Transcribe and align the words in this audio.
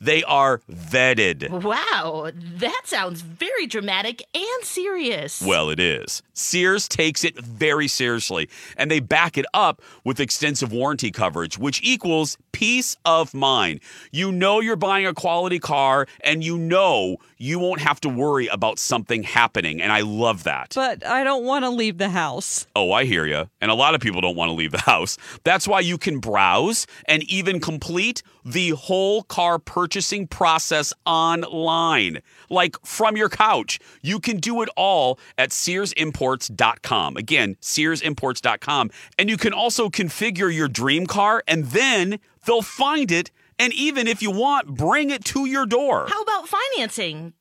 they 0.00 0.22
are 0.24 0.60
vetted. 0.70 1.48
Wow, 1.62 2.30
that 2.34 2.82
sounds 2.84 3.20
very 3.20 3.66
dramatic 3.66 4.22
and 4.34 4.64
serious. 4.64 5.42
Well, 5.42 5.70
it 5.70 5.80
is. 5.80 6.22
Sears 6.32 6.88
takes 6.88 7.24
it 7.24 7.38
very 7.38 7.88
seriously, 7.88 8.48
and 8.76 8.90
they 8.90 9.00
back 9.00 9.36
it 9.36 9.46
up 9.52 9.82
with 10.04 10.20
extensive 10.20 10.72
warranty 10.72 11.10
coverage, 11.10 11.58
which 11.58 11.80
equals 11.82 12.38
peace 12.52 12.96
of 13.04 13.34
mind. 13.34 13.80
You 14.12 14.32
know 14.32 14.60
you're 14.60 14.76
buying 14.76 15.06
a 15.06 15.14
quality 15.14 15.58
car, 15.58 16.06
and 16.20 16.42
you 16.44 16.58
know 16.58 17.16
you 17.38 17.58
won't 17.60 17.80
have 17.80 18.00
to 18.00 18.08
worry 18.08 18.48
about 18.48 18.78
something 18.78 19.22
happening, 19.22 19.80
and 19.80 19.92
I 19.92 20.00
love 20.00 20.42
that. 20.44 20.72
But 20.74 21.06
I 21.06 21.22
don't 21.22 21.44
want 21.44 21.64
to 21.64 21.70
leave 21.70 21.98
the 21.98 22.08
house. 22.08 22.66
Oh, 22.74 22.90
I 22.90 23.04
hear 23.04 23.24
you. 23.26 23.48
And 23.60 23.70
a 23.70 23.74
lot 23.74 23.94
of 23.94 24.00
people 24.00 24.20
don't 24.20 24.36
want 24.36 24.48
to 24.48 24.54
leave 24.54 24.72
the 24.72 24.80
house. 24.80 25.16
That's 25.44 25.68
why 25.68 25.80
you 25.80 25.98
can 25.98 26.18
browse 26.18 26.86
and 27.06 27.22
even 27.24 27.60
complete 27.60 28.22
the 28.44 28.70
whole 28.70 29.22
car 29.22 29.58
purchasing 29.58 30.26
process 30.26 30.92
online, 31.06 32.22
like 32.50 32.76
from 32.84 33.16
your 33.16 33.28
couch. 33.28 33.78
You 34.02 34.18
can 34.18 34.38
do 34.38 34.62
it 34.62 34.68
all 34.76 35.18
at 35.36 35.50
SearsImports.com. 35.50 37.16
Again, 37.16 37.56
SearsImports.com. 37.60 38.90
And 39.18 39.30
you 39.30 39.36
can 39.36 39.52
also 39.52 39.88
configure 39.88 40.52
your 40.52 40.68
dream 40.68 41.06
car, 41.06 41.44
and 41.46 41.66
then 41.66 42.18
they'll 42.46 42.62
find 42.62 43.12
it. 43.12 43.30
And 43.58 43.72
even 43.72 44.06
if 44.06 44.22
you 44.22 44.30
want, 44.30 44.68
bring 44.68 45.10
it 45.10 45.24
to 45.26 45.46
your 45.46 45.66
door. 45.66 46.06
How 46.08 46.22
about 46.22 46.48
financing? 46.48 47.34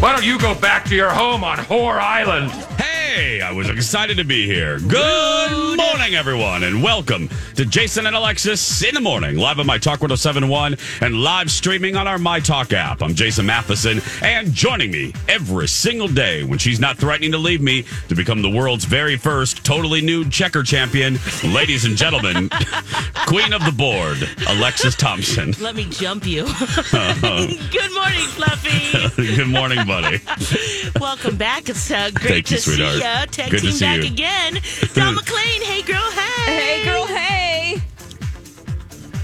Why 0.00 0.12
don't 0.12 0.24
you 0.24 0.38
go 0.38 0.54
back 0.54 0.84
to 0.86 0.94
your 0.94 1.10
home 1.10 1.42
on 1.42 1.58
Whore 1.58 1.98
Island? 1.98 2.52
Hey, 2.80 3.40
I 3.40 3.50
was 3.50 3.68
excited 3.68 4.16
to 4.18 4.24
be 4.24 4.46
here. 4.46 4.78
Good 4.78 5.76
morning, 5.76 6.14
everyone, 6.14 6.62
and 6.62 6.84
welcome 6.84 7.28
to 7.56 7.64
Jason 7.64 8.06
and 8.06 8.14
Alexis 8.14 8.84
in 8.84 8.94
the 8.94 9.00
morning, 9.00 9.36
live 9.38 9.58
on 9.58 9.66
My 9.66 9.76
Talk 9.76 10.00
1071 10.00 10.76
and 11.00 11.16
live 11.16 11.50
streaming 11.50 11.96
on 11.96 12.06
our 12.06 12.16
My 12.16 12.38
Talk 12.38 12.72
app. 12.72 13.02
I'm 13.02 13.14
Jason 13.14 13.46
Matheson, 13.46 14.00
and 14.22 14.52
joining 14.52 14.92
me 14.92 15.12
every 15.28 15.66
single 15.66 16.06
day 16.06 16.44
when 16.44 16.60
she's 16.60 16.78
not 16.78 16.96
threatening 16.96 17.32
to 17.32 17.38
leave 17.38 17.60
me 17.60 17.84
to 18.08 18.14
become 18.14 18.40
the 18.40 18.50
world's 18.50 18.84
very 18.84 19.16
first 19.16 19.64
totally 19.64 20.00
nude 20.00 20.30
checker 20.30 20.62
champion, 20.62 21.18
ladies 21.42 21.84
and 21.84 21.96
gentlemen, 21.96 22.48
queen 23.26 23.52
of 23.52 23.64
the 23.64 23.72
board, 23.76 24.18
Alexis 24.46 24.94
Thompson. 24.94 25.54
Let 25.60 25.74
me 25.74 25.86
jump 25.86 26.24
you. 26.24 26.46
Uh-huh. 26.98 27.46
Good 27.70 27.92
morning, 27.92 28.26
Fluffy. 28.28 29.36
Good 29.36 29.48
morning, 29.48 29.86
buddy. 29.88 30.20
Welcome 31.00 31.36
back. 31.36 31.68
It's 31.68 31.90
uh, 31.90 32.10
great 32.14 32.46
Thank 32.46 32.50
you, 32.52 32.56
to 32.58 32.62
sweetheart. 32.62 32.92
see 32.94 33.00
ya. 33.00 33.24
Tag 33.24 33.50
Good 33.50 33.60
to 33.60 33.66
team 33.66 33.72
see 33.72 33.84
back 33.84 33.96
you. 34.04 34.12
again. 34.12 34.58
Don 34.94 35.14
McLean. 35.16 35.62
Hey, 35.62 35.82
girl. 35.82 36.10
Hey. 36.12 36.44
Hey, 36.44 36.84
girl, 36.84 37.06
hey. 37.06 37.82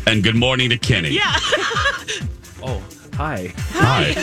And 0.07 0.23
good 0.23 0.35
morning 0.37 0.71
to 0.71 0.79
Kenny. 0.79 1.11
Yeah. 1.11 1.37
Oh, 2.67 2.83
hi. 3.13 3.53
Hi. 3.73 4.15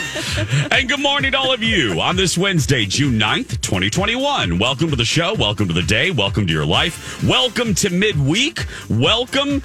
and 0.75 0.89
good 0.89 0.99
morning 0.99 1.31
to 1.33 1.37
all 1.37 1.53
of 1.53 1.61
you 1.61 2.01
on 2.01 2.15
this 2.15 2.35
Wednesday, 2.39 2.87
June 2.87 3.19
9th, 3.19 3.61
2021. 3.61 4.57
Welcome 4.57 4.89
to 4.89 4.95
the 4.95 5.05
show. 5.05 5.35
Welcome 5.35 5.67
to 5.67 5.73
the 5.75 5.83
day. 5.83 6.09
Welcome 6.09 6.47
to 6.47 6.51
your 6.53 6.65
life. 6.65 7.23
Welcome 7.23 7.75
to 7.75 7.91
midweek. 7.91 8.65
Welcome 8.89 9.61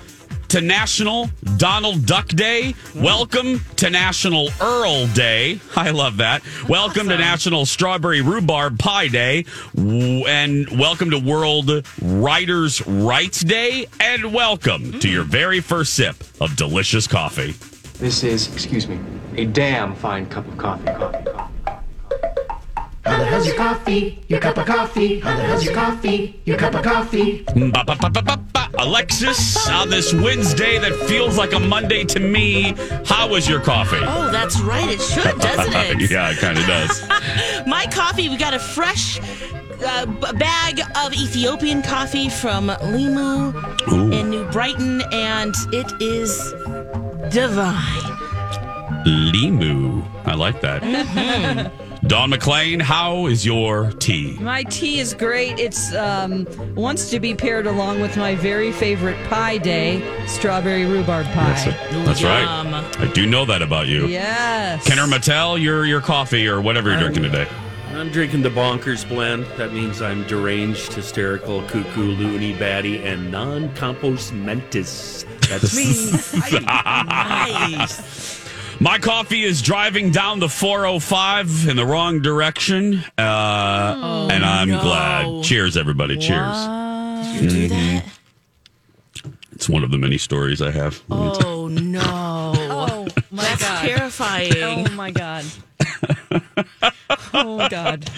to 0.49 0.61
National 0.61 1.31
Donald 1.57 2.07
Duck 2.07 2.29
Day. 2.29 2.75
Welcome 2.95 3.61
to 3.77 3.91
National 3.91 4.49
Earl 4.61 5.07
Day. 5.09 5.61
I 5.77 5.91
love 5.91 6.19
that. 6.19 6.43
Welcome 6.69 7.09
to 7.09 7.19
National 7.19 7.67
Strawberry 7.67 8.21
Rhubarb 8.21 8.79
Pie 8.79 9.09
Day. 9.09 9.45
And 9.77 10.79
welcome 10.79 11.11
to 11.11 11.19
World 11.19 11.87
Writers' 12.01 12.87
Rights 12.87 13.41
Day. 13.41 13.87
And 14.01 14.33
welcome 14.33 14.99
to 15.01 15.09
your 15.09 15.25
very 15.25 15.61
first 15.61 15.95
sip 15.95 16.17
of 16.41 16.57
delicious 16.57 17.07
coffee. 17.07 17.55
This 17.99 18.23
is, 18.23 18.53
excuse 18.53 18.87
me, 18.87 18.99
a 19.37 19.47
damn 19.47 19.95
fine 19.95 20.27
cup 20.27 20.47
of 20.47 20.57
coffee. 20.59 20.85
Coffee, 20.85 21.31
coffee. 21.31 21.46
How 23.07 23.19
the 23.19 23.25
hell's 23.25 23.47
your 23.47 23.57
coffee? 23.57 24.19
Your 24.29 24.41
cup 24.41 24.59
of 24.59 24.67
coffee? 24.67 25.21
How 25.21 25.37
the 25.37 25.43
hell's 25.43 25.65
your 25.65 25.75
coffee? 25.75 26.41
Your 26.45 26.59
cup 26.59 26.75
of 26.75 26.83
coffee? 26.83 27.43
Ba, 27.55 27.85
ba, 27.87 27.97
ba, 28.01 28.11
ba, 28.11 28.23
ba, 28.23 28.37
ba. 28.53 28.69
Alexis, 28.79 29.69
on 29.71 29.89
this 29.89 30.13
Wednesday 30.13 30.79
that 30.79 30.93
feels 31.09 31.39
like 31.39 31.53
a 31.53 31.59
Monday 31.61 32.05
to 32.05 32.21
me, 32.21 32.75
how 33.07 33.29
was 33.29 33.49
your 33.49 33.61
coffee? 33.61 33.99
Oh, 34.03 34.31
that's 34.31 34.61
right. 34.61 34.89
It 34.89 35.01
should, 35.01 35.39
doesn't 35.39 35.73
it? 36.03 36.11
yeah, 36.11 36.31
it 36.33 36.39
kind 36.39 36.59
of 36.59 36.67
does. 36.67 37.09
My 37.67 37.87
coffee, 37.87 38.29
we 38.29 38.37
got 38.37 38.55
a 38.55 38.59
fresh 38.59 39.19
uh, 39.85 40.07
b- 40.07 40.39
bag 40.39 40.81
of 40.97 41.15
Ethiopian 41.15 41.83
coffee 41.83 42.29
from 42.29 42.69
Limu 42.69 43.89
Ooh. 43.93 44.11
in 44.13 44.31
New 44.31 44.45
Brighton, 44.51 45.01
and 45.13 45.55
it 45.73 45.91
is 46.03 46.53
divine. 47.33 48.03
Limu. 49.07 50.05
I 50.27 50.35
like 50.35 50.61
that. 50.63 50.83
Mm-hmm. 50.83 51.86
Don 52.07 52.31
McLean, 52.31 52.79
how 52.79 53.27
is 53.27 53.45
your 53.45 53.91
tea? 53.91 54.39
My 54.39 54.63
tea 54.63 55.01
is 55.01 55.13
great. 55.13 55.59
It's 55.59 55.93
um, 55.95 56.47
wants 56.77 57.11
to 57.11 57.19
be 57.19 57.35
paired 57.35 57.67
along 57.67 58.01
with 58.01 58.17
my 58.17 58.37
very 58.37 58.71
favorite 58.71 59.17
pie 59.29 59.59
day, 59.59 60.01
strawberry 60.29 60.85
rhubarb 60.85 61.27
pie. 61.27 61.77
That's 62.05 62.23
right. 62.23 62.47
I 62.47 63.11
do 63.13 63.27
know 63.27 63.45
that 63.47 63.61
about 63.61 63.89
you. 63.89 64.07
Yes. 64.07 64.87
Kenner 64.87 65.07
Mattel, 65.07 65.61
your 65.61 65.85
your 65.85 66.01
coffee 66.01 66.47
or 66.47 66.61
whatever 66.61 66.91
you're 66.91 67.01
drinking 67.01 67.25
today. 67.25 67.49
I'm 67.91 68.11
drinking 68.11 68.43
the 68.43 68.51
bonkers 68.51 69.09
blend. 69.09 69.47
That 69.57 69.73
means 69.73 70.01
I'm 70.01 70.23
deranged, 70.29 70.93
hysterical, 70.93 71.63
cuckoo, 71.63 72.13
loony, 72.13 72.53
batty, 72.53 73.03
and 73.03 73.33
non-compos 73.33 74.31
mentis. 74.33 75.25
That's 75.49 75.75
me. 75.75 76.61
Nice. 76.67 78.46
My 78.79 78.99
coffee 78.99 79.43
is 79.43 79.63
driving 79.63 80.11
down 80.11 80.39
the 80.39 80.49
405 80.49 81.69
in 81.69 81.77
the 81.77 81.87
wrong 81.87 82.21
direction. 82.21 83.03
Uh, 83.17 84.29
and 84.31 84.45
I'm 84.45 84.69
no. 84.69 84.81
glad. 84.83 85.45
Cheers, 85.45 85.77
everybody. 85.77 86.17
Cheers. 86.19 86.57
Did 87.41 87.43
you 87.43 87.51
do 87.51 87.69
that? 87.69 88.05
It's 89.53 89.69
one 89.69 89.83
of 89.83 89.91
the 89.91 89.97
many 89.99 90.19
stories 90.19 90.61
I 90.61 90.71
have. 90.73 91.03
Oh, 91.11 91.69
no. 91.69 92.53
Oh 92.79 93.09
my 93.31 93.43
That's 93.43 93.63
god. 93.63 93.83
terrifying. 93.87 94.53
Oh 94.63 94.91
my 94.95 95.11
god. 95.11 95.45
oh 97.35 97.69
god. 97.69 98.09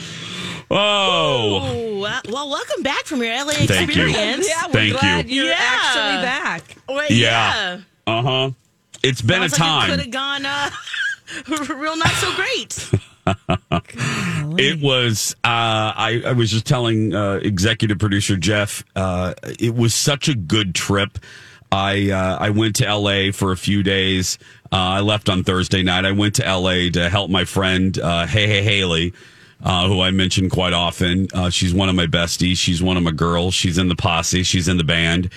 Oh, 0.70 1.60
Oh, 1.62 1.98
well, 2.00 2.20
well, 2.28 2.50
welcome 2.50 2.82
back 2.82 3.04
from 3.04 3.22
your 3.22 3.32
LA 3.34 3.52
Thank 3.52 3.94
you. 3.94 4.04
experience. 4.04 4.48
Yeah, 4.48 4.66
we're 4.66 4.72
Thank 4.72 4.92
glad 5.00 5.28
you. 5.30 5.36
you're 5.42 5.50
Yeah. 5.52 5.56
actually 5.58 6.22
back. 6.22 6.76
Wait, 6.88 7.10
Yeah. 7.12 7.80
uh 8.06 8.22
huh. 8.22 8.50
It's 9.02 9.22
been 9.22 9.42
a 9.42 9.48
Sounds 9.48 9.60
like 9.60 9.98
could 9.98 10.12
time. 10.12 10.40
have 10.40 10.44
gone 10.44 11.66
uh, 11.68 11.74
real 11.74 11.96
not 11.96 12.10
so 12.10 12.34
great. 12.34 12.90
It 14.60 14.80
was. 14.80 15.34
Uh, 15.44 15.92
I, 15.94 16.22
I 16.26 16.32
was 16.32 16.50
just 16.50 16.66
telling 16.66 17.14
uh, 17.14 17.34
executive 17.42 17.98
producer 17.98 18.36
Jeff. 18.36 18.82
Uh, 18.96 19.34
it 19.60 19.74
was 19.74 19.94
such 19.94 20.28
a 20.28 20.34
good 20.34 20.74
trip. 20.74 21.18
I 21.70 22.10
uh, 22.10 22.38
I 22.40 22.50
went 22.50 22.76
to 22.76 22.86
L.A. 22.86 23.30
for 23.30 23.52
a 23.52 23.56
few 23.56 23.82
days. 23.82 24.38
Uh, 24.72 24.76
I 24.76 25.00
left 25.00 25.28
on 25.28 25.44
Thursday 25.44 25.82
night. 25.82 26.06
I 26.06 26.12
went 26.12 26.36
to 26.36 26.46
L.A. 26.46 26.88
to 26.90 27.08
help 27.10 27.30
my 27.30 27.44
friend 27.44 27.96
uh, 27.98 28.26
Hey 28.26 28.46
Hey 28.46 28.62
Haley, 28.62 29.12
uh, 29.62 29.86
who 29.86 30.00
I 30.00 30.10
mention 30.10 30.48
quite 30.48 30.72
often. 30.72 31.28
Uh, 31.34 31.50
she's 31.50 31.74
one 31.74 31.90
of 31.90 31.94
my 31.94 32.06
besties. 32.06 32.56
She's 32.56 32.82
one 32.82 32.96
of 32.96 33.02
my 33.02 33.12
girls. 33.12 33.52
She's 33.54 33.76
in 33.76 33.88
the 33.88 33.96
posse. 33.96 34.42
She's 34.42 34.66
in 34.68 34.78
the 34.78 34.84
band. 34.84 35.30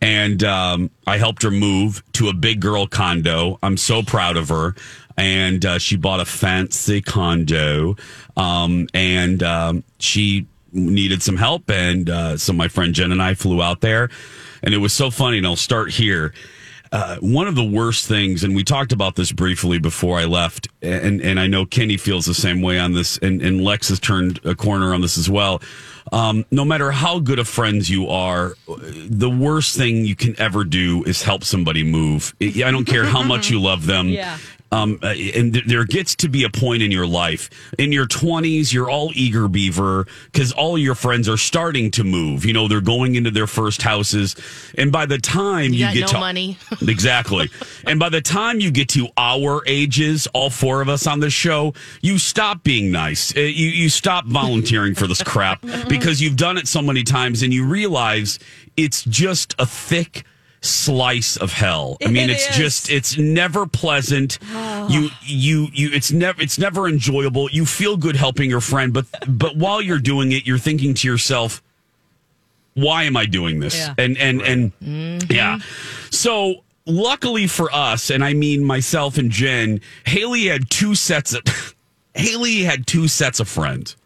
And 0.00 0.44
um, 0.44 0.90
I 1.06 1.18
helped 1.18 1.42
her 1.42 1.50
move 1.50 2.02
to 2.12 2.28
a 2.28 2.32
big 2.32 2.60
girl 2.60 2.86
condo. 2.86 3.58
I'm 3.62 3.76
so 3.76 4.02
proud 4.02 4.36
of 4.36 4.48
her. 4.50 4.74
And 5.16 5.64
uh, 5.64 5.78
she 5.78 5.96
bought 5.96 6.20
a 6.20 6.24
fancy 6.24 7.00
condo. 7.00 7.96
Um, 8.36 8.88
and 8.92 9.42
um, 9.42 9.84
she 9.98 10.46
needed 10.72 11.22
some 11.22 11.36
help. 11.36 11.70
And 11.70 12.10
uh, 12.10 12.36
so 12.36 12.52
my 12.52 12.68
friend 12.68 12.94
Jen 12.94 13.12
and 13.12 13.22
I 13.22 13.34
flew 13.34 13.62
out 13.62 13.80
there. 13.80 14.10
And 14.62 14.74
it 14.74 14.78
was 14.78 14.92
so 14.92 15.10
funny. 15.10 15.38
And 15.38 15.46
I'll 15.46 15.56
start 15.56 15.90
here. 15.90 16.34
Uh, 16.96 17.16
one 17.20 17.46
of 17.46 17.54
the 17.54 17.62
worst 17.62 18.06
things, 18.06 18.42
and 18.42 18.56
we 18.56 18.64
talked 18.64 18.90
about 18.90 19.16
this 19.16 19.30
briefly 19.30 19.78
before 19.78 20.18
I 20.18 20.24
left, 20.24 20.68
and 20.80 21.20
and 21.20 21.38
I 21.38 21.46
know 21.46 21.66
Kenny 21.66 21.98
feels 21.98 22.24
the 22.24 22.32
same 22.32 22.62
way 22.62 22.78
on 22.78 22.94
this, 22.94 23.18
and, 23.18 23.42
and 23.42 23.62
Lex 23.62 23.90
has 23.90 24.00
turned 24.00 24.40
a 24.46 24.54
corner 24.54 24.94
on 24.94 25.02
this 25.02 25.18
as 25.18 25.28
well. 25.28 25.60
Um, 26.10 26.46
no 26.50 26.64
matter 26.64 26.90
how 26.90 27.18
good 27.18 27.38
of 27.38 27.48
friends 27.48 27.90
you 27.90 28.08
are, 28.08 28.54
the 28.66 29.28
worst 29.28 29.76
thing 29.76 30.06
you 30.06 30.16
can 30.16 30.40
ever 30.40 30.64
do 30.64 31.04
is 31.04 31.22
help 31.22 31.44
somebody 31.44 31.82
move. 31.82 32.34
I 32.40 32.70
don't 32.70 32.86
care 32.86 33.04
how 33.04 33.22
much 33.22 33.50
you 33.50 33.60
love 33.60 33.84
them. 33.84 34.08
Yeah. 34.16 34.38
Um, 34.72 34.98
uh, 35.02 35.06
and 35.34 35.54
th- 35.54 35.64
there 35.66 35.84
gets 35.84 36.16
to 36.16 36.28
be 36.28 36.42
a 36.44 36.50
point 36.50 36.82
in 36.82 36.90
your 36.90 37.06
life. 37.06 37.48
In 37.78 37.92
your 37.92 38.06
20s, 38.06 38.72
you're 38.72 38.90
all 38.90 39.10
eager 39.14 39.46
beaver 39.46 40.06
because 40.32 40.50
all 40.52 40.76
your 40.76 40.94
friends 40.96 41.28
are 41.28 41.36
starting 41.36 41.90
to 41.92 42.02
move. 42.04 42.44
You 42.44 42.52
know, 42.52 42.66
they're 42.66 42.80
going 42.80 43.14
into 43.14 43.30
their 43.30 43.46
first 43.46 43.82
houses. 43.82 44.34
And 44.76 44.90
by 44.90 45.06
the 45.06 45.18
time 45.18 45.72
You 45.72 45.78
you, 45.78 45.84
got 45.86 45.94
get 45.94 46.00
no 46.00 46.06
to 46.08 46.18
money. 46.18 46.58
exactly. 46.82 47.48
And 47.86 48.00
by 48.00 48.08
the 48.08 48.20
time 48.20 48.58
you 48.60 48.70
get 48.72 48.88
to 48.90 49.08
our 49.16 49.62
ages, 49.66 50.26
all 50.34 50.50
four 50.50 50.80
of 50.82 50.88
us 50.88 51.06
on 51.06 51.20
this 51.20 51.32
show, 51.32 51.72
you 52.02 52.18
stop 52.18 52.62
being 52.64 52.90
nice. 52.90 53.34
Uh, 53.36 53.40
You, 53.40 53.68
you 53.68 53.88
stop 53.88 54.26
volunteering 54.26 54.94
for 54.96 55.06
this 55.06 55.22
crap 55.22 55.62
because 55.88 56.20
you've 56.20 56.36
done 56.36 56.58
it 56.58 56.66
so 56.66 56.82
many 56.82 57.04
times 57.04 57.42
and 57.42 57.54
you 57.54 57.64
realize 57.64 58.38
it's 58.76 59.04
just 59.04 59.54
a 59.58 59.64
thick 59.66 60.24
slice 60.66 61.36
of 61.36 61.52
hell. 61.52 61.96
I 62.04 62.08
mean, 62.08 62.28
It 62.28 62.34
it's 62.34 62.50
is. 62.50 62.56
just 62.56 62.90
it's 62.90 63.16
never 63.16 63.66
pleasant. 63.66 64.38
you 64.88 65.10
you 65.22 65.68
you 65.72 65.90
it's 65.92 66.12
never 66.12 66.40
it's 66.40 66.58
never 66.58 66.88
enjoyable. 66.88 67.48
You 67.50 67.64
feel 67.66 67.96
good 67.96 68.16
helping 68.16 68.50
your 68.50 68.60
friend, 68.60 68.92
but 68.92 69.06
but 69.26 69.56
while 69.56 69.80
you're 69.80 69.98
doing 69.98 70.32
it, 70.32 70.46
you're 70.46 70.58
thinking 70.58 70.94
to 70.94 71.08
yourself, 71.08 71.62
why 72.74 73.04
am 73.04 73.16
I 73.16 73.26
doing 73.26 73.60
this? 73.60 73.76
Yeah. 73.76 73.94
And 73.98 74.18
and 74.18 74.42
and 74.42 74.78
mm-hmm. 74.80 75.32
yeah. 75.32 75.58
So 76.10 76.62
luckily 76.86 77.46
for 77.46 77.72
us, 77.72 78.10
and 78.10 78.24
I 78.24 78.34
mean 78.34 78.64
myself 78.64 79.18
and 79.18 79.30
Jen, 79.30 79.80
Haley 80.04 80.46
had 80.46 80.70
two 80.70 80.94
sets 80.94 81.34
of 81.34 81.42
Haley 82.14 82.62
had 82.62 82.86
two 82.86 83.08
sets 83.08 83.40
of 83.40 83.48
friends. 83.48 83.96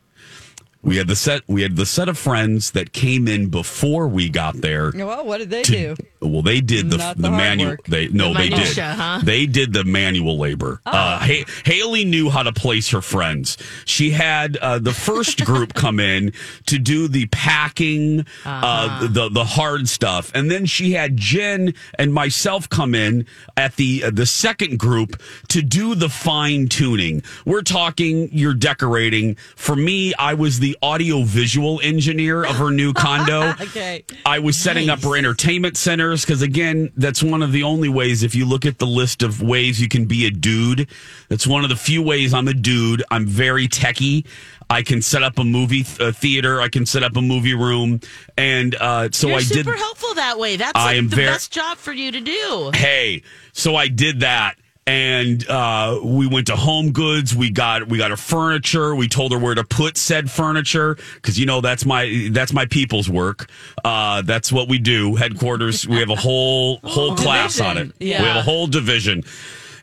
We 0.83 0.97
had 0.97 1.09
the 1.09 1.17
set 1.17 1.43
we 1.47 1.61
had 1.63 1.77
the 1.77 1.85
set 1.85 2.09
of 2.09 2.17
friends 2.17 2.71
that 2.71 2.93
came 2.95 3.29
in 3.29 3.49
before 3.51 4.09
we 4.09 4.31
got 4.31 4.57
there. 4.63 4.91
Well, 4.95 5.27
what 5.27 5.39
did 5.39 5.51
they 5.51 5.63
to- 5.63 5.73
do? 5.73 5.97
well, 6.23 6.41
they 6.43 6.61
did 6.63 6.91
the 6.91 6.97
Not 6.97 7.17
the 7.17 7.23
the, 7.25 7.31
manual. 7.31 7.71
work. 7.73 7.85
They 7.87 8.09
no, 8.09 8.33
The 8.33 8.39
they 8.39 8.49
did. 8.49 8.79
huh? 8.79 9.21
They 9.23 9.45
did 9.47 9.73
the 9.75 9.85
manual 9.85 10.39
labor. 10.39 10.81
Uh, 10.87 11.19
ha- 11.19 11.45
Haley 11.67 12.05
knew 12.05 12.31
how 12.31 12.43
to 12.43 12.53
place 12.53 12.91
her 12.91 13.01
friends. 13.03 13.59
She 13.85 14.11
had 14.11 14.57
uh, 14.59 14.79
the 14.79 14.93
first 14.95 15.45
group 15.51 15.75
come 15.75 16.01
in 16.01 16.33
to 16.67 16.79
do 16.79 17.09
the 17.09 17.27
packing, 17.27 18.25
uh, 18.47 19.07
the 19.07 19.29
the 19.29 19.45
hard 19.45 19.87
stuff, 19.89 20.31
and 20.35 20.51
then 20.51 20.65
she 20.67 20.93
had 20.93 21.17
Jen 21.17 21.75
and 21.99 22.15
myself 22.15 22.69
come 22.71 22.95
in 22.95 23.27
at 23.57 23.77
the 23.77 24.05
uh, 24.05 24.11
the 24.11 24.27
second 24.27 24.79
group 24.79 25.21
to 25.49 25.61
do 25.61 25.95
the 25.95 26.09
fine 26.09 26.69
tuning. 26.69 27.23
We're 27.45 27.63
talking 27.63 28.31
you're 28.33 28.55
decorating. 28.55 29.35
For 29.57 29.77
me, 29.77 30.15
I 30.15 30.33
was 30.35 30.61
the 30.61 30.70
audio 30.83 31.23
visual 31.23 31.81
engineer 31.83 32.45
of 32.45 32.57
her 32.57 32.71
new 32.71 32.93
condo. 32.93 33.55
Okay. 33.61 34.05
I 34.27 34.39
was 34.41 34.57
setting 34.57 34.89
up 34.91 35.01
her 35.03 35.17
entertainment 35.17 35.77
centers 35.77 36.25
because, 36.25 36.43
again, 36.43 36.91
that's 36.97 37.23
one 37.23 37.43
of 37.43 37.53
the 37.53 37.63
only 37.63 37.89
ways. 37.89 38.23
If 38.23 38.35
you 38.35 38.45
look 38.47 38.65
at 38.67 38.79
the 38.79 38.87
list 38.87 39.23
of 39.23 39.41
ways 39.43 39.81
you 39.81 39.89
can 39.89 40.07
be 40.07 40.27
a 40.27 40.31
dude, 40.31 40.89
that's 41.29 41.47
one 41.47 41.63
of 41.63 41.71
the 41.71 41.77
few 41.77 42.03
ways 42.03 42.33
I'm 42.35 42.49
a 42.49 42.55
dude. 42.55 43.03
I'm 43.11 43.27
very 43.27 43.69
techie. 43.69 44.27
I 44.69 44.83
can 44.83 45.03
set 45.03 45.23
up 45.23 45.39
a 45.39 45.45
movie 45.45 45.83
th- 45.83 46.01
uh, 46.01 46.13
theater. 46.13 46.61
I 46.61 46.69
can 46.69 46.87
set 46.87 47.03
up 47.03 47.17
a 47.17 47.23
movie 47.23 47.55
room, 47.55 48.01
and 48.37 48.75
uh, 48.77 49.09
so 49.13 49.29
You're 49.29 49.37
I 49.37 49.41
did. 49.41 49.49
super 49.49 49.77
helpful 49.77 50.15
that 50.15 50.39
way. 50.39 50.57
That's 50.57 50.73
I 50.77 50.85
like 50.87 50.97
am 50.99 51.09
the 51.09 51.17
very- 51.17 51.29
best 51.29 51.53
job 51.53 51.77
for 51.79 51.93
you 51.93 52.13
to 52.13 52.21
do. 52.21 52.71
hey 52.75 53.23
so 53.53 53.75
i 53.75 53.89
did 53.89 54.21
that 54.21 54.55
and 54.91 55.49
uh, 55.49 56.01
we 56.03 56.27
went 56.27 56.49
to 56.49 56.57
home 56.57 56.91
goods. 56.91 57.33
We 57.33 57.49
got 57.49 57.87
we 57.87 57.97
got 57.97 58.11
her 58.11 58.17
furniture. 58.17 58.93
We 58.97 59.07
told 59.07 59.31
her 59.31 59.39
where 59.39 59.55
to 59.55 59.63
put 59.63 59.97
said 59.97 60.29
furniture 60.29 60.97
because 61.15 61.39
you 61.39 61.47
know 61.47 61.61
that's 61.61 61.87
my 61.87 62.29
that's 62.33 62.53
my 62.53 62.67
people's 62.67 63.09
work. 63.09 63.49
Uh, 63.85 64.23
that's 64.23 64.51
what 64.51 64.69
we 64.69 64.79
do. 64.79 65.15
Headquarters 65.15 65.87
we 65.87 65.99
have 65.99 66.11
a 66.11 66.17
whole 66.17 66.81
whole 66.83 67.15
class 67.15 67.61
on 67.61 67.79
it. 67.79 67.93
Yeah. 68.01 68.21
we 68.21 68.27
have 68.27 68.39
a 68.39 68.43
whole 68.43 68.67
division. 68.67 69.23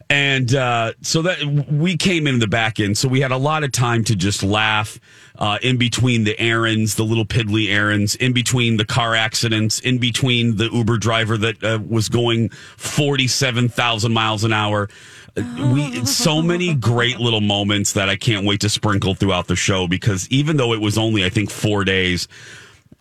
And 0.09 0.53
uh, 0.53 0.93
so 1.01 1.21
that 1.21 1.43
we 1.69 1.95
came 1.95 2.27
in 2.27 2.39
the 2.39 2.47
back 2.47 2.79
end 2.79 2.97
so 2.97 3.07
we 3.07 3.21
had 3.21 3.31
a 3.31 3.37
lot 3.37 3.63
of 3.63 3.71
time 3.71 4.03
to 4.05 4.15
just 4.15 4.43
laugh 4.43 4.99
uh, 5.37 5.57
in 5.61 5.77
between 5.77 6.23
the 6.23 6.39
errands 6.39 6.95
the 6.95 7.03
little 7.03 7.25
piddly 7.25 7.69
errands 7.69 8.15
in 8.15 8.33
between 8.33 8.77
the 8.77 8.85
car 8.85 9.15
accidents 9.15 9.79
in 9.79 9.97
between 9.97 10.57
the 10.57 10.69
uber 10.71 10.97
driver 10.97 11.37
that 11.37 11.63
uh, 11.63 11.79
was 11.87 12.09
going 12.09 12.49
47000 12.49 14.13
miles 14.13 14.43
an 14.43 14.53
hour. 14.53 14.89
Uh, 15.35 15.71
we 15.73 16.05
so 16.05 16.41
many 16.41 16.73
great 16.73 17.19
little 17.19 17.41
moments 17.41 17.93
that 17.93 18.09
i 18.09 18.15
can't 18.15 18.45
wait 18.45 18.61
to 18.61 18.69
sprinkle 18.69 19.13
throughout 19.13 19.47
the 19.47 19.55
show 19.55 19.87
because 19.87 20.27
even 20.29 20.57
though 20.57 20.73
it 20.73 20.81
was 20.81 20.97
only 20.97 21.23
i 21.23 21.29
think 21.29 21.49
four 21.49 21.83
days 21.83 22.27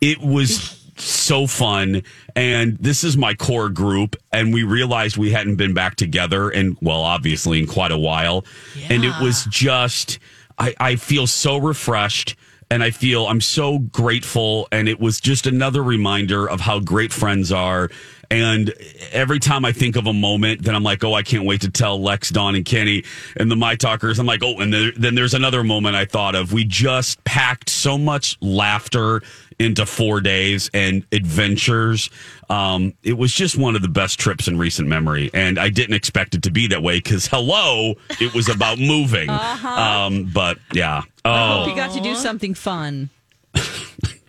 it 0.00 0.20
was 0.20 0.82
so 0.98 1.46
fun. 1.46 2.02
And 2.34 2.76
this 2.78 3.04
is 3.04 3.16
my 3.16 3.34
core 3.34 3.68
group 3.68 4.16
and 4.32 4.52
we 4.52 4.62
realized 4.62 5.16
we 5.16 5.30
hadn't 5.30 5.56
been 5.56 5.74
back 5.74 5.96
together 5.96 6.50
and 6.50 6.76
well 6.80 7.02
obviously 7.02 7.58
in 7.58 7.66
quite 7.66 7.92
a 7.92 7.98
while. 7.98 8.44
And 8.88 9.04
it 9.04 9.12
was 9.20 9.44
just 9.46 10.18
I, 10.58 10.74
I 10.78 10.96
feel 10.96 11.26
so 11.26 11.56
refreshed 11.58 12.36
and 12.70 12.82
I 12.82 12.90
feel 12.90 13.26
I'm 13.26 13.40
so 13.40 13.78
grateful. 13.78 14.68
And 14.72 14.88
it 14.88 14.98
was 14.98 15.20
just 15.20 15.46
another 15.46 15.82
reminder 15.82 16.48
of 16.48 16.60
how 16.60 16.80
great 16.80 17.12
friends 17.12 17.52
are. 17.52 17.90
And 18.30 18.72
every 19.12 19.38
time 19.38 19.64
I 19.64 19.72
think 19.72 19.96
of 19.96 20.06
a 20.06 20.12
moment, 20.12 20.62
then 20.62 20.74
I'm 20.74 20.82
like, 20.82 21.04
oh, 21.04 21.14
I 21.14 21.22
can't 21.22 21.44
wait 21.44 21.60
to 21.62 21.70
tell 21.70 22.00
Lex, 22.00 22.30
Don, 22.30 22.54
and 22.54 22.64
Kenny 22.64 23.04
and 23.36 23.50
the 23.50 23.56
My 23.56 23.76
Talkers. 23.76 24.18
I'm 24.18 24.26
like, 24.26 24.42
oh, 24.42 24.58
and 24.60 24.72
there, 24.72 24.92
then 24.92 25.14
there's 25.14 25.34
another 25.34 25.62
moment 25.62 25.96
I 25.96 26.04
thought 26.04 26.34
of. 26.34 26.52
We 26.52 26.64
just 26.64 27.22
packed 27.24 27.70
so 27.70 27.96
much 27.98 28.36
laughter 28.40 29.22
into 29.58 29.86
four 29.86 30.20
days 30.20 30.70
and 30.74 31.04
adventures. 31.12 32.10
Um, 32.50 32.94
it 33.02 33.14
was 33.14 33.32
just 33.32 33.56
one 33.56 33.74
of 33.74 33.82
the 33.82 33.88
best 33.88 34.18
trips 34.18 34.48
in 34.48 34.58
recent 34.58 34.88
memory, 34.88 35.30
and 35.32 35.58
I 35.58 35.70
didn't 35.70 35.94
expect 35.94 36.34
it 36.34 36.42
to 36.42 36.50
be 36.50 36.66
that 36.68 36.82
way 36.82 36.98
because 36.98 37.26
hello, 37.26 37.94
it 38.20 38.34
was 38.34 38.48
about 38.48 38.78
moving. 38.78 39.30
Uh-huh. 39.46 39.68
Um, 39.68 40.30
but 40.34 40.58
yeah, 40.72 41.02
I 41.24 41.48
hope 41.48 41.66
oh, 41.66 41.70
you 41.70 41.76
got 41.76 41.94
to 41.94 42.00
do 42.00 42.14
something 42.14 42.52
fun. 42.54 43.10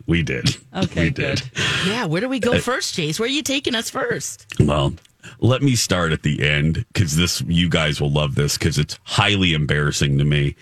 We 0.07 0.23
did. 0.23 0.55
Okay, 0.75 1.05
we 1.05 1.09
did. 1.09 1.41
good. 1.41 1.61
Yeah, 1.87 2.05
where 2.05 2.21
do 2.21 2.29
we 2.29 2.39
go 2.39 2.59
first, 2.59 2.93
Chase? 2.93 3.19
Where 3.19 3.27
are 3.27 3.31
you 3.31 3.41
taking 3.41 3.73
us 3.73 3.89
first? 3.89 4.45
Well, 4.59 4.93
let 5.39 5.63
me 5.63 5.75
start 5.75 6.11
at 6.11 6.21
the 6.21 6.47
end 6.47 6.85
because 6.93 7.15
this 7.15 7.41
you 7.47 7.67
guys 7.67 7.99
will 7.99 8.11
love 8.11 8.35
this 8.35 8.57
because 8.57 8.77
it's 8.77 8.99
highly 9.03 9.53
embarrassing 9.53 10.17
to 10.19 10.23
me. 10.23 10.55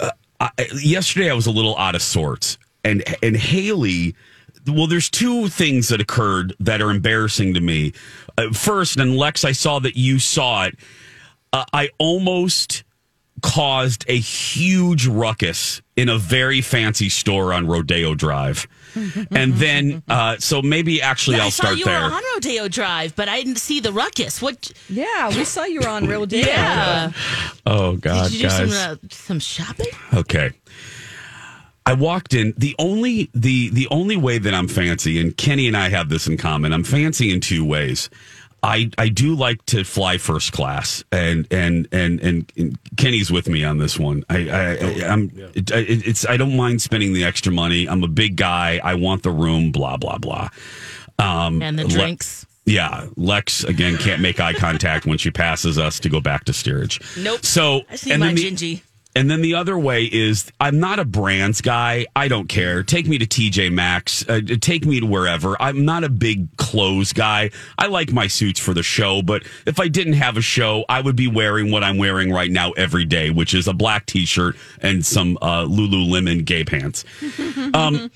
Uh, 0.00 0.10
I, 0.40 0.50
yesterday, 0.82 1.30
I 1.30 1.34
was 1.34 1.46
a 1.46 1.52
little 1.52 1.76
out 1.78 1.94
of 1.94 2.02
sorts, 2.02 2.58
and 2.84 3.04
and 3.22 3.36
Haley. 3.36 4.14
Well, 4.66 4.88
there's 4.88 5.08
two 5.08 5.46
things 5.46 5.88
that 5.88 6.00
occurred 6.00 6.52
that 6.58 6.82
are 6.82 6.90
embarrassing 6.90 7.54
to 7.54 7.60
me. 7.60 7.92
Uh, 8.36 8.52
first, 8.52 8.96
and 8.98 9.16
Lex, 9.16 9.44
I 9.44 9.52
saw 9.52 9.78
that 9.78 9.96
you 9.96 10.18
saw 10.18 10.64
it. 10.64 10.76
Uh, 11.52 11.64
I 11.72 11.90
almost 11.98 12.82
caused 13.54 14.04
a 14.08 14.18
huge 14.18 15.06
ruckus 15.06 15.80
in 15.96 16.08
a 16.08 16.18
very 16.18 16.60
fancy 16.60 17.08
store 17.08 17.52
on 17.52 17.66
Rodeo 17.66 18.14
Drive. 18.14 18.66
and 19.30 19.54
then, 19.54 20.02
uh, 20.08 20.36
so 20.38 20.62
maybe 20.62 21.00
actually 21.02 21.36
Yeah, 21.36 21.42
I'll 21.42 21.46
I 21.48 21.50
saw 21.50 21.62
start 21.64 21.78
you 21.78 21.84
there. 21.84 22.00
on 22.02 22.22
Rodeo 22.34 22.66
Drive, 22.68 23.14
but 23.14 23.28
I 23.28 23.42
didn't 23.42 23.58
see 23.58 23.80
the 23.80 23.92
ruckus. 23.92 24.40
What? 24.42 24.72
Yeah, 24.88 25.28
we 25.28 25.44
saw 25.44 25.64
you 25.64 25.80
were 25.80 25.88
on 25.88 26.06
Rodeo. 26.08 26.40
Yeah. 26.46 27.12
Oh 27.66 27.96
God, 27.96 28.24
Did 28.30 28.32
you 28.32 28.38
do 28.42 28.48
guys. 28.48 28.72
some 28.74 28.92
uh, 28.92 28.96
some 29.10 29.38
shopping? 29.40 29.86
Okay. 30.14 30.50
I 31.84 31.92
walked 31.92 32.34
in. 32.34 32.52
The 32.56 32.74
only 32.78 33.30
the 33.32 33.68
the 33.70 33.86
only 33.90 34.16
way 34.16 34.38
that 34.38 34.52
I'm 34.54 34.66
fancy, 34.66 35.20
and 35.20 35.36
Kenny 35.36 35.68
and 35.68 35.76
I 35.76 35.88
have 35.88 36.08
this 36.08 36.26
in 36.26 36.36
common. 36.36 36.72
I'm 36.72 36.82
fancy 36.82 37.30
in 37.30 37.40
two 37.40 37.64
ways. 37.64 38.10
I 38.66 38.90
I 38.98 39.08
do 39.08 39.34
like 39.34 39.64
to 39.66 39.84
fly 39.84 40.18
first 40.18 40.52
class, 40.52 41.04
and 41.12 41.46
and 41.52 41.86
and 41.92 42.20
and, 42.20 42.52
and 42.56 42.78
Kenny's 42.96 43.30
with 43.30 43.48
me 43.48 43.62
on 43.64 43.78
this 43.78 43.98
one. 43.98 44.24
I, 44.28 44.48
I, 44.48 44.62
I 44.74 45.08
I'm 45.12 45.30
it, 45.54 45.70
it, 45.70 46.06
it's 46.06 46.26
I 46.26 46.36
don't 46.36 46.56
mind 46.56 46.82
spending 46.82 47.12
the 47.12 47.24
extra 47.24 47.52
money. 47.52 47.88
I'm 47.88 48.02
a 48.02 48.08
big 48.08 48.36
guy. 48.36 48.80
I 48.82 48.94
want 48.94 49.22
the 49.22 49.30
room. 49.30 49.70
Blah 49.72 49.96
blah 49.98 50.18
blah. 50.18 50.48
Um, 51.18 51.62
And 51.62 51.78
the 51.78 51.84
Le- 51.84 51.88
drinks. 51.90 52.44
yeah, 52.64 53.06
Lex 53.16 53.64
again 53.64 53.96
can't 53.98 54.20
make 54.20 54.40
eye 54.40 54.52
contact 54.52 55.06
when 55.06 55.18
she 55.18 55.30
passes 55.30 55.78
us 55.78 56.00
to 56.00 56.08
go 56.08 56.20
back 56.20 56.44
to 56.44 56.52
steerage. 56.52 57.00
Nope. 57.16 57.44
So 57.44 57.82
I 57.90 57.96
see 57.96 58.10
and 58.12 58.20
my 58.20 58.26
then 58.26 58.34
the- 58.34 58.50
gingy. 58.50 58.82
And 59.16 59.30
then 59.30 59.40
the 59.40 59.54
other 59.54 59.78
way 59.78 60.04
is 60.04 60.52
I'm 60.60 60.78
not 60.78 60.98
a 60.98 61.04
brands 61.06 61.62
guy. 61.62 62.04
I 62.14 62.28
don't 62.28 62.48
care. 62.48 62.82
Take 62.82 63.08
me 63.08 63.16
to 63.16 63.26
TJ 63.26 63.72
Maxx. 63.72 64.28
Uh, 64.28 64.42
take 64.60 64.84
me 64.84 65.00
to 65.00 65.06
wherever. 65.06 65.60
I'm 65.60 65.86
not 65.86 66.04
a 66.04 66.10
big 66.10 66.54
clothes 66.58 67.14
guy. 67.14 67.50
I 67.78 67.86
like 67.86 68.12
my 68.12 68.26
suits 68.26 68.60
for 68.60 68.74
the 68.74 68.82
show, 68.82 69.22
but 69.22 69.44
if 69.64 69.80
I 69.80 69.88
didn't 69.88 70.12
have 70.12 70.36
a 70.36 70.42
show, 70.42 70.84
I 70.90 71.00
would 71.00 71.16
be 71.16 71.28
wearing 71.28 71.70
what 71.70 71.82
I'm 71.82 71.96
wearing 71.96 72.30
right 72.30 72.50
now 72.50 72.72
every 72.72 73.06
day, 73.06 73.30
which 73.30 73.54
is 73.54 73.66
a 73.66 73.72
black 73.72 74.04
t-shirt 74.04 74.54
and 74.82 75.04
some 75.04 75.38
uh, 75.40 75.64
Lululemon 75.64 76.44
gay 76.44 76.64
pants. 76.64 77.04
Um, 77.74 78.10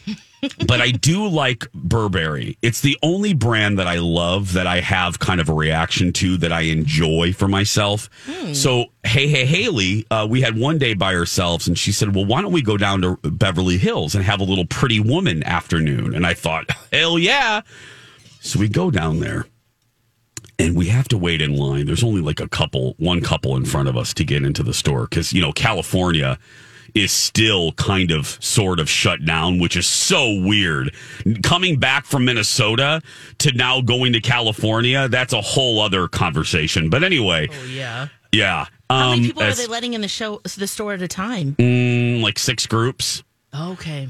but 0.66 0.80
I 0.80 0.90
do 0.90 1.26
like 1.28 1.70
Burberry. 1.72 2.56
It's 2.62 2.80
the 2.80 2.96
only 3.02 3.34
brand 3.34 3.78
that 3.78 3.86
I 3.86 3.98
love 3.98 4.52
that 4.54 4.66
I 4.66 4.80
have 4.80 5.18
kind 5.18 5.40
of 5.40 5.48
a 5.48 5.52
reaction 5.52 6.12
to 6.14 6.36
that 6.38 6.52
I 6.52 6.62
enjoy 6.62 7.32
for 7.32 7.48
myself. 7.48 8.08
So, 8.52 8.86
hey, 9.04 9.28
hey, 9.28 9.44
Haley, 9.44 10.06
uh, 10.10 10.26
we 10.28 10.40
had 10.40 10.58
one 10.58 10.78
day 10.78 10.94
by 10.94 11.14
ourselves, 11.14 11.68
and 11.68 11.78
she 11.78 11.92
said, 11.92 12.14
"Well, 12.14 12.24
why 12.24 12.42
don't 12.42 12.52
we 12.52 12.62
go 12.62 12.76
down 12.76 13.02
to 13.02 13.16
Beverly 13.22 13.78
Hills 13.78 14.14
and 14.14 14.24
have 14.24 14.40
a 14.40 14.44
little 14.44 14.66
Pretty 14.66 15.00
Woman 15.00 15.42
afternoon?" 15.44 16.14
And 16.14 16.26
I 16.26 16.34
thought, 16.34 16.70
hell 16.92 17.18
yeah! 17.18 17.60
So 18.40 18.58
we 18.58 18.68
go 18.68 18.90
down 18.90 19.20
there. 19.20 19.46
And 20.58 20.76
we 20.76 20.88
have 20.88 21.08
to 21.08 21.16
wait 21.16 21.40
in 21.40 21.56
line. 21.56 21.86
There's 21.86 22.04
only 22.04 22.20
like 22.20 22.38
a 22.38 22.46
couple, 22.46 22.94
one 22.98 23.22
couple 23.22 23.56
in 23.56 23.64
front 23.64 23.88
of 23.88 23.96
us 23.96 24.12
to 24.12 24.24
get 24.24 24.44
into 24.44 24.62
the 24.62 24.74
store 24.74 25.06
because, 25.06 25.32
you 25.32 25.40
know, 25.40 25.52
California 25.52 26.38
is 26.94 27.12
still 27.12 27.72
kind 27.72 28.10
of 28.10 28.26
sort 28.42 28.80
of 28.80 28.88
shut 28.88 29.24
down, 29.24 29.58
which 29.58 29.76
is 29.76 29.86
so 29.86 30.40
weird. 30.40 30.94
Coming 31.42 31.78
back 31.78 32.04
from 32.06 32.24
Minnesota 32.24 33.00
to 33.38 33.52
now 33.52 33.80
going 33.80 34.12
to 34.14 34.20
California, 34.20 35.08
that's 35.08 35.32
a 35.32 35.40
whole 35.40 35.80
other 35.80 36.08
conversation. 36.08 36.90
But 36.90 37.04
anyway, 37.04 37.48
Oh 37.50 37.64
yeah. 37.64 38.08
yeah. 38.32 38.66
How 38.88 39.10
many 39.10 39.20
Um, 39.22 39.26
people 39.26 39.42
are 39.42 39.52
they 39.54 39.66
letting 39.66 39.94
in 39.94 40.00
the 40.00 40.08
show 40.08 40.40
the 40.56 40.66
store 40.66 40.94
at 40.94 41.02
a 41.02 41.08
time? 41.08 41.54
mm, 41.58 42.20
like 42.22 42.38
six 42.38 42.66
groups. 42.66 43.22
Okay. 43.54 44.08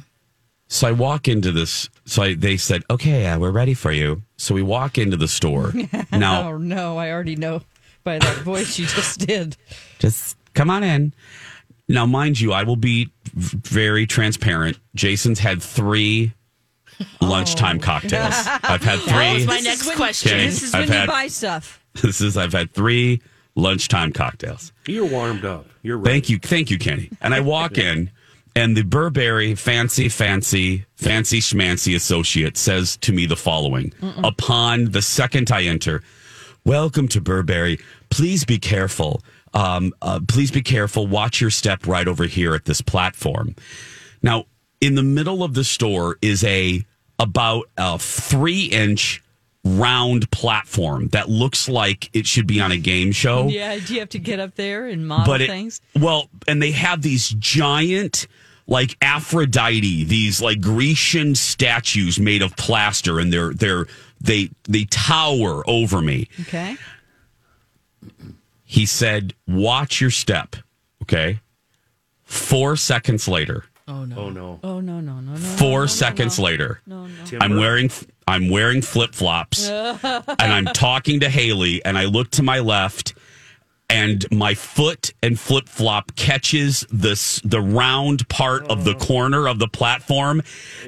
So 0.69 0.87
I 0.89 0.93
walk 0.93 1.27
into 1.29 1.51
this. 1.53 1.89
So 2.07 2.23
I, 2.23 2.35
they 2.35 2.57
said, 2.57 2.83
okay, 2.89 3.27
uh, 3.27 3.39
we're 3.39 3.51
ready 3.51 3.75
for 3.75 3.91
you. 3.93 4.23
So 4.37 4.55
we 4.55 4.63
walk 4.63 4.99
into 4.99 5.17
the 5.17 5.27
store. 5.29 5.73
now, 6.13 6.49
Oh 6.51 6.57
no, 6.59 6.97
I 6.97 7.11
already 7.11 7.37
know 7.37 7.63
by 8.05 8.19
that 8.19 8.37
voice 8.39 8.79
you 8.79 8.87
just 8.87 9.19
did. 9.27 9.57
just 9.99 10.37
come 10.55 10.71
on 10.71 10.83
in. 10.85 11.13
Now, 11.91 12.07
mind 12.07 12.41
you, 12.41 12.53
I 12.53 12.63
will 12.63 12.77
be 12.77 13.11
very 13.35 14.07
transparent. 14.07 14.79
Jason's 14.95 15.39
had 15.39 15.63
three 15.63 16.33
oh. 17.01 17.27
lunchtime 17.27 17.81
cocktails. 17.81 18.35
I've 18.47 18.83
had 18.83 19.01
Oh. 19.01 19.07
That 19.07 19.33
was 19.35 19.43
three. 19.43 19.47
my 19.47 19.57
This 19.57 19.65
next 19.65 19.87
when- 19.87 19.97
question. 19.97 20.33
Okay. 20.33 20.47
This 20.47 20.63
is 20.63 20.75
I've 20.75 20.89
when 20.89 20.99
had- 20.99 21.03
you 21.03 21.09
buy 21.09 21.27
stuff. 21.29 21.77
This 22.03 22.21
is 22.21 22.37
I've 22.37 22.53
had 22.53 22.73
three 22.73 23.21
lunchtime 23.57 24.13
cocktails. 24.13 24.73
You're 24.87 25.07
warmed 25.07 25.45
up. 25.45 25.67
You're 25.83 25.97
right. 25.99 26.07
Thank 26.07 26.31
you, 26.31 26.39
thank 26.39 26.71
you, 26.71 26.79
Kenny. 26.79 27.11
And 27.21 27.35
I 27.35 27.41
walk 27.41 27.79
in, 27.79 28.11
and 28.55 28.77
the 28.77 28.83
Burberry 28.83 29.57
fancy, 29.57 30.09
fancy, 30.09 30.85
fancy 30.95 31.41
schmancy 31.41 31.97
associate 31.97 32.57
says 32.57 32.97
to 32.99 33.13
me 33.13 33.27
the 33.27 33.35
following: 33.37 33.93
Upon 34.23 34.93
the 34.93 35.03
second 35.03 35.51
I 35.51 35.65
enter, 35.65 36.03
welcome 36.65 37.09
to 37.09 37.21
Burberry. 37.21 37.81
Please 38.11 38.45
be 38.45 38.59
careful. 38.59 39.21
Um, 39.53 39.93
uh, 40.01 40.21
please 40.27 40.51
be 40.51 40.63
careful. 40.63 41.07
Watch 41.07 41.41
your 41.41 41.51
step 41.51 41.87
right 41.87 42.07
over 42.07 42.25
here 42.25 42.55
at 42.55 42.65
this 42.65 42.81
platform. 42.81 43.57
Now, 44.23 44.45
in 44.81 44.95
the 44.95 45.03
middle 45.03 45.43
of 45.43 45.55
the 45.55 45.65
store 45.65 46.17
is 46.23 46.45
a 46.45 46.85
about 47.19 47.65
a 47.77 47.99
three 47.99 48.65
inch 48.65 49.23
round 49.65 50.31
platform 50.31 51.09
that 51.09 51.29
looks 51.29 51.69
like 51.69 52.09
it 52.15 52.27
should 52.27 52.47
be 52.47 52.61
on 52.63 52.73
a 52.73 52.79
game 52.79 53.13
show 53.13 53.47
Yeah, 53.49 53.79
do 53.79 53.93
you 53.93 54.01
have 54.01 54.09
to 54.11 54.19
get 54.19 54.41
up 54.41 54.55
there 54.55 54.87
and 54.87 55.07
model 55.07 55.27
but 55.27 55.43
it, 55.43 55.49
things? 55.49 55.83
well, 55.95 56.31
and 56.49 56.63
they 56.63 56.71
have 56.71 57.03
these 57.03 57.29
giant 57.29 58.27
like 58.67 58.97
Aphrodite, 59.03 60.05
these 60.05 60.41
like 60.41 60.61
Grecian 60.63 61.35
statues 61.35 62.19
made 62.19 62.41
of 62.41 62.57
plaster, 62.57 63.19
and 63.19 63.31
they're 63.33 63.53
they're 63.53 63.87
they 64.21 64.49
they 64.69 64.85
tower 64.87 65.63
over 65.69 66.01
me. 66.01 66.29
Okay. 66.43 66.77
He 68.71 68.87
said, 68.87 69.35
"Watch 69.49 70.01
your 70.01 70.11
step." 70.11 70.55
Okay. 71.03 71.41
Four 72.23 72.77
seconds 72.77 73.27
later, 73.27 73.65
Oh 73.89 74.05
no. 74.05 74.17
Oh 74.17 74.31
no. 74.31 74.61
Oh 74.63 74.81
no 74.81 75.01
no 75.01 75.15
no 75.19 75.33
no. 75.33 75.37
four 75.37 75.89
seconds 75.89 76.39
later, 76.39 76.81
No 76.87 77.09
Timber. 77.25 77.45
I'm 77.45 77.57
wearing 77.57 77.91
I'm 78.29 78.49
wearing 78.49 78.81
flip 78.81 79.13
flops, 79.13 79.69
and 79.69 80.05
I'm 80.39 80.67
talking 80.67 81.19
to 81.21 81.29
Haley, 81.29 81.85
and 81.85 81.99
I 81.99 82.05
look 82.05 82.31
to 82.33 82.45
my 82.45 82.61
left, 82.61 83.15
and 83.91 84.25
my 84.31 84.55
foot 84.55 85.13
and 85.23 85.39
flip 85.39 85.69
flop 85.69 86.15
catches 86.15 86.87
this 86.93 87.41
the 87.45 87.61
round 87.61 88.29
part 88.29 88.67
of 88.69 88.85
the 88.85 88.95
corner 88.95 89.49
of 89.49 89.59
the 89.59 89.67
platform, 89.67 90.43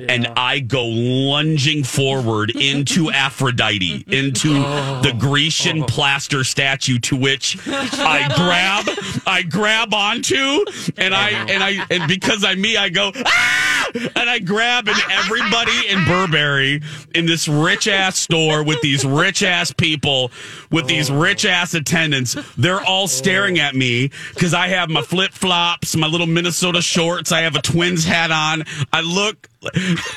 and 0.09 0.29
I 0.37 0.61
go 0.61 0.87
lunging 0.87 1.83
forward 1.83 2.51
into 2.55 3.11
Aphrodite, 3.11 4.05
into 4.07 4.55
the 4.55 5.15
Grecian 5.19 5.85
plaster 5.85 6.45
statue, 6.45 6.99
to 7.01 7.17
which 7.17 7.59
I 7.67 8.29
grab, 8.37 9.23
I 9.27 9.43
grab 9.43 9.93
onto, 9.93 10.65
and 10.97 11.13
I 11.15 11.31
and 11.31 11.63
I 11.63 11.85
and 11.91 12.09
because 12.09 12.45
I'm 12.45 12.61
me, 12.61 12.77
I 12.77 12.89
go 12.89 13.11
ah! 13.15 13.91
and 13.95 14.31
I 14.31 14.39
grab 14.39 14.89
and 14.89 14.97
everybody 15.11 15.89
in 15.89 16.05
Burberry 16.05 16.81
in 17.15 17.27
this 17.27 17.49
rich 17.49 17.89
ass 17.89 18.17
store 18.17 18.63
with 18.63 18.81
these 18.81 19.05
rich 19.05 19.43
ass 19.43 19.73
people 19.73 20.31
with 20.71 20.87
these 20.87 21.11
rich 21.11 21.45
ass 21.45 21.75
attendants, 21.75 22.37
they're 22.57 22.81
all 22.81 22.92
staring 23.07 23.59
at 23.59 23.75
me 23.75 24.11
because 24.35 24.55
I 24.55 24.69
have 24.69 24.89
my 24.91 25.03
flip 25.03 25.33
flops, 25.33 25.97
my 25.97 26.07
little 26.07 26.27
Minnesota 26.27 26.81
shorts, 26.83 27.33
I 27.33 27.41
have 27.41 27.57
a 27.57 27.63
twins 27.63 28.05
hat 28.05 28.31
on. 28.31 28.65
I 28.93 29.01
look 29.01 29.49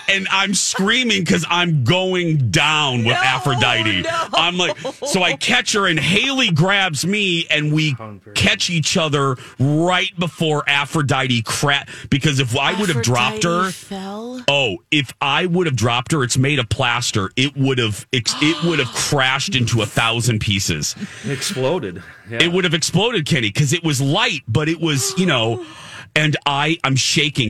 and 0.09 0.27
I'm 0.31 0.53
screaming 0.53 1.23
because 1.23 1.45
I'm 1.49 1.83
going 1.83 2.51
down 2.51 3.03
with 3.05 3.15
Aphrodite. 3.15 4.05
I'm 4.33 4.57
like, 4.57 4.77
so 4.79 5.21
I 5.23 5.35
catch 5.35 5.73
her, 5.73 5.87
and 5.87 5.99
Haley 5.99 6.51
grabs 6.51 7.05
me, 7.05 7.45
and 7.49 7.73
we 7.73 7.95
catch 8.33 8.69
each 8.69 8.97
other 8.97 9.35
right 9.59 10.17
before 10.17 10.63
Aphrodite 10.67 11.41
crap. 11.43 11.89
Because 12.09 12.39
if 12.39 12.57
I 12.57 12.79
would 12.79 12.89
have 12.89 13.03
dropped 13.03 13.43
her, 13.43 13.71
Fell. 13.71 14.43
oh, 14.47 14.77
if 14.91 15.13
I 15.21 15.45
would 15.45 15.67
have 15.67 15.75
dropped 15.75 16.11
her, 16.11 16.23
it's 16.23 16.37
made 16.37 16.59
of 16.59 16.69
plaster. 16.69 17.29
It 17.35 17.55
would 17.55 17.77
have, 17.77 18.05
it 18.11 18.63
would 18.63 18.79
have 18.79 18.87
crashed 18.93 19.55
into 19.55 19.81
a 19.81 19.85
thousand 19.85 20.39
pieces. 20.39 20.95
It 21.23 21.31
exploded. 21.31 22.01
Yeah. 22.29 22.41
It 22.41 22.51
would 22.51 22.63
have 22.63 22.73
exploded, 22.73 23.25
Kenny, 23.25 23.49
because 23.49 23.73
it 23.73 23.83
was 23.83 24.01
light, 24.01 24.41
but 24.47 24.67
it 24.69 24.79
was, 24.79 25.17
you 25.17 25.25
know, 25.25 25.65
and 26.15 26.35
I, 26.45 26.77
I'm 26.83 26.95
shaking. 26.95 27.49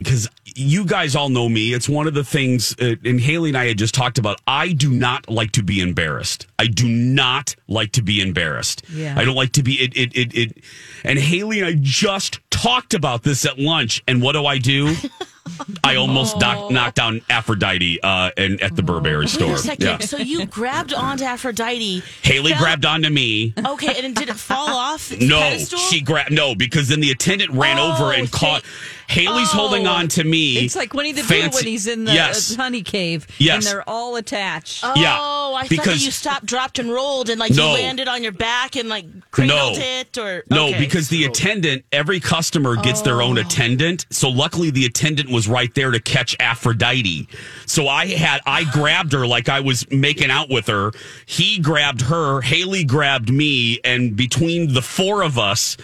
Because 0.00 0.28
you 0.44 0.86
guys 0.86 1.14
all 1.14 1.28
know 1.28 1.48
me. 1.48 1.74
It's 1.74 1.88
one 1.88 2.06
of 2.06 2.14
the 2.14 2.24
things, 2.24 2.74
uh, 2.80 2.94
and 3.04 3.20
Haley 3.20 3.50
and 3.50 3.58
I 3.58 3.66
had 3.66 3.78
just 3.78 3.94
talked 3.94 4.18
about. 4.18 4.40
I 4.46 4.72
do 4.72 4.90
not 4.90 5.28
like 5.28 5.52
to 5.52 5.62
be 5.62 5.80
embarrassed. 5.80 6.46
I 6.58 6.66
do 6.66 6.88
not 6.88 7.54
like 7.68 7.92
to 7.92 8.02
be 8.02 8.20
embarrassed. 8.20 8.82
Yeah. 8.90 9.14
I 9.16 9.24
don't 9.24 9.36
like 9.36 9.52
to 9.52 9.62
be 9.62 9.74
it. 9.74 9.96
It. 9.96 10.16
It. 10.16 10.34
it 10.34 10.64
and 11.04 11.18
Haley 11.18 11.60
and 11.60 11.68
I 11.68 11.74
just 11.78 12.40
talked 12.50 12.94
about 12.94 13.22
this 13.22 13.44
at 13.44 13.58
lunch. 13.58 14.02
And 14.08 14.22
what 14.22 14.32
do 14.32 14.46
I 14.46 14.58
do? 14.58 14.94
I 15.84 15.96
almost 15.96 16.38
knock, 16.38 16.70
knocked 16.70 16.96
down 16.96 17.22
Aphrodite 17.28 18.00
uh, 18.02 18.30
and 18.36 18.60
at 18.60 18.76
the 18.76 18.82
Burberry 18.82 19.20
Wait 19.20 19.28
store. 19.28 19.54
a 19.54 19.58
second. 19.58 20.02
So 20.02 20.16
you 20.18 20.46
grabbed 20.46 20.92
onto 20.94 21.24
Aphrodite. 21.24 22.02
Haley 22.22 22.52
fell- 22.52 22.60
grabbed 22.60 22.84
onto 22.86 23.10
me. 23.10 23.54
Okay, 23.58 23.88
and 23.88 23.96
then 24.04 24.14
did 24.14 24.28
it 24.28 24.36
fall 24.36 24.68
off? 24.68 25.10
No, 25.20 25.38
pedestal? 25.40 25.78
she 25.78 26.00
grabbed 26.00 26.32
no 26.32 26.54
because 26.54 26.88
then 26.88 27.00
the 27.00 27.10
attendant 27.10 27.50
ran 27.52 27.78
Oh, 27.78 27.92
over 27.92 28.12
and 28.12 28.30
caught. 28.30 28.62
Haley's 29.08 29.48
Oh. 29.52 29.56
holding 29.56 29.88
on 29.88 30.06
to 30.08 30.22
me. 30.22 30.58
It's 30.58 30.76
like 30.76 30.94
Winnie 30.94 31.10
the 31.10 31.22
Pooh 31.22 31.34
when 31.34 31.50
Fancy- 31.50 31.70
he's 31.70 31.88
in 31.88 32.04
the 32.04 32.12
yes. 32.12 32.52
uh, 32.56 32.62
honey 32.62 32.82
cave 32.82 33.26
Yes. 33.38 33.56
and 33.56 33.64
they're 33.64 33.88
all 33.90 34.14
attached. 34.14 34.84
Oh, 34.84 34.92
Yeah, 34.94 35.14
I 35.18 35.62
thought 35.62 35.68
because- 35.68 35.86
that 35.98 36.04
you 36.04 36.12
stopped, 36.12 36.46
dropped, 36.46 36.78
and 36.78 36.92
rolled, 36.92 37.28
and 37.28 37.40
like 37.40 37.52
No. 37.52 37.74
you 37.76 37.82
landed 37.82 38.06
on 38.06 38.22
your 38.22 38.30
back 38.30 38.76
and 38.76 38.88
like 38.88 39.06
cradled 39.32 39.78
No. 39.78 39.82
it, 39.82 40.16
or 40.16 40.44
No, 40.48 40.68
okay. 40.68 40.78
because 40.78 41.08
the 41.08 41.24
attendant, 41.24 41.84
every 41.90 42.20
customer 42.20 42.76
gets 42.76 43.00
their 43.00 43.20
own 43.20 43.36
attendant. 43.36 44.06
So 44.10 44.28
luckily 44.28 44.70
the 44.70 44.86
attendant 44.86 45.28
was 45.30 45.48
right 45.48 45.74
there 45.74 45.90
to 45.90 46.00
catch 46.00 46.36
Aphrodite. 46.40 47.28
So 47.66 47.88
I 47.88 48.06
had, 48.06 48.40
I 48.46 48.64
grabbed 48.72 49.12
her 49.12 49.26
like 49.26 49.48
I 49.48 49.60
was 49.60 49.90
making 49.90 50.30
out 50.30 50.48
with 50.50 50.66
her. 50.68 50.92
He 51.26 51.58
grabbed 51.58 52.02
her. 52.02 52.40
Haley 52.40 52.84
grabbed 52.84 53.32
me. 53.32 53.80
And 53.84 54.16
between 54.16 54.72
the 54.74 54.82
four 54.82 55.22
of 55.22 55.38
us, 55.38 55.76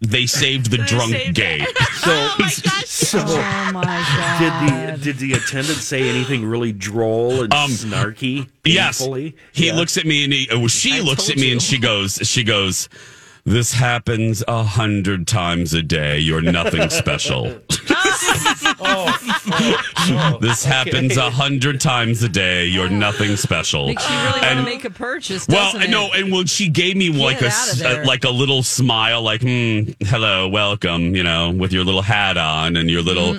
they 0.00 0.26
saved 0.26 0.70
the 0.70 0.78
drunk 0.78 1.10
saved 1.12 1.34
gay. 1.34 1.64
So, 1.98 2.12
Oh 2.12 2.36
my 2.38 2.44
gosh. 2.44 2.84
so 2.86 3.18
Oh 3.26 3.70
my 3.74 3.82
god! 3.82 5.00
did 5.00 5.00
the 5.00 5.04
did 5.04 5.18
the 5.18 5.32
attendant 5.32 5.78
say 5.78 6.08
anything 6.08 6.44
really 6.46 6.70
droll 6.70 7.42
and 7.42 7.52
Um, 7.52 7.72
snarky? 7.72 8.48
Yes. 8.64 8.98
painfully? 9.00 9.34
He 9.52 9.66
Yeah. 9.66 9.74
looks 9.74 9.96
at 9.96 10.06
me 10.06 10.22
and 10.22 10.32
he, 10.32 10.46
well, 10.52 10.68
she 10.68 10.98
I 10.98 11.00
looks 11.00 11.28
at 11.28 11.36
me 11.36 11.46
you. 11.46 11.52
and 11.52 11.60
she 11.62 11.76
goes, 11.78 12.20
she 12.22 12.44
goes, 12.44 12.88
this 13.44 13.72
happens 13.72 14.44
a 14.46 14.62
hundred 14.62 15.26
times 15.26 15.74
a 15.74 15.82
day. 15.82 16.20
You're 16.20 16.40
nothing 16.42 16.88
special. 16.90 17.58
oh, 18.80 19.18
this 20.40 20.64
happens 20.64 21.16
a 21.16 21.30
hundred 21.30 21.80
times 21.80 22.22
a 22.22 22.28
day. 22.28 22.66
You're 22.66 22.88
nothing 22.88 23.36
special. 23.36 23.86
Makes 23.86 24.08
you 24.08 24.16
really 24.16 24.30
want 24.30 24.42
to 24.42 24.48
And- 24.48 24.64
make 24.64 24.84
a 24.84 24.90
purchase. 24.90 25.46
Well, 25.48 25.72
doesn't 25.72 25.82
it? 25.82 25.90
no, 25.90 26.10
and 26.12 26.32
when 26.32 26.46
she 26.46 26.68
gave 26.68 26.96
me 26.96 27.10
like 27.10 27.42
a, 27.42 27.48
out 27.48 27.72
of 27.72 27.78
there. 27.78 28.02
a- 28.02 28.06
like 28.06 28.24
a 28.24 28.30
little 28.30 28.62
smile, 28.62 29.22
like 29.22 29.42
hmm, 29.42 29.82
hello, 30.04 30.48
welcome, 30.48 31.14
you 31.14 31.22
know, 31.22 31.50
with 31.50 31.72
your 31.72 31.84
little 31.84 32.02
hat 32.02 32.36
on 32.36 32.76
and 32.76 32.90
your 32.90 33.02
little 33.02 33.36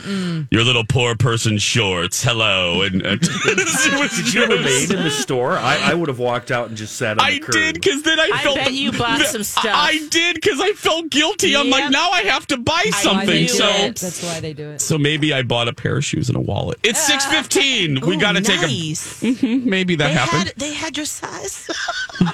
your 0.51 0.63
little 0.63 0.83
poor 0.85 1.15
person 1.15 1.57
shorts, 1.57 2.23
hello, 2.23 2.81
and, 2.81 3.01
and 3.01 3.21
it 3.23 3.99
was 3.99 4.11
Did 4.17 4.33
you 4.33 4.47
just- 4.47 4.49
remain 4.89 4.97
in 4.97 5.03
the 5.03 5.11
store? 5.11 5.57
I, 5.57 5.91
I 5.91 5.93
would 5.93 6.07
have 6.09 6.19
walked 6.19 6.51
out 6.51 6.67
and 6.69 6.77
just 6.77 6.95
sat 6.95 7.19
on 7.19 7.25
I 7.25 7.33
the 7.33 7.39
curb. 7.41 7.53
did 7.53 7.73
because 7.75 8.01
then 8.03 8.19
I 8.19 8.29
I 8.33 8.43
felt. 8.43 8.55
bet 8.57 8.73
you 8.73 8.91
bought 8.91 9.21
some 9.25 9.43
stuff. 9.43 9.65
I 9.67 10.05
did 10.09 10.35
because 10.35 10.59
I 10.59 10.71
felt 10.73 11.09
guilty. 11.09 11.55
I'm 11.55 11.69
like, 11.69 11.83
Yep. 11.83 11.91
now 11.91 12.09
I 12.09 12.21
have 12.23 12.45
to 12.47 12.57
buy 12.57 12.81
That's 12.85 13.05
why 13.05 13.25
they 13.25 13.47
something. 13.47 13.47
do 13.47 13.47
So, 13.47 13.67
it. 13.85 13.95
that's 13.95 14.23
why 14.23 14.39
they 14.39 14.53
do 14.53 14.69
it. 14.71 14.81
so 14.81 14.97
maybe 14.97 15.33
I 15.33 15.43
bought 15.43 15.67
a 15.67 15.73
pair 15.73 15.98
of 15.99 16.05
shoes 16.05 16.27
and 16.29 16.35
a 16.35 16.41
wallet. 16.41 16.79
It's 16.83 16.99
six 17.05 17.25
fifteen. 17.25 18.01
We 18.01 18.17
got 18.17 18.31
to 18.33 18.41
take 18.41 18.59
a. 18.59 18.67
nice. 18.67 19.21
Mhm, 19.21 19.65
maybe 19.65 19.95
that 19.97 20.07
They 20.07 20.13
happened. 20.13 20.43
had 20.45 20.53
they 20.57 20.73
had 20.73 20.97
your 20.97 21.05
size. 21.05 21.69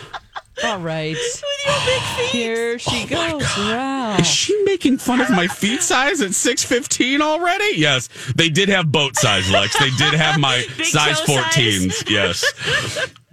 All 0.63 0.79
right, 0.79 1.11
With 1.17 1.43
your 1.65 1.75
big 1.85 2.01
feet. 2.01 2.29
here 2.29 2.79
she 2.79 3.05
goes. 3.07 3.41
Wow. 3.57 4.15
Is 4.17 4.25
she 4.25 4.63
making 4.63 4.99
fun 4.99 5.19
of 5.19 5.29
my 5.29 5.47
feet 5.47 5.81
size 5.91 6.21
at 6.21 6.33
six 6.33 6.63
fifteen 6.63 7.21
already? 7.21 7.73
Yes, 7.77 8.07
they 8.37 8.47
did 8.47 8.69
have 8.69 8.89
boat 8.89 9.17
size, 9.17 9.51
Lex. 9.51 9.77
They 9.77 9.89
did 9.91 10.13
have 10.13 10.39
my 10.39 10.65
Big 10.77 10.85
size 10.85 11.19
toe 11.19 11.25
size. 11.25 11.43
fourteens. 11.43 12.09
Yes. 12.09 12.45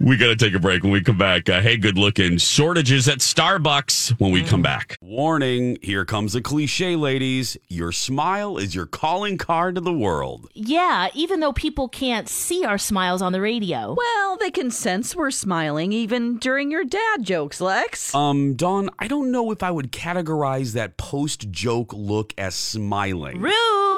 We 0.03 0.17
got 0.17 0.27
to 0.27 0.35
take 0.35 0.53
a 0.53 0.59
break 0.59 0.83
when 0.83 0.91
we 0.91 0.99
come 0.99 1.17
back. 1.17 1.47
Uh, 1.47 1.61
hey, 1.61 1.77
good 1.77 1.97
looking. 1.97 2.37
Shortages 2.37 3.07
at 3.07 3.19
Starbucks 3.19 4.19
when 4.19 4.33
we 4.33 4.43
come 4.43 4.61
back. 4.61 4.97
Warning 5.01 5.77
here 5.81 6.03
comes 6.03 6.35
a 6.35 6.41
cliche, 6.41 6.97
ladies. 6.97 7.55
Your 7.69 7.93
smile 7.93 8.57
is 8.57 8.75
your 8.75 8.85
calling 8.85 9.37
card 9.37 9.75
to 9.75 9.81
the 9.81 9.93
world. 9.93 10.49
Yeah, 10.53 11.07
even 11.13 11.39
though 11.39 11.53
people 11.53 11.87
can't 11.87 12.27
see 12.27 12.65
our 12.65 12.77
smiles 12.77 13.21
on 13.21 13.31
the 13.31 13.39
radio. 13.39 13.95
Well, 13.97 14.35
they 14.35 14.51
can 14.51 14.71
sense 14.71 15.15
we're 15.15 15.31
smiling 15.31 15.93
even 15.93 16.37
during 16.37 16.69
your 16.69 16.83
dad 16.83 17.23
jokes, 17.23 17.61
Lex. 17.61 18.13
Um, 18.13 18.55
Dawn, 18.55 18.89
I 18.99 19.07
don't 19.07 19.31
know 19.31 19.51
if 19.51 19.63
I 19.63 19.71
would 19.71 19.93
categorize 19.93 20.73
that 20.73 20.97
post 20.97 21.49
joke 21.49 21.93
look 21.93 22.33
as 22.37 22.55
smiling. 22.55 23.39
Rude! 23.39 23.92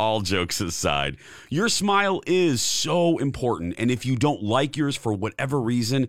All 0.00 0.22
jokes 0.22 0.62
aside, 0.62 1.18
your 1.50 1.68
smile 1.68 2.22
is 2.26 2.62
so 2.62 3.18
important. 3.18 3.74
And 3.76 3.90
if 3.90 4.06
you 4.06 4.16
don't 4.16 4.42
like 4.42 4.74
yours 4.74 4.96
for 4.96 5.12
whatever 5.12 5.60
reason, 5.60 6.08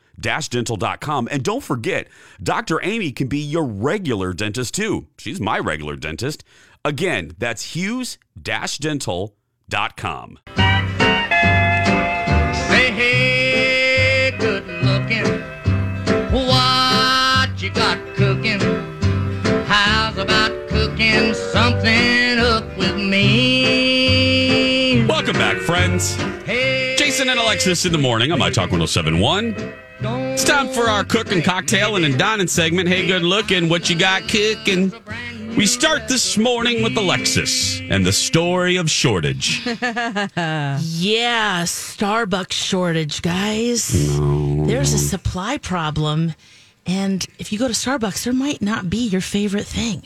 hughes-dental.com. 0.15 1.27
And 1.31 1.43
don't 1.43 1.63
forget, 1.63 2.07
Dr. 2.41 2.79
Amy 2.83 3.11
can 3.11 3.27
be 3.27 3.39
your 3.39 3.65
regular 3.65 4.33
dentist 4.33 4.73
too. 4.75 5.07
She's 5.17 5.39
my 5.39 5.59
regular 5.59 5.95
dentist. 5.95 6.43
Again, 6.83 7.35
that's 7.37 7.75
hughes-dental.com. 7.75 10.39
Say 12.67 12.91
hey, 12.91 14.35
good 14.39 14.65
looking. 14.83 15.25
What 16.31 17.61
you 17.61 17.69
got 17.71 17.99
cooking? 18.15 18.59
How's 19.65 20.17
about 20.17 20.51
cooking 20.69 21.33
something 21.33 22.39
up 22.39 22.77
with 22.77 22.95
me? 22.95 25.05
Welcome 25.05 25.35
back, 25.35 25.57
friends. 25.57 26.15
Hey. 26.45 26.95
Jason 26.97 27.27
and 27.29 27.39
Alexis 27.39 27.85
in 27.85 27.91
the 27.91 27.97
morning 27.97 28.31
on 28.31 28.39
My 28.39 28.49
Talk 28.49 28.71
1071. 28.71 29.53
It's 30.03 30.43
time 30.43 30.69
for 30.69 30.89
our 30.89 31.03
cooking, 31.03 31.43
cocktail, 31.43 31.95
and 31.95 32.17
dining 32.17 32.47
segment. 32.47 32.87
Hey, 32.89 33.05
good 33.05 33.21
looking. 33.21 33.69
What 33.69 33.87
you 33.87 33.95
got 33.95 34.23
cooking? 34.23 34.91
We 35.55 35.67
start 35.67 36.07
this 36.07 36.39
morning 36.39 36.81
with 36.81 36.97
Alexis 36.97 37.81
and 37.81 38.03
the 38.03 38.11
story 38.11 38.77
of 38.77 38.89
shortage. 38.89 39.61
yeah, 39.65 40.25
Starbucks 41.65 42.53
shortage, 42.53 43.21
guys. 43.21 43.89
There's 44.17 44.93
a 44.93 44.97
supply 44.97 45.59
problem. 45.59 46.33
And 46.87 47.23
if 47.37 47.51
you 47.51 47.59
go 47.59 47.67
to 47.67 47.73
Starbucks, 47.73 48.23
there 48.23 48.33
might 48.33 48.61
not 48.61 48.89
be 48.89 49.07
your 49.07 49.21
favorite 49.21 49.67
thing. 49.67 50.03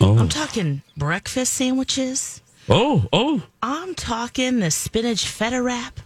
Oh. 0.00 0.16
I'm 0.16 0.30
talking 0.30 0.80
breakfast 0.96 1.52
sandwiches. 1.52 2.40
Oh, 2.70 3.06
oh. 3.12 3.42
I'm 3.62 3.94
talking 3.94 4.60
the 4.60 4.70
spinach 4.70 5.26
feta 5.26 5.60
wrap. 5.60 6.00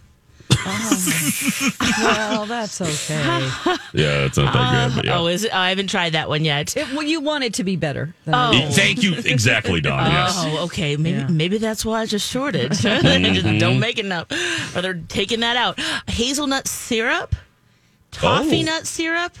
Well, 1.99 2.45
that's 2.45 2.81
okay. 2.81 3.49
Yeah, 3.93 4.25
it's 4.25 4.37
not 4.37 4.53
that 4.53 4.87
good. 4.89 4.95
But 4.97 5.05
yeah. 5.05 5.17
Oh, 5.19 5.27
is 5.27 5.43
it? 5.43 5.51
Oh, 5.53 5.57
I 5.57 5.69
haven't 5.69 5.87
tried 5.87 6.13
that 6.13 6.27
one 6.29 6.43
yet. 6.45 6.75
It, 6.75 6.91
well, 6.93 7.03
you 7.03 7.21
want 7.21 7.43
it 7.43 7.53
to 7.55 7.63
be 7.63 7.75
better. 7.75 8.13
than 8.25 8.35
Oh. 8.35 8.51
it 8.51 8.69
is. 8.69 8.75
Thank 8.75 9.03
you. 9.03 9.15
Exactly, 9.15 9.81
Don. 9.81 10.09
Yes. 10.11 10.33
Oh, 10.37 10.65
okay. 10.65 10.95
Maybe 10.97 11.17
Yeah. 11.19 11.27
maybe 11.27 11.57
that's 11.57 11.85
why 11.85 12.03
it's 12.03 12.13
a 12.13 12.19
shortage. 12.19 12.71
Mhm. 12.79 13.33
Just 13.33 13.59
don't 13.59 13.79
make 13.79 13.99
enough, 13.99 14.27
or 14.75 14.81
they're 14.81 15.01
taking 15.07 15.39
that 15.41 15.55
out. 15.57 15.79
Hazelnut 16.07 16.67
syrup, 16.67 17.35
toffee 18.11 18.61
Oh. 18.61 18.65
nut 18.65 18.87
syrup, 18.87 19.37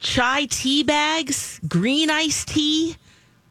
chai 0.00 0.46
tea 0.46 0.82
bags, 0.82 1.60
green 1.68 2.10
iced 2.10 2.48
tea. 2.48 2.96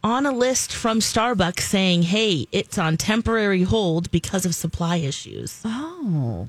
On 0.07 0.25
a 0.25 0.31
list 0.31 0.71
from 0.71 1.01
Starbucks 1.01 1.59
saying, 1.59 2.03
"Hey, 2.03 2.47
it's 2.53 2.77
on 2.77 2.95
temporary 2.95 3.63
hold 3.63 4.09
because 4.09 4.45
of 4.45 4.55
supply 4.55 4.95
issues." 4.97 5.59
Oh, 5.65 6.47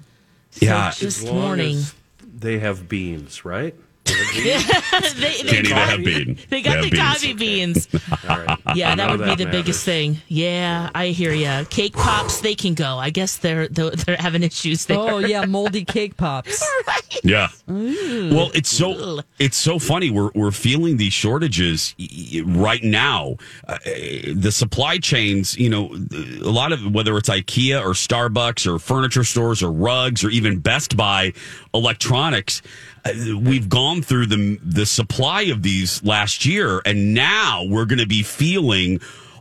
Yeah. 0.60 0.90
this 0.90 1.02
As 1.02 1.24
long 1.24 1.34
morning. 1.40 1.76
as 1.78 1.94
They 2.40 2.60
have 2.60 2.88
beans, 2.88 3.44
right? 3.44 3.74
they, 5.18 5.42
they, 5.42 5.48
Kenny, 5.50 5.68
they 5.68 5.74
have 5.74 6.04
bean. 6.04 6.38
They 6.48 6.62
got 6.62 6.82
They 6.82 6.90
the 6.90 6.96
have 6.96 7.14
coffee 7.14 7.32
beans. 7.34 7.88
All 8.28 8.38
right. 8.38 8.58
Yeah, 8.74 8.94
that 8.94 8.96
know 8.96 9.16
would 9.16 9.24
be 9.36 9.44
the 9.44 9.50
biggest 9.50 9.84
thing. 9.84 10.18
Yeah, 10.28 10.90
I 10.94 11.08
hear 11.08 11.32
ya. 11.32 11.64
Cake 11.68 11.94
pops, 11.94 12.40
they 12.40 12.54
can 12.54 12.74
go. 12.74 12.96
I 12.98 13.10
guess 13.10 13.36
they're 13.36 13.68
they're, 13.68 13.90
they're 13.90 14.16
having 14.16 14.42
issues 14.42 14.86
there. 14.86 14.98
oh 14.98 15.18
yeah, 15.18 15.44
moldy 15.44 15.84
cake 15.86 16.16
pops. 16.16 16.64
Yeah. 17.22 17.48
Well, 17.66 18.50
it's 18.54 18.70
so 18.70 19.20
it's 19.38 19.56
so 19.56 19.78
funny. 19.78 20.10
We're 20.10 20.30
we're 20.34 20.50
feeling 20.52 20.96
these 20.96 21.12
shortages 21.12 21.94
y- 21.98 22.08
y- 22.34 22.40
right 22.46 22.82
now. 22.82 23.36
Uh, 23.66 23.78
the 24.34 24.50
supply 24.52 24.98
chains, 24.98 25.56
you 25.56 25.68
know, 25.68 25.90
a 25.94 26.50
lot 26.50 26.72
of 26.72 26.94
whether 26.94 27.16
it's 27.16 27.28
IKEA 27.28 27.80
or 27.80 27.90
Starbucks 27.90 28.66
or 28.72 28.78
furniture 28.78 29.24
stores 29.24 29.62
or 29.62 29.70
rugs 29.72 30.24
or 30.24 30.30
even 30.30 30.58
Best 30.58 30.96
Buy 30.96 31.32
electronics. 31.74 32.62
Uh, 33.04 33.12
We've 33.38 33.68
gone 33.68 34.02
through 34.02 34.26
the 34.26 34.58
the 34.62 34.86
supply 34.86 35.42
of 35.42 35.62
these 35.62 36.02
last 36.02 36.44
year, 36.46 36.80
and 36.84 37.14
now 37.14 37.64
we're 37.68 37.84
going 37.86 37.98
to 38.00 38.06
be 38.06 38.22
feeling 38.22 39.00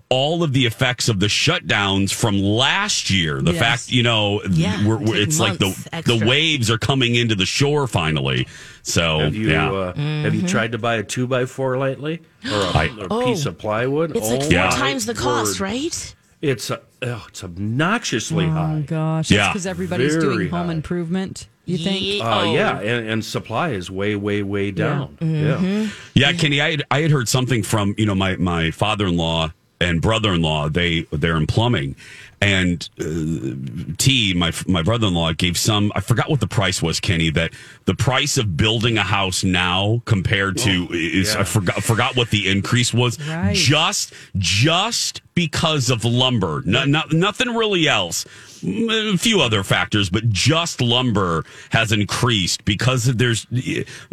all 0.09 0.41
of 0.41 0.53
the 0.53 0.65
effects 0.65 1.09
of 1.09 1.19
the 1.19 1.25
shutdowns 1.27 2.13
from 2.13 2.39
last 2.41 3.09
year. 3.09 3.41
The 3.41 3.51
Yes. 3.51 3.59
fact, 3.59 3.91
you 3.91 4.03
know, 4.03 4.41
Yeah, 4.49 4.87
we're, 4.87 4.95
we're, 4.95 5.17
it's 5.17 5.37
like 5.37 5.57
the 5.59 5.65
months 5.91 6.07
the 6.07 6.25
waves 6.25 6.71
are 6.71 6.77
coming 6.77 7.15
into 7.15 7.35
the 7.35 7.45
shore 7.45 7.87
finally. 7.87 8.47
So 8.83 9.19
Have 9.19 9.35
you 9.35 9.49
yeah, 9.49 9.69
uh, 9.69 9.93
have 9.95 10.33
you 10.33 10.47
tried 10.47 10.71
to 10.71 10.77
buy 10.77 10.95
a 10.95 11.03
two 11.03 11.27
by 11.27 11.45
four 11.45 11.77
lately 11.77 12.21
or 12.49 12.57
a, 12.57 12.67
I- 12.77 12.95
or 12.97 13.03
a 13.03 13.07
Oh. 13.11 13.25
piece 13.25 13.45
of 13.45 13.57
plywood? 13.57 14.15
It's 14.15 14.29
like 14.29 14.39
Oh, 14.39 14.43
four 14.43 14.53
Yeah. 14.53 14.69
times 14.69 15.05
the 15.07 15.13
cost, 15.13 15.59
word. 15.59 15.65
right? 15.65 16.15
It's 16.41 16.71
uh, 16.71 16.77
oh, 17.01 17.25
it's 17.27 17.43
obnoxiously 17.43 18.45
Oh 18.45 18.49
high. 18.51 18.83
gosh, 18.87 19.29
Yeah. 19.29 19.49
because 19.49 19.67
everybody's 19.67 20.15
Very 20.15 20.35
doing 20.35 20.49
home 20.51 20.67
high. 20.67 20.73
improvement. 20.73 21.47
You 21.67 21.77
think? 21.77 22.01
Ye- 22.01 22.21
Uh, 22.21 22.41
oh. 22.45 22.53
yeah, 22.53 22.79
and, 22.79 23.07
and 23.09 23.25
supply 23.25 23.69
is 23.69 23.91
way, 23.91 24.15
way, 24.15 24.41
way 24.41 24.71
down. 24.71 25.17
Yeah. 25.21 25.87
yeah, 26.13 26.31
Kenny. 26.33 26.61
I 26.61 26.71
had, 26.71 26.83
I 26.89 27.01
had 27.01 27.11
heard 27.11 27.27
something 27.27 27.61
from 27.61 27.93
you 27.97 28.05
know 28.05 28.15
my 28.15 28.35
my 28.37 28.71
father 28.71 29.05
in 29.05 29.17
law 29.17 29.51
and 29.79 30.01
brother 30.01 30.33
in 30.33 30.41
law. 30.41 30.69
They 30.69 31.01
they're 31.11 31.35
in 31.37 31.45
plumbing, 31.45 31.95
and 32.41 32.87
uh, 32.99 33.93
T 33.97 34.33
my 34.35 34.51
my 34.67 34.83
brother 34.83 35.07
in 35.07 35.13
law 35.13 35.31
gave 35.33 35.57
some. 35.57 35.91
I 35.95 36.01
forgot 36.01 36.29
what 36.29 36.39
the 36.39 36.47
price 36.47 36.81
was, 36.81 36.99
Kenny. 36.99 37.29
That 37.31 37.51
the 37.85 37.95
price 37.95 38.37
of 38.37 38.55
building 38.55 38.97
a 38.97 39.03
house 39.03 39.43
now 39.43 40.01
compared 40.05 40.57
to 40.59 40.87
is 40.91 41.33
yeah. 41.33 41.41
I 41.41 41.43
forgot 41.43 41.81
forgot 41.83 42.15
what 42.15 42.29
the 42.29 42.49
increase 42.49 42.93
was. 42.93 43.19
Right. 43.27 43.55
Just 43.55 44.13
just 44.37 45.21
because 45.33 45.89
of 45.89 46.05
lumber, 46.05 46.61
no, 46.65 46.85
not 46.85 47.11
nothing 47.13 47.55
really 47.55 47.87
else. 47.87 48.25
A 48.63 49.17
few 49.17 49.41
other 49.41 49.63
factors, 49.63 50.09
but 50.09 50.29
just 50.29 50.81
lumber 50.81 51.43
has 51.69 51.91
increased 51.91 52.65
because 52.65 53.05
there's 53.05 53.45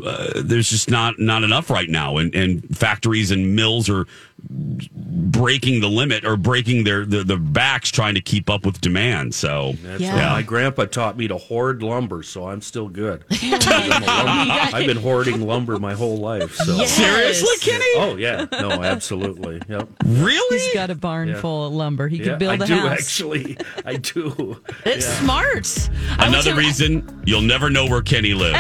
uh, 0.04 0.42
there's 0.42 0.68
just 0.68 0.90
not 0.90 1.18
not 1.18 1.42
enough 1.42 1.70
right 1.70 1.88
now, 1.88 2.18
and 2.18 2.34
and 2.34 2.76
factories 2.76 3.30
and 3.30 3.56
mills 3.56 3.88
are 3.88 4.06
breaking 4.50 5.80
the 5.80 5.88
limit 5.88 6.24
or 6.24 6.37
breaking 6.37 6.85
their 6.85 7.04
their, 7.07 7.24
their 7.24 7.38
backs 7.38 7.90
trying 7.90 8.14
to 8.14 8.20
keep 8.20 8.48
up 8.50 8.64
with 8.66 8.80
demand. 8.80 9.35
So 9.35 9.72
That's 9.83 10.00
Yeah. 10.00 10.12
right. 10.18 10.33
My 10.33 10.42
grandpa 10.42 10.85
taught 10.87 11.16
me 11.16 11.28
to 11.28 11.37
hoard 11.38 11.83
lumber, 11.83 12.22
so 12.22 12.48
I'm 12.48 12.61
still 12.61 12.88
good. 12.88 13.24
I'm 13.42 14.02
a 14.02 14.07
lumber- 14.07 14.52
I've 14.76 14.87
been 14.87 14.96
hoarding 14.96 15.40
lumber 15.46 15.78
my 15.78 15.94
whole 15.94 16.18
life. 16.18 16.54
So. 16.57 16.76
Yes. 16.76 16.90
seriously, 16.92 17.57
Kenny, 17.61 17.85
Oh 17.96 18.16
yeah, 18.16 18.46
no, 18.52 18.70
absolutely. 18.70 19.61
Yep. 19.68 19.88
really? 20.04 20.59
He's 20.59 20.74
got 20.74 20.90
a 20.90 20.94
barn 20.94 21.28
Yeah. 21.28 21.40
full 21.40 21.66
of 21.66 21.72
lumber. 21.72 22.09
He 22.09 22.18
Yeah, 22.18 22.24
could 22.30 22.38
build 22.38 22.62
I 22.62 22.64
a 22.64 22.68
do 22.68 22.76
house. 22.76 22.90
actually. 23.00 23.57
I 23.85 23.96
do. 23.96 24.61
It's 24.87 25.07
Yeah. 25.07 25.20
smart. 25.20 25.88
Another 26.18 26.50
to- 26.50 26.57
reason 26.57 27.22
you'll 27.26 27.40
never 27.42 27.70
know 27.70 27.87
where 27.87 28.02
Kenny 28.02 28.35
lives. 28.35 28.59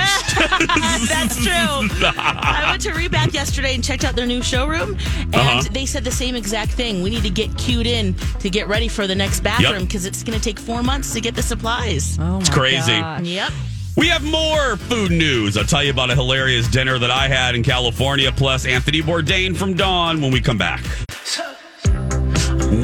That's 1.08 1.36
true. 1.36 1.52
I 1.52 2.66
went 2.70 2.82
to 2.82 2.90
Reback 2.92 3.32
yesterday 3.34 3.74
and 3.74 3.84
checked 3.84 4.04
out 4.04 4.16
their 4.16 4.26
new 4.26 4.42
showroom, 4.42 4.96
and 5.18 5.34
Uh-huh. 5.34 5.62
They 5.74 5.86
said 5.86 6.04
the 6.04 6.10
same 6.10 6.34
exact 6.36 6.70
thing. 6.72 7.02
We 7.02 7.10
need 7.10 7.22
to 7.24 7.30
get 7.30 7.56
queued 7.58 7.86
in 7.86 8.14
to 8.40 8.48
get 8.48 8.68
ready 8.68 8.88
for 8.88 9.06
the 9.06 9.14
next 9.14 9.40
bathroom 9.40 9.84
because 9.84 10.06
it's 10.06 10.22
going 10.22 10.38
to 10.38 10.42
take 10.44 10.58
four 10.58 10.82
months 10.82 11.12
to 11.14 11.20
get 11.20 11.34
the 11.34 11.42
supplies. 11.42 12.16
Oh, 12.20 12.38
It's 12.40 12.48
crazy. 12.48 12.98
gosh. 13.00 13.22
Yep. 13.22 13.52
We 13.96 14.08
have 14.08 14.24
more 14.24 14.76
food 14.76 15.10
news. 15.12 15.56
I'll 15.56 15.64
tell 15.64 15.84
you 15.84 15.90
about 15.90 16.10
a 16.10 16.14
hilarious 16.14 16.66
dinner 16.68 16.98
that 16.98 17.10
I 17.12 17.28
had 17.28 17.54
in 17.54 17.62
California, 17.62 18.32
plus 18.32 18.66
Anthony 18.66 19.02
Bourdain 19.02 19.56
from 19.56 19.74
Dawn 19.74 20.20
when 20.20 20.32
we 20.32 20.40
come 20.40 20.58
back. 20.58 20.82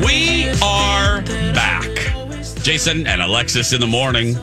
We 0.04 0.48
are 0.62 1.22
back. 1.52 1.88
Jason 2.62 3.06
and 3.06 3.20
Alexis 3.22 3.72
in 3.72 3.80
the 3.80 3.86
morning. 3.86 4.36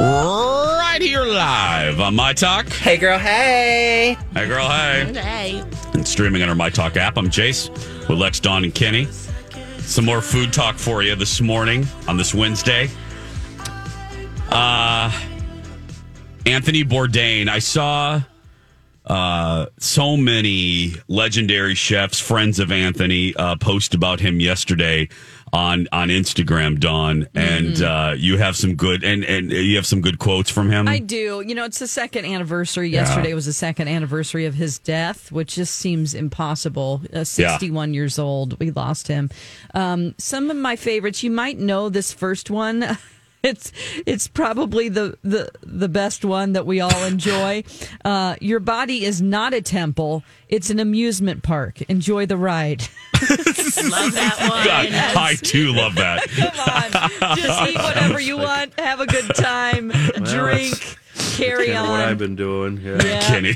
Right 0.00 0.98
here 1.00 1.24
live 1.24 2.00
on 2.00 2.14
My 2.14 2.32
Talk. 2.34 2.68
Hey, 2.68 2.98
girl, 2.98 3.18
hey. 3.18 4.16
Hey, 4.34 4.46
girl, 4.48 4.68
hey. 4.68 5.12
Hey. 5.14 5.64
Streaming 6.12 6.42
on 6.42 6.50
our 6.50 6.54
My 6.54 6.68
Talk 6.68 6.98
app. 6.98 7.16
I'm 7.16 7.30
Jace 7.30 7.70
with 8.06 8.18
Lex, 8.18 8.38
Dawn, 8.38 8.64
and 8.64 8.74
Kenny. 8.74 9.06
Some 9.78 10.04
more 10.04 10.20
food 10.20 10.52
talk 10.52 10.76
for 10.76 11.02
you 11.02 11.14
this 11.14 11.40
morning 11.40 11.86
on 12.06 12.18
this 12.18 12.34
Wednesday. 12.34 12.90
Uh, 14.50 15.10
Anthony 16.44 16.84
Bourdain. 16.84 17.48
I 17.48 17.60
saw 17.60 18.20
uh, 19.06 19.66
so 19.78 20.18
many 20.18 20.96
legendary 21.08 21.74
chefs, 21.74 22.20
friends 22.20 22.58
of 22.58 22.70
Anthony, 22.70 23.34
uh, 23.34 23.56
post 23.56 23.94
about 23.94 24.20
him 24.20 24.38
yesterday 24.38 25.08
on 25.52 25.88
on 25.92 26.08
Instagram, 26.08 26.80
Dawn. 26.80 27.28
And 27.34 27.82
uh, 27.82 28.14
you 28.16 28.38
have 28.38 28.56
some 28.56 28.74
good 28.74 29.04
and 29.04 29.24
and 29.24 29.50
you 29.50 29.76
have 29.76 29.86
some 29.86 30.00
good 30.00 30.18
quotes 30.18 30.50
from 30.50 30.70
him. 30.70 30.88
I 30.88 30.98
do. 30.98 31.42
You 31.46 31.54
know, 31.54 31.64
it's 31.64 31.78
the 31.78 31.86
second 31.86 32.24
anniversary. 32.24 32.88
Yesterday 32.88 33.34
was 33.34 33.46
the 33.46 33.52
second 33.52 33.88
anniversary 33.88 34.46
of 34.46 34.54
his 34.54 34.78
death, 34.78 35.30
which 35.30 35.54
just 35.54 35.76
seems 35.76 36.14
impossible. 36.14 37.02
Uh, 37.12 37.24
61 37.24 37.94
years 37.94 38.18
old. 38.18 38.58
We 38.58 38.70
lost 38.70 39.08
him. 39.08 39.30
Um, 39.74 40.14
some 40.18 40.50
of 40.50 40.56
my 40.56 40.76
favorites, 40.76 41.22
you 41.22 41.30
might 41.30 41.58
know 41.58 41.88
this 41.88 42.12
first 42.12 42.50
one. 42.50 42.98
It's 43.52 43.72
it's 44.06 44.28
probably 44.28 44.88
the, 44.88 45.18
the 45.22 45.50
the 45.64 45.88
best 45.88 46.24
one 46.24 46.52
that 46.52 46.64
we 46.64 46.80
all 46.80 47.04
enjoy. 47.04 47.64
Uh, 48.04 48.34
your 48.40 48.58
body 48.58 49.04
is 49.04 49.22
not 49.22 49.54
a 49.54 49.60
temple; 49.60 50.24
it's 50.48 50.70
an 50.70 50.80
amusement 50.80 51.42
park. 51.42 51.80
Enjoy 51.82 52.26
the 52.26 52.36
ride. 52.36 52.80
Love 52.80 54.14
that 54.14 54.36
one. 54.40 54.64
God, 54.64 54.88
I 55.16 55.36
too 55.40 55.72
love 55.72 55.94
that. 55.96 56.28
Come 56.30 57.28
on, 57.30 57.36
Just 57.36 57.68
eat 57.68 57.76
whatever 57.78 58.18
you 58.20 58.38
want, 58.38 58.78
have 58.78 59.00
a 59.00 59.06
good 59.06 59.34
time, 59.36 59.90
drink, 60.24 60.98
carry 61.32 61.66
Kind 61.66 61.78
of 61.78 61.88
what. 61.88 62.00
I've 62.00 62.18
been 62.18 62.36
doing. 62.36 62.80
Yeah. 62.82 63.02
Yeah. 63.04 63.20
Kenny. 63.26 63.54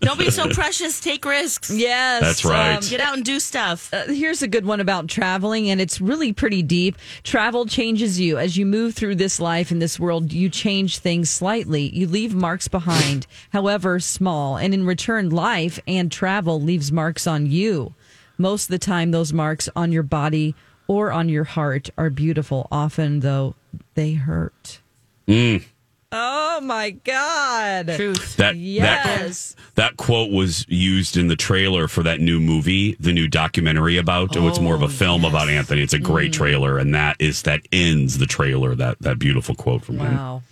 Don't 0.00 0.18
be 0.18 0.30
so 0.30 0.48
precious. 0.48 1.00
Take 1.00 1.24
risks. 1.24 1.70
Yes. 1.70 2.20
That's 2.20 2.44
right. 2.44 2.82
Get 2.82 3.00
out 3.00 3.14
and 3.16 3.24
do 3.24 3.40
stuff. 3.40 3.92
Uh, 3.92 4.04
here's 4.06 4.42
a 4.42 4.48
good 4.48 4.64
one 4.64 4.80
about 4.80 5.08
traveling, 5.08 5.70
and 5.70 5.80
it's 5.80 6.00
really 6.00 6.32
pretty 6.32 6.62
deep. 6.62 6.96
Travel 7.22 7.66
changes 7.66 8.18
you. 8.18 8.38
As 8.38 8.56
you 8.56 8.66
move 8.66 8.94
through 8.94 9.16
this 9.16 9.40
life 9.40 9.70
in 9.70 9.78
this 9.78 9.98
world, 9.98 10.32
you 10.32 10.48
change 10.48 10.98
things 10.98 11.30
slightly. 11.30 11.88
You 11.94 12.06
leave 12.06 12.34
marks 12.34 12.68
behind, 12.68 13.26
however 13.50 14.00
small. 14.00 14.56
And 14.56 14.74
in 14.74 14.86
return, 14.86 15.30
life 15.30 15.78
and 15.86 16.10
travel 16.10 16.60
leaves 16.60 16.92
marks 16.92 17.26
on 17.26 17.46
you. 17.46 17.94
Most 18.38 18.64
of 18.64 18.70
the 18.70 18.78
time, 18.78 19.10
those 19.10 19.32
marks 19.32 19.68
on 19.76 19.92
your 19.92 20.02
body 20.02 20.54
or 20.88 21.12
on 21.12 21.28
your 21.28 21.44
heart 21.44 21.90
are 21.96 22.10
beautiful, 22.10 22.66
often, 22.72 23.20
though, 23.20 23.54
they 23.94 24.14
hurt. 24.14 24.80
Mm. 25.28 25.64
Oh 26.12 26.60
my 26.60 26.90
God. 26.90 27.88
Truth. 27.96 28.36
That 28.36 28.56
Yes. 28.56 29.54
that 29.74 29.74
that 29.74 29.96
quote 29.96 30.30
was 30.30 30.66
used 30.68 31.16
in 31.16 31.28
the 31.28 31.36
trailer 31.36 31.88
for 31.88 32.02
that 32.02 32.20
new 32.20 32.38
movie, 32.38 32.96
the 33.00 33.12
new 33.12 33.28
documentary 33.28 33.96
about. 33.96 34.36
Oh, 34.36 34.46
it's 34.48 34.60
more 34.60 34.74
of 34.74 34.82
a 34.82 34.88
film 34.88 35.24
about 35.24 35.48
Anthony. 35.48 35.80
It's 35.80 35.94
a 35.94 35.98
great 35.98 36.30
mm. 36.30 36.34
trailer, 36.34 36.78
and 36.78 36.94
that 36.94 37.16
is 37.18 37.42
that 37.42 37.62
ends 37.72 38.18
the 38.18 38.26
trailer. 38.26 38.74
That 38.74 38.98
that 39.00 39.18
beautiful 39.18 39.54
quote 39.54 39.82
from 39.84 39.98
him. 39.98 40.42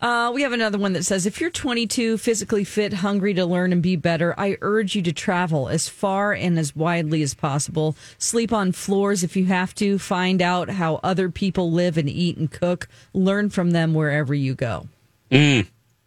Uh, 0.00 0.30
we 0.34 0.42
have 0.42 0.52
another 0.52 0.78
one 0.78 0.92
that 0.92 1.04
says 1.04 1.26
if 1.26 1.40
you're 1.40 1.50
22, 1.50 2.18
physically 2.18 2.64
fit, 2.64 2.92
hungry 2.92 3.34
to 3.34 3.46
learn 3.46 3.72
and 3.72 3.82
be 3.82 3.96
better, 3.96 4.34
I 4.38 4.56
urge 4.60 4.94
you 4.94 5.02
to 5.02 5.12
travel 5.12 5.68
as 5.68 5.88
far 5.88 6.32
and 6.32 6.58
as 6.58 6.74
widely 6.76 7.22
as 7.22 7.34
possible. 7.34 7.96
Sleep 8.18 8.52
on 8.52 8.72
floors 8.72 9.22
if 9.22 9.36
you 9.36 9.46
have 9.46 9.74
to. 9.76 9.98
Find 9.98 10.42
out 10.42 10.70
how 10.70 11.00
other 11.02 11.30
people 11.30 11.70
live 11.70 11.96
and 11.96 12.08
eat 12.08 12.36
and 12.36 12.50
cook. 12.50 12.88
Learn 13.12 13.50
from 13.50 13.70
them 13.70 13.94
wherever 13.94 14.34
you 14.34 14.54
go. 14.54 14.88
Mm. 15.30 15.66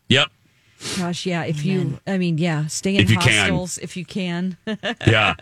Yep. 0.10 0.28
Gosh, 0.98 1.26
yeah. 1.26 1.44
If 1.44 1.66
you, 1.66 2.00
I 2.06 2.18
mean, 2.18 2.38
yeah, 2.38 2.68
stay 2.68 2.96
in 2.96 3.02
If 3.02 3.10
you 3.10 3.18
hostels 3.20 3.78
if 3.80 3.98
you 3.98 4.06
can. 4.06 4.58
yeah. 5.08 5.34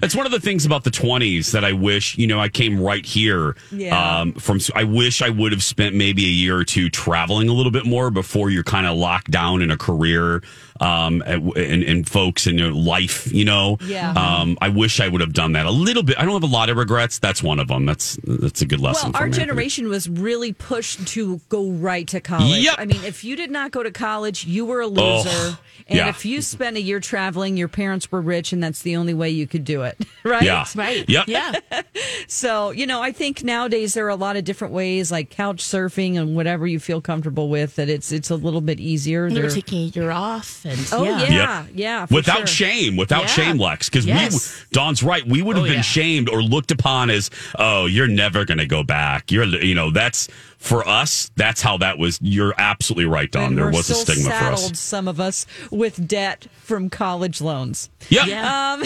That's 0.00 0.14
one 0.14 0.26
of 0.26 0.32
the 0.32 0.40
things 0.40 0.66
about 0.66 0.84
the 0.84 0.90
20s 0.90 1.52
that 1.52 1.64
I 1.64 1.72
wish, 1.72 2.18
you 2.18 2.26
know, 2.26 2.38
I 2.40 2.48
came 2.48 2.80
right 2.80 3.04
here 3.04 3.56
Yeah. 3.70 4.20
um, 4.20 4.34
from. 4.34 4.60
I 4.74 4.84
wish 4.84 5.22
I 5.22 5.30
would 5.30 5.52
have 5.52 5.62
spent 5.62 5.94
maybe 5.94 6.24
a 6.24 6.28
year 6.28 6.56
or 6.58 6.64
two 6.64 6.90
traveling 6.90 7.48
a 7.48 7.52
little 7.52 7.72
bit 7.72 7.86
more 7.86 8.10
before 8.10 8.50
you're 8.50 8.62
kind 8.64 8.86
of 8.86 8.96
locked 8.96 9.30
down 9.30 9.62
in 9.62 9.70
a 9.70 9.76
career 9.78 10.42
um, 10.82 11.22
and, 11.26 11.56
and, 11.56 11.82
and 11.82 12.08
folks 12.08 12.46
in 12.46 12.58
your 12.58 12.72
life, 12.72 13.30
you 13.32 13.44
know. 13.44 13.78
Yeah. 13.84 14.12
Um, 14.12 14.58
I 14.60 14.68
wish 14.68 15.00
I 15.00 15.08
would 15.08 15.20
have 15.20 15.32
done 15.32 15.52
that 15.52 15.66
a 15.66 15.70
little 15.70 16.02
bit. 16.02 16.18
I 16.18 16.24
don't 16.24 16.34
have 16.34 16.42
a 16.50 16.52
lot 16.52 16.68
of 16.70 16.76
regrets. 16.76 17.18
That's 17.18 17.42
one 17.42 17.58
of 17.58 17.68
them. 17.68 17.86
That's 17.86 18.18
that's 18.24 18.62
a 18.62 18.66
good 18.66 18.80
lesson 18.80 19.06
Well, 19.12 19.12
for 19.12 19.24
our 19.24 19.26
me. 19.28 19.32
generation 19.36 19.88
was 19.88 20.08
really 20.08 20.52
pushed 20.52 21.06
to 21.08 21.38
go 21.48 21.70
right 21.70 22.06
to 22.08 22.20
college. 22.20 22.62
Yep. 22.64 22.74
I 22.78 22.84
mean, 22.84 23.02
if 23.04 23.24
you 23.24 23.36
did 23.36 23.50
not 23.50 23.70
go 23.70 23.82
to 23.82 23.90
college, 23.90 24.44
you 24.44 24.64
were 24.66 24.80
a 24.80 24.86
Oh, 24.86 24.90
loser. 25.22 25.58
and 25.86 25.98
yeah. 25.98 26.08
if 26.08 26.24
you 26.24 26.42
spent 26.42 26.76
a 26.76 26.80
year 26.82 27.00
traveling, 27.00 27.56
your 27.56 27.68
parents 27.68 28.10
were 28.12 28.20
rich, 28.20 28.52
and 28.52 28.62
that's 28.62 28.82
the 28.82 28.96
only 28.96 29.14
way 29.14 29.30
you 29.30 29.46
could 29.46 29.64
do 29.64 29.82
it. 29.82 29.96
Right? 30.24 30.44
Yeah. 30.44 30.64
Right. 30.76 31.04
Yep. 31.08 31.26
Yeah. 31.26 31.52
So, 32.28 32.70
you 32.70 32.86
know, 32.86 33.02
I 33.02 33.12
think 33.12 33.42
nowadays 33.42 33.94
there 33.94 34.06
are 34.06 34.10
a 34.10 34.16
lot 34.16 34.36
of 34.36 34.44
different 34.44 34.72
ways, 34.72 35.10
like 35.10 35.28
couch 35.30 35.58
surfing 35.62 36.18
and 36.18 36.34
whatever 36.36 36.66
you 36.66 36.78
feel 36.78 37.00
comfortable 37.00 37.48
with, 37.48 37.76
that 37.76 37.88
it's 37.88 38.12
it's 38.12 38.30
a 38.30 38.36
little 38.36 38.60
bit 38.60 38.80
easier. 38.80 39.26
You're 39.28 39.50
taking 39.50 39.78
a 39.80 39.86
year 39.86 40.10
off. 40.10 40.64
And 40.64 40.71
Oh, 40.92 41.04
yeah. 41.04 41.22
yeah. 41.28 41.64
Yeah. 41.74 42.06
for 42.06 42.14
without 42.14 42.48
sure. 42.48 42.68
shame, 42.68 42.96
without 42.96 43.22
Yeah. 43.22 43.26
shame, 43.26 43.58
Lex, 43.58 43.88
because 43.88 44.06
Yes. 44.06 44.32
we, 44.32 44.66
Dawn's 44.72 45.02
right. 45.02 45.26
We 45.26 45.42
would 45.42 45.56
oh, 45.56 45.60
have 45.60 45.66
Oh, 45.66 45.68
been 45.68 45.76
yeah. 45.78 45.82
shamed 45.82 46.28
or 46.28 46.42
looked 46.42 46.70
upon 46.70 47.10
as, 47.10 47.30
oh, 47.58 47.86
you're 47.86 48.08
never 48.08 48.44
going 48.44 48.58
to 48.58 48.66
go 48.66 48.82
back. 48.82 49.30
You're, 49.30 49.44
you 49.44 49.74
know, 49.74 49.90
that's 49.90 50.28
for 50.62 50.86
us. 50.86 51.28
That's 51.34 51.60
how 51.60 51.78
that 51.78 51.98
was. 51.98 52.20
You're 52.22 52.54
absolutely 52.56 53.06
right, 53.06 53.28
Don. 53.28 53.48
And 53.48 53.58
there 53.58 53.64
we're 53.64 53.72
was 53.72 53.90
a 53.90 53.94
still 53.94 54.14
stigma 54.14 54.30
for 54.30 54.44
us. 54.52 54.78
some 54.78 55.08
of 55.08 55.18
us, 55.18 55.44
with 55.72 56.06
debt 56.06 56.46
from 56.60 56.88
college 56.88 57.40
loans. 57.40 57.90
Yep. 58.10 58.26
Yeah. 58.28 58.78
Um, 58.78 58.84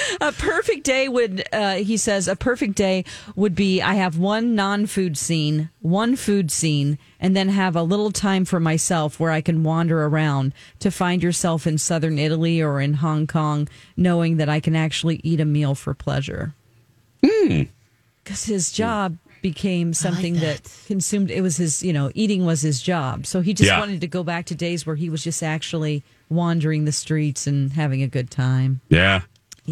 a 0.22 0.32
perfect 0.32 0.82
day 0.84 1.08
would, 1.08 1.44
uh, 1.52 1.74
he 1.74 1.98
says, 1.98 2.26
a 2.26 2.36
perfect 2.36 2.74
day 2.74 3.04
would 3.36 3.54
be 3.54 3.82
I 3.82 3.94
have 3.94 4.16
one 4.16 4.54
non 4.54 4.86
food 4.86 5.18
scene, 5.18 5.68
one 5.80 6.16
food 6.16 6.50
scene, 6.50 6.98
and 7.20 7.36
then 7.36 7.50
have 7.50 7.76
a 7.76 7.82
little 7.82 8.10
time 8.10 8.46
for 8.46 8.58
myself 8.58 9.20
where 9.20 9.30
I 9.30 9.42
can 9.42 9.62
wander 9.62 10.06
around 10.06 10.54
to 10.78 10.90
find 10.90 11.22
yourself 11.22 11.66
in 11.66 11.76
southern 11.76 12.18
Italy 12.18 12.62
or 12.62 12.80
in 12.80 12.94
Hong 12.94 13.26
Kong, 13.26 13.68
knowing 13.94 14.38
that 14.38 14.48
I 14.48 14.58
can 14.58 14.74
actually 14.74 15.20
eat 15.22 15.38
a 15.38 15.44
meal 15.44 15.74
for 15.74 15.92
pleasure. 15.92 16.54
Mm. 17.22 17.68
Because 18.24 18.44
his 18.44 18.72
job 18.72 19.18
became 19.42 19.92
something 19.94 20.34
that. 20.36 20.60
consumed, 20.86 21.30
it 21.30 21.40
was 21.42 21.56
his, 21.56 21.82
you 21.82 21.92
know, 21.92 22.10
eating 22.14 22.44
was 22.44 22.60
his 22.62 22.80
job. 22.82 23.26
So 23.26 23.40
he 23.40 23.54
just 23.54 23.68
Yeah. 23.68 23.78
wanted 23.78 24.00
to 24.00 24.06
go 24.08 24.22
back 24.22 24.46
to 24.46 24.54
days 24.54 24.86
where 24.86 24.96
he 24.96 25.08
was 25.10 25.22
just 25.24 25.42
actually 25.42 26.02
wandering 26.28 26.84
the 26.84 26.92
streets 26.92 27.46
and 27.46 27.72
having 27.72 28.02
a 28.02 28.06
good 28.08 28.30
time. 28.30 28.80
Yeah. 28.88 29.22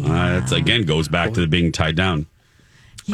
Uh, 0.01 0.39
it's 0.41 0.51
again 0.51 0.83
goes 0.83 1.07
back 1.07 1.33
to 1.33 1.41
the 1.41 1.47
being 1.47 1.71
tied 1.71 1.95
down. 1.95 2.25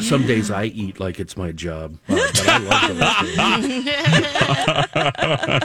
Some 0.02 0.28
days 0.28 0.52
I 0.52 0.66
eat 0.66 1.00
like 1.00 1.20
it's 1.22 1.38
my 1.38 1.54
job, 1.54 1.98
uh, 2.10 2.16
but 2.16 2.50
I 2.50 2.58
love 2.58 2.98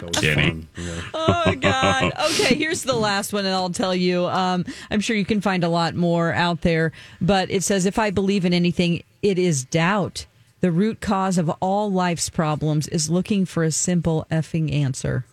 those 0.03 0.11
days. 0.23 0.35
Kenny. 0.35 0.67
Oh 1.15 1.55
God. 1.61 2.13
Okay, 2.31 2.55
here's 2.55 2.83
the 2.85 2.95
last 2.95 3.33
one, 3.33 3.45
and 3.45 3.55
I'll 3.55 3.71
tell 3.71 3.95
you. 3.95 4.27
Um, 4.27 4.65
I'm 4.91 5.01
sure 5.01 5.17
you 5.17 5.25
can 5.25 5.41
find 5.41 5.65
a 5.65 5.69
lot 5.69 5.95
more 5.95 6.33
out 6.33 6.61
there, 6.63 6.93
but 7.21 7.51
it 7.51 7.65
says, 7.65 7.87
"If 7.87 7.99
I 7.99 8.11
believe 8.11 8.45
in 8.45 8.53
anything, 8.53 9.03
it 9.23 9.39
is 9.39 9.65
doubt. 9.65 10.27
The 10.61 10.71
root 10.71 11.01
cause 11.01 11.39
of 11.39 11.49
all 11.61 11.91
life's 11.91 12.29
problems 12.29 12.87
is 12.89 13.09
looking 13.11 13.45
for 13.47 13.65
a 13.65 13.71
simple 13.73 14.27
effing 14.31 14.73
answer." 14.73 15.25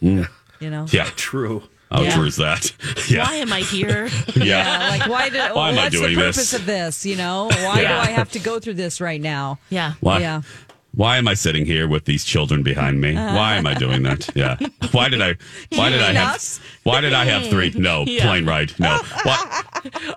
Yeah. 0.00 0.26
You 0.60 0.70
know. 0.70 0.86
Yeah. 0.90 1.08
True. 1.16 1.62
How 1.90 2.02
Yeah. 2.02 2.14
true 2.14 2.26
is 2.26 2.36
that? 2.36 2.72
Yeah. 3.08 3.24
Why 3.24 3.36
am 3.36 3.52
I 3.52 3.60
here? 3.60 4.08
Yeah. 4.36 4.44
Yeah, 4.44 4.88
like 4.90 5.08
why 5.08 5.28
did? 5.30 5.52
Why 5.54 5.70
am 5.70 5.78
I 5.78 5.84
what's 5.84 5.94
doing 5.94 6.14
the 6.16 6.22
this? 6.24 6.36
purpose 6.36 6.54
of 6.54 6.66
this? 6.66 7.06
You 7.06 7.16
know, 7.16 7.46
why 7.50 7.80
Yeah. 7.80 8.04
do 8.04 8.10
I 8.10 8.12
have 8.12 8.30
to 8.32 8.38
go 8.38 8.58
through 8.60 8.74
this 8.74 9.00
right 9.00 9.20
now? 9.20 9.58
Yeah. 9.70 9.94
Why? 10.00 10.18
Yeah. 10.20 10.42
Why 10.98 11.16
am 11.16 11.28
I 11.28 11.34
sitting 11.34 11.64
here 11.64 11.86
with 11.86 12.06
these 12.06 12.24
children 12.24 12.64
behind 12.64 13.00
me? 13.00 13.14
Why 13.14 13.54
am 13.54 13.68
I 13.68 13.74
doing 13.74 14.02
that? 14.02 14.28
Yeah. 14.34 14.56
Why 14.90 15.08
did 15.08 15.22
I? 15.22 15.36
Why 15.76 15.90
did 15.90 16.02
I 16.02 16.12
have? 16.12 16.42
Why 16.82 17.00
did 17.00 17.12
I 17.12 17.24
have 17.24 17.46
three? 17.46 17.70
No, 17.76 18.02
Yeah. 18.04 18.24
plane 18.26 18.44
ride. 18.46 18.72
No. 18.80 18.98
Why? 19.22 19.62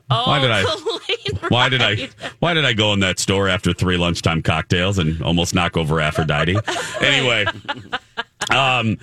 Oh, 0.10 0.24
Why 0.28 0.40
did 0.40 0.50
I- 0.50 0.64
plane 0.64 1.40
Why 1.50 1.70
did 1.70 1.82
I? 1.84 2.10
Why 2.40 2.56
did 2.56 2.66
I 2.66 2.74
go 2.74 2.94
in 2.94 3.00
that 3.02 3.20
store 3.20 3.48
after 3.48 3.74
three 3.74 3.96
lunchtime 3.98 4.42
cocktails 4.42 4.98
and 4.98 5.22
almost 5.22 5.54
knock 5.54 5.78
over 5.78 6.00
Aphrodite? 6.02 6.58
Anyway, 7.00 7.46
um, 8.50 8.98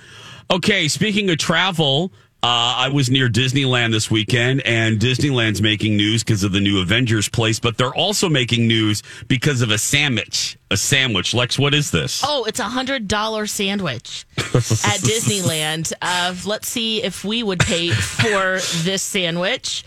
okay. 0.51 0.89
Speaking 0.89 1.29
of 1.29 1.37
travel, 1.37 2.11
uh, 2.41 2.73
I 2.77 2.89
was 2.89 3.09
near 3.09 3.27
Disneyland 3.27 3.91
this 3.91 4.09
weekend, 4.09 4.61
and 4.61 4.97
Disneyland's 4.97 5.61
making 5.61 5.97
news 5.97 6.23
because 6.23 6.43
of 6.43 6.53
the 6.53 6.61
new 6.61 6.79
Avengers 6.81 7.27
place, 7.27 7.59
but 7.59 7.77
they're 7.77 7.93
also 7.93 8.29
making 8.29 8.65
news 8.65 9.03
because 9.27 9.61
of 9.61 9.71
a 9.71 9.77
sandwich. 9.77 10.57
A 10.71 10.77
sandwich, 10.77 11.33
Lex. 11.33 11.59
What 11.59 11.73
is 11.73 11.91
this? 11.91 12.23
Oh, 12.25 12.45
it's 12.45 12.59
a 12.59 12.63
hundred 12.63 13.07
dollar 13.07 13.45
sandwich 13.47 14.25
at 14.37 14.43
Disneyland. 14.53 15.91
Uh, 16.01 16.33
let's 16.45 16.69
see 16.69 17.03
if 17.03 17.25
we 17.25 17.43
would 17.43 17.59
pay 17.59 17.89
for 17.89 18.59
this 18.83 19.01
sandwich. 19.03 19.83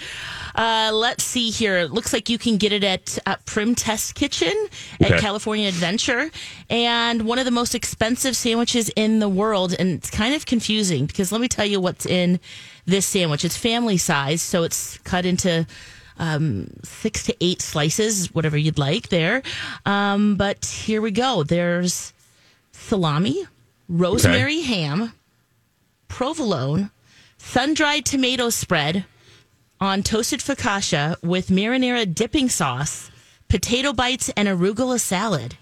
Uh, 0.54 0.90
let's 0.92 1.24
see 1.24 1.50
here. 1.50 1.78
It 1.78 1.92
looks 1.92 2.12
like 2.12 2.28
you 2.28 2.38
can 2.38 2.56
get 2.58 2.72
it 2.72 2.84
at 2.84 3.18
uh, 3.26 3.36
Pym 3.46 3.74
Test 3.74 4.14
Kitchen 4.14 4.52
at 5.00 5.12
Okay. 5.12 5.20
California 5.20 5.68
Adventure, 5.68 6.30
and 6.68 7.22
one 7.22 7.38
of 7.38 7.44
the 7.44 7.50
most 7.50 7.74
expensive 7.74 8.36
sandwiches 8.36 8.90
in 8.96 9.18
the 9.18 9.28
world. 9.28 9.74
And 9.78 9.92
it's 9.98 10.10
kind 10.10 10.34
of 10.34 10.44
confusing 10.46 11.06
because 11.06 11.32
let 11.32 11.40
me 11.40 11.48
tell 11.48 11.66
you 11.66 11.80
what's 11.80 12.06
in 12.06 12.38
this 12.84 13.06
sandwich. 13.06 13.44
It's 13.44 13.56
family 13.56 13.96
size, 13.96 14.42
so 14.42 14.62
it's 14.62 14.98
cut 14.98 15.24
into 15.24 15.66
um, 16.18 16.68
six 16.84 17.24
to 17.24 17.36
eight 17.40 17.62
slices, 17.62 18.34
whatever 18.34 18.56
you'd 18.58 18.78
like 18.78 19.08
there. 19.08 19.42
Um, 19.86 20.36
but 20.36 20.64
here 20.66 21.00
we 21.00 21.10
go. 21.10 21.42
There's 21.42 22.12
salami, 22.72 23.44
rosemary 23.88 24.60
ham, 24.60 25.12
provolone, 26.08 26.90
sun 27.38 27.74
dried 27.74 28.04
tomato 28.04 28.50
spread 28.50 29.04
on 29.82 30.02
toasted 30.04 30.38
focaccia 30.40 31.20
with 31.22 31.48
marinara 31.48 32.12
dipping 32.14 32.48
sauce, 32.48 33.10
potato 33.48 33.92
bites, 33.92 34.28
and 34.36 34.46
arugula 34.48 35.00
salad. 35.00 35.56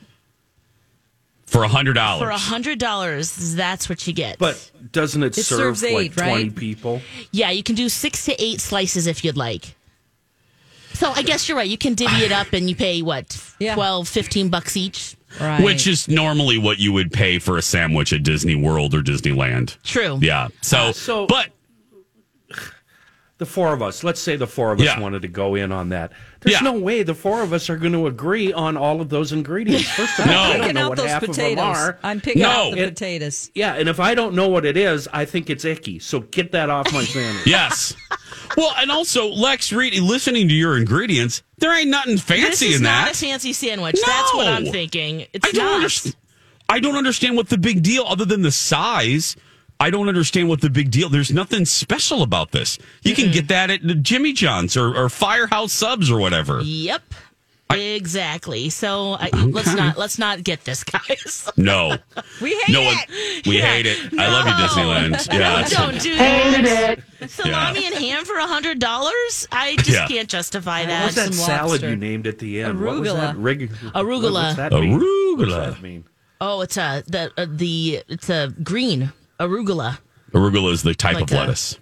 For 1.46 1.64
a 1.64 1.68
hundred 1.68 1.96
For 1.96 2.28
a 2.30 2.36
hundred 2.38 2.78
dollars, 2.78 3.54
that's 3.56 3.88
what 3.88 4.06
you 4.06 4.12
get. 4.12 4.38
But 4.38 4.70
doesn't 4.92 5.22
it, 5.22 5.36
It 5.36 5.42
serve 5.42 5.78
serves 5.78 5.82
like 5.82 5.92
eight, 6.12 6.16
right? 6.20 6.28
20 6.28 6.50
people? 6.50 7.00
yeah, 7.32 7.50
you 7.50 7.62
can 7.64 7.74
do 7.74 7.88
six 7.88 8.26
to 8.26 8.40
eight 8.40 8.60
slices 8.60 9.06
if 9.08 9.24
you'd 9.24 9.36
like. 9.38 9.74
So 10.92 11.10
I 11.10 11.22
guess 11.22 11.48
you're 11.48 11.56
right. 11.56 11.68
You 11.68 11.78
can 11.78 11.94
divvy 11.94 12.24
it 12.24 12.30
up 12.32 12.52
and 12.52 12.68
you 12.68 12.76
pay 12.76 13.00
what, 13.00 13.36
Yeah. 13.58 13.74
12, 13.74 14.06
15 14.06 14.48
bucks 14.50 14.76
each. 14.76 15.16
Right. 15.40 15.62
Which 15.64 15.86
is 15.86 16.08
normally 16.08 16.58
what 16.58 16.78
you 16.78 16.92
would 16.92 17.10
pay 17.10 17.38
for 17.38 17.56
a 17.56 17.62
sandwich 17.62 18.12
at 18.12 18.22
Disney 18.22 18.54
World 18.54 18.94
or 18.94 19.00
Disneyland. 19.00 19.76
True. 19.82 20.18
Yeah. 20.20 20.48
So, 20.60 20.78
Uh, 20.78 20.92
so- 20.92 21.26
but 21.26 21.48
the 23.40 23.46
four 23.46 23.72
of 23.72 23.80
us, 23.80 24.04
let's 24.04 24.20
say 24.20 24.36
the 24.36 24.46
four 24.46 24.70
of 24.70 24.78
us 24.80 24.84
Yeah. 24.84 25.00
wanted 25.00 25.22
to 25.22 25.28
go 25.28 25.54
in 25.54 25.72
on 25.72 25.88
that. 25.88 26.12
There's 26.40 26.56
Yeah. 26.56 26.60
no 26.60 26.74
way 26.74 27.02
the 27.02 27.14
four 27.14 27.42
of 27.42 27.54
us 27.54 27.70
are 27.70 27.76
going 27.78 27.94
to 27.94 28.06
agree 28.06 28.52
on 28.52 28.76
all 28.76 29.00
of 29.00 29.08
those 29.08 29.32
ingredients. 29.32 29.88
First 29.96 30.18
of 30.18 30.26
all, 30.26 30.32
No. 30.32 30.40
I 30.40 30.58
don't 30.58 30.74
know 30.74 30.88
what 30.90 30.98
those 30.98 31.06
half 31.08 31.22
of 31.22 31.30
potatoes. 31.30 31.56
them 31.56 31.66
are. 31.66 31.98
I'm 32.02 32.20
picking 32.20 32.42
No. 32.42 32.50
out 32.50 32.72
the 32.74 32.82
It- 32.82 32.88
potatoes. 32.90 33.50
Yeah, 33.54 33.74
and 33.76 33.88
if 33.88 33.98
I 33.98 34.14
don't 34.14 34.34
know 34.34 34.46
what 34.48 34.66
it 34.66 34.76
is, 34.76 35.08
I 35.10 35.24
think 35.24 35.48
it's 35.48 35.64
icky. 35.64 35.98
So 36.00 36.20
get 36.20 36.52
that 36.52 36.68
off 36.68 36.92
my 36.92 37.02
sandwich. 37.14 37.46
Yes. 37.46 37.94
Well, 38.58 38.74
and 38.76 38.90
also 38.90 39.28
Lex 39.28 39.72
reading, 39.72 40.02
listening 40.06 40.46
to 40.48 40.54
your 40.54 40.76
ingredients, 40.76 41.42
there 41.58 41.74
ain't 41.74 41.88
nothing 41.88 42.18
fancy 42.18 42.42
This 42.42 42.48
fancy 42.60 42.66
is 42.66 42.76
in 42.76 42.82
not 42.82 43.06
that. 43.06 43.14
a 43.14 43.18
fancy 43.18 43.52
sandwich. 43.54 43.96
That's 44.04 44.34
what 44.34 44.46
I'm 44.48 44.66
thinking. 44.66 45.26
It's 45.32 45.48
I 45.48 45.52
don't 45.52 45.80
not. 45.82 46.06
I 46.68 46.78
don't 46.78 46.96
understand 46.96 47.36
what 47.36 47.48
the 47.48 47.56
big 47.58 47.82
deal, 47.82 48.04
other 48.06 48.26
than 48.26 48.42
the 48.42 48.52
size. 48.52 49.34
I 49.80 49.88
don't 49.90 50.08
understand 50.08 50.48
what 50.50 50.60
the 50.60 50.68
big 50.70 50.90
deal. 50.90 51.08
There's 51.08 51.32
nothing 51.32 51.64
special 51.64 52.22
about 52.22 52.52
this. 52.52 52.78
You 53.02 53.14
can 53.14 53.32
get 53.32 53.48
that 53.48 53.70
at 53.70 53.80
Jimmy 54.02 54.32
John's 54.34 54.76
or, 54.76 54.94
or 54.94 55.08
Firehouse 55.08 55.72
Subs 55.72 56.10
or 56.10 56.20
whatever. 56.20 56.60
Yep. 56.60 57.02
exactly. 57.70 58.68
So 58.68 59.12
I, 59.18 59.30
let's 59.30 59.74
not 59.74 59.96
let's 59.96 60.18
not 60.18 60.42
get 60.44 60.64
this, 60.64 60.84
guys. 60.84 61.50
No, 61.56 61.96
We 62.42 62.50
hate 62.50 62.72
no 62.72 62.80
it. 62.82 63.46
We 63.46 63.58
hate 63.58 63.86
it. 63.86 64.12
I 64.18 64.28
love 64.28 64.46
you, 64.46 64.52
Disneyland. 64.52 65.32
Yeah, 65.32 65.62
no, 65.62 65.90
don't 65.90 66.00
do 66.02 66.16
that. 66.16 66.98
it. 67.20 67.30
Salami 67.30 67.86
and 67.86 67.94
ham 67.94 68.24
for 68.24 68.36
a 68.36 68.46
hundred 68.46 68.78
dollars? 68.80 69.46
I 69.52 69.76
just 69.76 69.90
Yeah. 69.90 70.06
can't 70.08 70.28
justify 70.28 70.80
What 70.80 70.88
that. 70.88 71.06
was 71.06 71.14
that 71.16 71.24
some 71.26 71.32
salad 71.32 71.70
lobster. 71.70 71.90
you 71.90 71.96
named 71.96 72.26
at 72.26 72.38
the 72.38 72.60
end? 72.62 72.80
What 72.80 73.00
was 73.00 73.08
Arugula. 73.08 73.14
that? 73.20 73.36
Rig- 73.36 73.70
Arugula. 73.94 74.32
What's 74.42 74.56
that 74.56 74.72
mean? 74.72 74.92
What's 74.92 75.04
arugula. 75.52 75.72
that 75.74 75.82
mean? 75.82 76.04
Oh, 76.40 76.60
it's 76.62 76.76
a 76.76 77.02
the 77.06 77.30
uh, 77.36 77.46
the 77.48 78.02
it's 78.08 78.30
a 78.30 78.52
green 78.62 79.12
arugula. 79.40 79.98
Arugula 80.32 80.72
is 80.72 80.82
the 80.82 80.94
type 80.94 81.14
Like 81.16 81.24
of 81.24 81.32
a- 81.32 81.36
lettuce. 81.36 81.78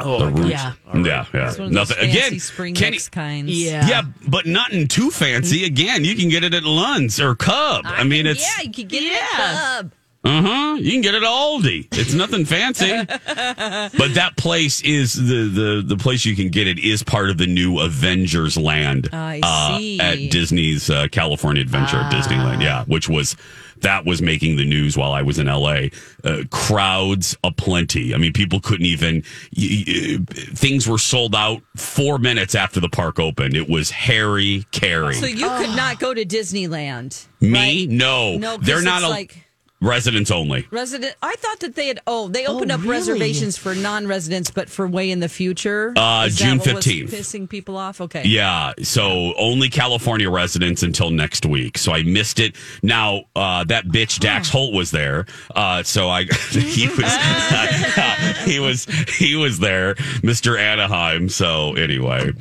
Oh, 0.00 0.26
The 0.26 0.30
root. 0.30 0.46
Yeah. 0.50 0.74
Yeah, 0.94 1.24
yeah. 1.34 1.48
It's 1.48 1.58
one 1.58 1.68
of 1.68 1.74
those 1.74 1.88
Nothing 1.90 1.96
fancy 1.96 2.18
again. 2.28 2.38
spring 2.40 2.74
Kenny, 2.74 2.90
mix 2.92 3.08
kinds. 3.08 3.50
Yeah. 3.50 3.88
yeah, 3.88 4.02
but 4.28 4.46
nothing 4.46 4.86
too 4.86 5.10
fancy. 5.10 5.64
Again, 5.64 6.04
you 6.04 6.14
can 6.14 6.28
get 6.28 6.44
it 6.44 6.54
at 6.54 6.62
Lund's 6.62 7.18
or 7.20 7.34
Cub. 7.34 7.82
I, 7.84 8.04
mean, 8.04 8.24
it's 8.24 8.40
yeah, 8.40 8.62
you 8.62 8.70
could 8.72 8.88
get 8.88 9.02
it 9.02 9.12
at 9.20 9.28
Cub. 9.30 9.92
Uh 10.28 10.42
huh. 10.42 10.74
You 10.78 10.92
can 10.92 11.00
get 11.00 11.14
it 11.14 11.22
at 11.22 11.28
Aldi. 11.28 11.88
It's 11.92 12.12
nothing 12.12 12.44
fancy, 12.44 12.90
but 12.92 14.14
that 14.14 14.32
place 14.36 14.80
is 14.82 15.14
the 15.14 15.48
the 15.48 15.82
the 15.84 15.96
place 15.96 16.24
you 16.24 16.36
can 16.36 16.50
get 16.50 16.66
it 16.66 16.78
is 16.78 17.02
part 17.02 17.30
of 17.30 17.38
the 17.38 17.46
new 17.46 17.78
Avengers 17.80 18.56
Land 18.56 19.08
I 19.12 19.40
uh, 19.42 20.02
at 20.02 20.30
Disney's 20.30 20.90
uh, 20.90 21.08
California 21.10 21.62
Adventure 21.62 21.96
at 21.96 22.12
Disneyland. 22.12 22.62
Yeah, 22.62 22.84
which 22.84 23.08
was 23.08 23.36
that 23.78 24.04
was 24.04 24.20
making 24.20 24.56
the 24.56 24.64
news 24.64 24.96
while 24.96 25.12
I 25.12 25.22
was 25.22 25.38
in 25.38 25.48
L.A. 25.48 25.90
Uh, 26.24 26.42
crowds 26.50 27.36
aplenty. 27.44 28.12
I 28.14 28.18
mean, 28.18 28.32
people 28.32 28.60
couldn't 28.60 28.86
even. 28.86 29.22
Y- 29.56 29.84
y- 29.86 30.18
things 30.28 30.86
were 30.86 30.98
sold 30.98 31.34
out 31.34 31.62
four 31.76 32.18
minutes 32.18 32.54
after 32.54 32.80
the 32.80 32.88
park 32.88 33.18
opened. 33.18 33.56
It 33.56 33.68
was 33.68 33.90
Harry 33.90 34.66
Carey. 34.72 35.14
So 35.14 35.26
you 35.26 35.48
could 35.48 35.74
not 35.76 36.00
go 36.00 36.12
to 36.12 36.24
Disneyland. 36.24 37.26
Me? 37.40 37.52
right? 37.52 37.88
No, 37.88 38.36
No, 38.36 38.56
they're 38.58 38.82
not 38.82 38.98
it's 39.02 39.06
a, 39.06 39.10
like 39.10 39.44
residents 39.80 40.30
only. 40.30 40.66
resident. 40.70 41.14
I 41.22 41.34
thought 41.36 41.60
that 41.60 41.74
they 41.74 41.88
had. 41.88 42.00
Oh, 42.06 42.28
they 42.28 42.46
opened 42.46 42.72
up 42.72 42.80
really? 42.80 42.92
reservations 42.92 43.56
for 43.56 43.74
non-residents, 43.74 44.50
but 44.50 44.68
for 44.68 44.86
way 44.88 45.10
in 45.10 45.20
the 45.20 45.28
future. 45.28 45.92
Uh, 45.96 46.24
Is 46.26 46.36
June 46.36 46.58
15th. 46.58 47.10
Pissing 47.10 47.48
people 47.48 47.76
off. 47.76 48.00
Okay. 48.00 48.22
Yeah, 48.24 48.72
so 48.82 49.34
only 49.36 49.68
California 49.68 50.30
residents 50.30 50.82
until 50.82 51.10
next 51.10 51.46
week. 51.46 51.78
So 51.78 51.92
I 51.92 52.02
missed 52.02 52.40
it. 52.40 52.56
Now 52.82 53.22
uh, 53.36 53.64
that 53.64 53.86
bitch 53.86 54.18
Dax 54.18 54.48
Holt 54.50 54.74
was 54.74 54.90
there, 54.90 55.26
uh, 55.54 55.82
so 55.82 56.08
I 56.08 56.24
he 56.50 56.88
was 56.88 58.44
he 58.44 58.58
was 58.60 58.84
he 59.16 59.36
was 59.36 59.58
there, 59.58 59.94
Mister 60.22 60.56
Anaheim. 60.56 61.28
So 61.28 61.74
anyway, 61.74 62.32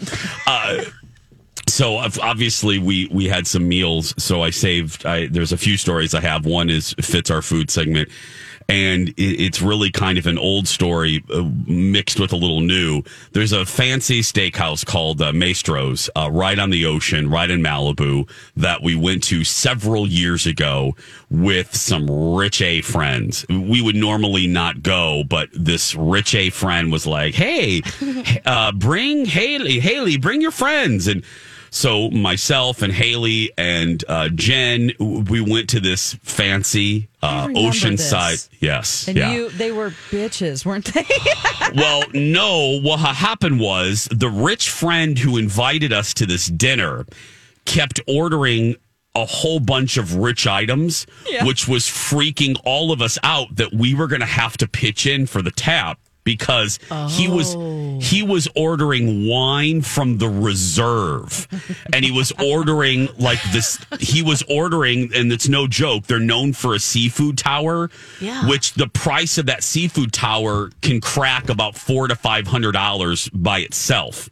uh, 0.46 0.84
so 1.78 1.98
obviously 1.98 2.80
we 2.80 3.08
we 3.12 3.28
had 3.28 3.46
some 3.46 3.68
meals. 3.68 4.12
So 4.18 4.42
I 4.42 4.50
saved. 4.50 5.06
I, 5.06 5.28
there's 5.28 5.52
a 5.52 5.58
few 5.58 5.78
stories 5.78 6.16
I 6.16 6.22
have. 6.22 6.44
One 6.44 6.72
is 6.72 6.96
fits 7.00 7.30
our 7.30 7.44
food 7.44 7.70
segment. 7.70 8.10
And 8.68 9.10
it, 9.10 9.40
it's 9.40 9.62
really 9.62 9.92
kind 9.92 10.18
of 10.18 10.26
an 10.26 10.40
old 10.40 10.68
story 10.68 11.24
uh, 11.32 11.44
mixed 11.68 12.20
with 12.20 12.34
a 12.34 12.36
little 12.36 12.62
new. 12.62 13.04
There's 13.32 13.52
a 13.52 13.64
fancy 13.64 14.22
steakhouse 14.22 14.84
called 14.84 15.22
uh, 15.22 15.32
Mastro's 15.32 16.10
uh, 16.18 16.30
right 16.32 16.58
on 16.58 16.72
the 16.72 16.88
ocean, 16.88 17.30
right 17.30 17.50
in 17.50 17.62
Malibu, 17.62 18.28
that 18.58 18.82
we 18.82 18.96
went 18.96 19.24
to 19.26 19.44
several 19.44 20.08
years 20.08 20.48
ago 20.48 20.96
with 21.30 21.76
some 21.76 22.10
rich 22.36 22.60
A 22.62 22.82
friends. 22.82 23.46
We 23.50 23.84
would 23.84 23.96
normally 23.96 24.48
not 24.48 24.82
go, 24.82 25.24
but 25.24 25.50
this 25.54 25.94
rich 25.94 26.34
A 26.34 26.50
friend 26.50 26.92
was 26.92 27.06
like, 27.06 27.36
"Hey, 27.36 27.84
uh, 28.48 28.72
bring 28.72 29.26
Haley, 29.26 29.80
Haley, 29.80 30.18
bring 30.18 30.42
your 30.42 30.52
friends." 30.52 31.08
And 31.08 31.24
so 31.78 32.10
myself 32.10 32.82
and 32.82 32.92
Haley 32.92 33.52
and 33.58 34.04
uh, 34.08 34.30
Jen, 34.30 34.92
we 35.00 35.42
went 35.42 35.70
to 35.70 35.80
this 35.80 36.16
fancy 36.24 37.08
uh, 37.22 37.48
oceanside. 37.50 38.50
Yes, 38.60 39.08
And 39.08 39.16
yeah. 39.16 39.32
you, 39.32 39.50
they 39.50 39.72
were 39.72 39.92
bitches, 40.10 40.66
weren't 40.66 40.92
they? 40.94 41.06
well, 41.76 42.04
no. 42.14 42.80
What 42.82 42.98
happened 43.00 43.60
was 43.60 44.08
the 44.12 44.30
rich 44.30 44.70
friend 44.70 45.20
who 45.20 45.38
invited 45.38 45.94
us 45.94 46.14
to 46.16 46.26
this 46.26 46.48
dinner 46.48 47.06
kept 47.66 48.00
ordering 48.08 48.76
a 49.14 49.26
whole 49.26 49.60
bunch 49.60 49.98
of 49.98 50.16
rich 50.16 50.48
items, 50.48 51.06
Yeah. 51.30 51.46
which 51.46 51.68
was 51.68 51.84
freaking 51.86 52.60
all 52.66 52.92
of 52.92 53.02
us 53.02 53.18
out 53.24 53.56
that 53.56 53.74
we 53.74 53.94
were 53.94 54.08
going 54.08 54.22
to 54.22 54.26
have 54.26 54.58
to 54.58 54.68
pitch 54.68 55.06
in 55.06 55.26
for 55.28 55.42
the 55.42 55.52
tap 55.52 56.00
because 56.28 56.78
he 57.10 57.30
was 57.30 57.54
he 58.06 58.22
was 58.22 58.50
ordering 58.54 59.28
wine 59.30 59.82
from 59.82 60.18
the 60.18 60.28
reserve 60.28 61.48
and 61.94 62.04
he 62.04 62.12
was 62.12 62.34
ordering 62.44 63.08
like 63.18 63.40
this 63.54 63.80
he 64.02 64.22
was 64.22 64.44
ordering 64.50 65.10
and 65.16 65.32
it's 65.32 65.48
no 65.48 65.68
joke 65.68 66.06
they're 66.08 66.20
known 66.20 66.52
for 66.52 66.76
a 66.76 66.80
seafood 66.80 67.38
tower 67.38 67.90
Yeah. 68.20 68.46
which 68.50 68.74
the 68.74 68.88
price 68.90 69.38
of 69.38 69.46
that 69.46 69.64
seafood 69.64 70.12
tower 70.12 70.70
can 70.82 71.00
crack 71.00 71.50
about 71.50 71.76
four 71.78 72.10
to 72.10 72.16
five 72.16 72.46
hundred 72.48 72.74
dollars 72.74 73.30
by 73.30 73.60
itself 73.60 74.30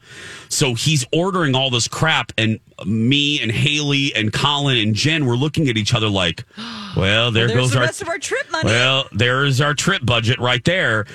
so 0.49 0.73
he's 0.73 1.05
ordering 1.13 1.55
all 1.55 1.69
this 1.69 1.87
crap 1.87 2.33
and 2.37 2.59
me 2.85 3.39
and 3.41 3.51
haley 3.53 4.13
and 4.13 4.33
colin 4.33 4.77
and 4.77 4.95
jen 4.95 5.25
were 5.25 5.37
looking 5.37 5.69
at 5.69 5.77
each 5.77 5.93
other 5.93 6.09
like 6.09 6.43
well 6.97 7.31
there 7.31 7.47
There's 7.47 7.59
goes 7.59 7.71
the 7.71 7.77
our 7.79 7.85
rest 7.85 8.01
of 8.01 8.09
our 8.09 8.19
trip 8.19 8.51
money. 8.51 8.65
well, 8.69 9.07
there's 9.13 9.61
our 9.61 9.73
trip 9.73 10.05
budget 10.05 10.39
right 10.39 10.63
there. 10.65 11.05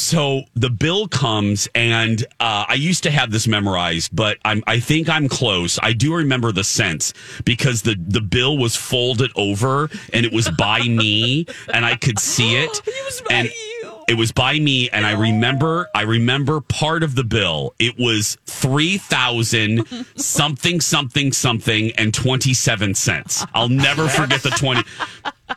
So 0.00 0.44
the 0.54 0.70
bill 0.70 1.08
comes, 1.08 1.68
and 1.74 2.24
uh, 2.40 2.64
I 2.66 2.74
used 2.74 3.02
to 3.02 3.10
have 3.10 3.30
this 3.30 3.46
memorized, 3.46 4.16
but 4.16 4.38
I'm, 4.44 4.64
I 4.66 4.80
think 4.80 5.08
I'm 5.08 5.28
close. 5.28 5.78
I 5.82 5.92
do 5.92 6.14
remember 6.14 6.52
the 6.52 6.64
sense 6.64 7.12
because 7.44 7.82
the, 7.82 7.96
the 8.08 8.22
bill 8.22 8.56
was 8.56 8.74
folded 8.74 9.30
over 9.36 9.90
and 10.14 10.24
it 10.24 10.32
was 10.32 10.50
by 10.50 10.80
me, 10.80 11.46
and 11.72 11.84
I 11.84 11.96
could 11.96 12.18
see 12.18 12.56
it. 12.56 12.82
It 12.90 13.04
was 13.04 13.20
by 13.22 13.34
and. 13.34 13.50
It 14.10 14.18
was 14.18 14.32
by 14.32 14.58
me, 14.58 14.90
and 14.90 15.06
I 15.06 15.12
remember. 15.12 15.86
I 15.94 16.02
remember 16.02 16.60
part 16.60 17.04
of 17.04 17.14
the 17.14 17.22
bill. 17.22 17.76
It 17.78 17.96
was 17.96 18.36
three 18.44 18.98
thousand 18.98 19.86
something, 20.16 20.80
something, 20.80 21.30
something, 21.30 21.92
and 21.92 22.12
twenty 22.12 22.52
seven 22.52 22.96
cents. 22.96 23.46
I'll 23.54 23.68
never 23.68 24.08
forget 24.08 24.42
the 24.42 24.50
twenty. 24.50 24.82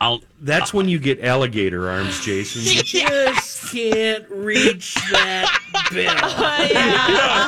I'll 0.00 0.22
That's 0.40 0.72
uh, 0.72 0.76
when 0.76 0.88
you 0.88 1.00
get 1.00 1.24
alligator 1.24 1.90
arms, 1.90 2.24
Jason. 2.24 2.62
You 2.62 2.84
just 2.84 3.72
can't 3.72 4.24
reach 4.30 4.94
that 5.10 5.50
bill. 5.90 6.14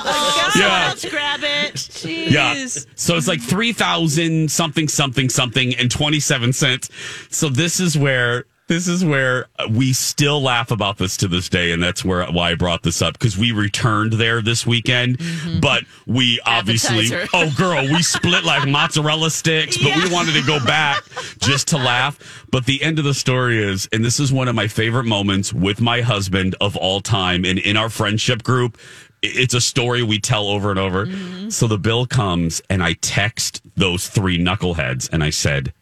Oh, 0.09 0.53
yeah. 0.57 0.89
Let's 0.89 1.09
grab 1.09 1.41
it. 1.43 1.75
Jeez. 1.75 2.31
Yeah. 2.31 2.93
So 2.97 3.17
it's 3.17 3.29
like 3.29 3.41
3,000 3.41 4.51
something, 4.51 4.89
something, 4.89 5.29
something, 5.29 5.75
and 5.77 5.91
27 5.91 6.53
cents. 6.53 6.91
So 7.31 7.49
this 7.49 7.79
is 7.79 7.97
where. 7.97 8.45
This 8.69 8.89
is 8.89 9.05
where 9.05 9.47
we 9.71 9.93
still 9.93 10.43
laugh 10.43 10.73
about 10.73 10.99
this 10.99 11.17
to 11.19 11.29
this 11.29 11.49
day, 11.49 11.71
and 11.71 11.81
that's 11.81 12.05
where 12.05 12.27
why 12.27 12.51
I 12.51 12.55
brought 12.57 12.83
this 12.83 13.01
up 13.01 13.13
because 13.13 13.39
we 13.39 13.53
returned 13.53 14.15
there 14.15 14.43
this 14.43 14.67
weekend, 14.67 15.19
mm-hmm. 15.19 15.61
but 15.61 15.85
we 16.05 16.41
obviously, 16.45 17.07
Appetizer. 17.07 17.29
oh 17.35 17.53
girl, 17.57 17.83
we 17.83 18.03
split 18.03 18.43
like 18.43 18.69
mozzarella 18.69 19.31
sticks, 19.31 19.79
but 19.79 19.95
we 19.97 20.13
wanted 20.13 20.33
to 20.33 20.45
go 20.45 20.59
back 20.65 21.05
just 21.39 21.69
to 21.69 21.77
laugh. 21.77 22.45
But 22.51 22.67
the 22.67 22.83
end 22.83 22.99
of 22.99 23.05
the 23.05 23.15
story 23.15 23.63
is, 23.63 23.89
and 23.93 24.05
this 24.05 24.19
is 24.19 24.33
one 24.33 24.49
of 24.49 24.57
my 24.57 24.67
favorite 24.67 25.05
moments 25.05 25.53
with 25.53 25.81
my 25.81 26.01
husband 26.01 26.57
of 26.61 26.77
all 26.77 27.01
time, 27.01 27.45
and 27.45 27.61
in 27.61 27.77
our 27.77 27.89
friendship 27.89 28.43
group, 28.43 28.79
it's 29.23 29.55
a 29.55 29.61
story 29.61 30.03
we 30.03 30.19
tell 30.19 30.49
over 30.49 30.71
and 30.71 30.79
over. 30.81 31.07
Mm-hmm. 31.07 31.51
So 31.51 31.69
the 31.69 31.79
bill 31.79 32.05
comes, 32.05 32.61
and 32.69 32.83
I 32.83 32.95
text 32.95 33.63
those 33.77 34.09
three 34.09 34.39
knuckleheads, 34.39 35.09
and 35.13 35.23
I 35.23 35.31
said, 35.31 35.73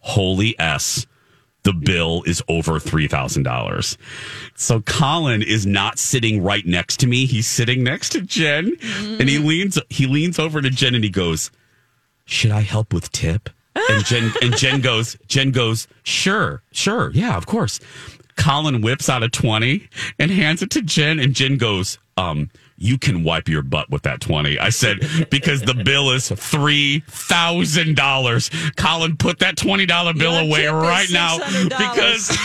"Holy 0.00 0.58
s." 0.58 1.06
The 1.64 1.72
bill 1.72 2.22
is 2.26 2.42
over 2.48 2.78
three 2.78 3.08
thousand 3.08 3.42
dollars. 3.42 3.96
So 4.54 4.80
Colin 4.82 5.42
is 5.42 5.66
not 5.66 5.98
sitting 5.98 6.42
right 6.42 6.64
next 6.66 6.98
to 7.00 7.06
me. 7.06 7.26
He's 7.26 7.46
sitting 7.46 7.82
next 7.82 8.10
to 8.10 8.20
Jen, 8.20 8.76
and 9.18 9.28
he 9.28 9.38
leans 9.38 9.78
he 9.88 10.06
leans 10.06 10.38
over 10.38 10.60
to 10.60 10.70
Jen 10.70 10.94
and 10.94 11.02
he 11.02 11.10
goes, 11.10 11.50
"Should 12.26 12.50
I 12.50 12.60
help 12.60 12.92
with 12.92 13.10
tip?" 13.12 13.48
And 13.90 14.04
Jen 14.04 14.30
and 14.42 14.56
Jen 14.56 14.80
goes, 14.82 15.16
Jen 15.26 15.50
goes, 15.50 15.88
"Sure, 16.02 16.62
sure, 16.70 17.10
yeah, 17.12 17.36
of 17.36 17.46
course." 17.46 17.80
Colin 18.36 18.82
whips 18.82 19.08
out 19.08 19.22
a 19.22 19.28
twenty 19.28 19.88
and 20.18 20.30
hands 20.30 20.60
it 20.60 20.70
to 20.70 20.82
Jen, 20.82 21.18
and 21.18 21.34
Jen 21.34 21.56
goes, 21.56 21.98
"Um, 22.16 22.50
you 22.76 22.98
can 22.98 23.22
wipe 23.24 23.48
your 23.48 23.62
butt 23.62 23.88
with 23.90 24.02
that 24.02 24.20
20. 24.20 24.58
I 24.58 24.68
said, 24.70 24.98
because 25.30 25.62
the 25.62 25.74
bill 25.84 26.10
is 26.10 26.28
$3,000. 26.30 28.76
Colin, 28.76 29.16
put 29.16 29.38
that 29.40 29.56
$20 29.56 30.18
bill 30.18 30.32
Your 30.34 30.42
away 30.42 30.66
right 30.66 31.08
now 31.10 31.38
$600. 31.38 31.68
because 31.70 32.30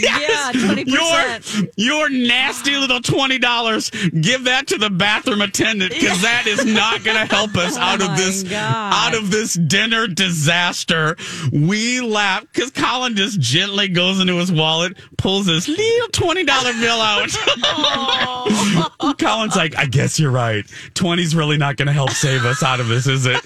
Yeah, 0.00 0.52
20%. 0.52 1.74
your, 1.76 1.76
your 1.76 2.08
nasty 2.10 2.76
little 2.76 3.00
$20, 3.00 4.22
give 4.22 4.44
that 4.44 4.66
to 4.68 4.78
the 4.78 4.90
bathroom 4.90 5.40
attendant 5.40 5.92
because 5.92 6.22
that 6.22 6.46
is 6.46 6.64
not 6.64 7.02
going 7.04 7.16
to 7.16 7.26
help 7.34 7.56
us 7.56 7.76
oh 7.76 7.80
out 7.80 8.00
of 8.02 8.08
Oh 8.10 8.16
this, 8.16 8.42
God. 8.44 8.92
out 8.94 9.14
of 9.16 9.30
this 9.30 9.54
dinner 9.54 10.06
disaster. 10.06 11.16
We 11.52 12.00
laugh 12.00 12.44
because 12.52 12.70
Colin 12.70 13.16
just 13.16 13.40
gently 13.40 13.88
goes 13.88 14.20
into 14.20 14.34
his 14.34 14.52
wallet, 14.52 14.96
pulls 15.18 15.46
this 15.46 15.66
little 15.68 16.08
$20 16.08 16.46
bill 16.80 17.00
out. 17.00 17.28
Oh. 17.64 19.14
Colin's 19.18 19.56
like, 19.56 19.67
I 19.76 19.86
guess 19.86 20.18
you're 20.18 20.30
right. 20.30 20.64
20's 20.94 21.34
really 21.34 21.58
not 21.58 21.76
going 21.76 21.86
to 21.86 21.92
help 21.92 22.10
save 22.10 22.44
us 22.44 22.62
out 22.62 22.80
of 22.80 22.88
this, 22.88 23.06
is 23.06 23.26
it? 23.26 23.42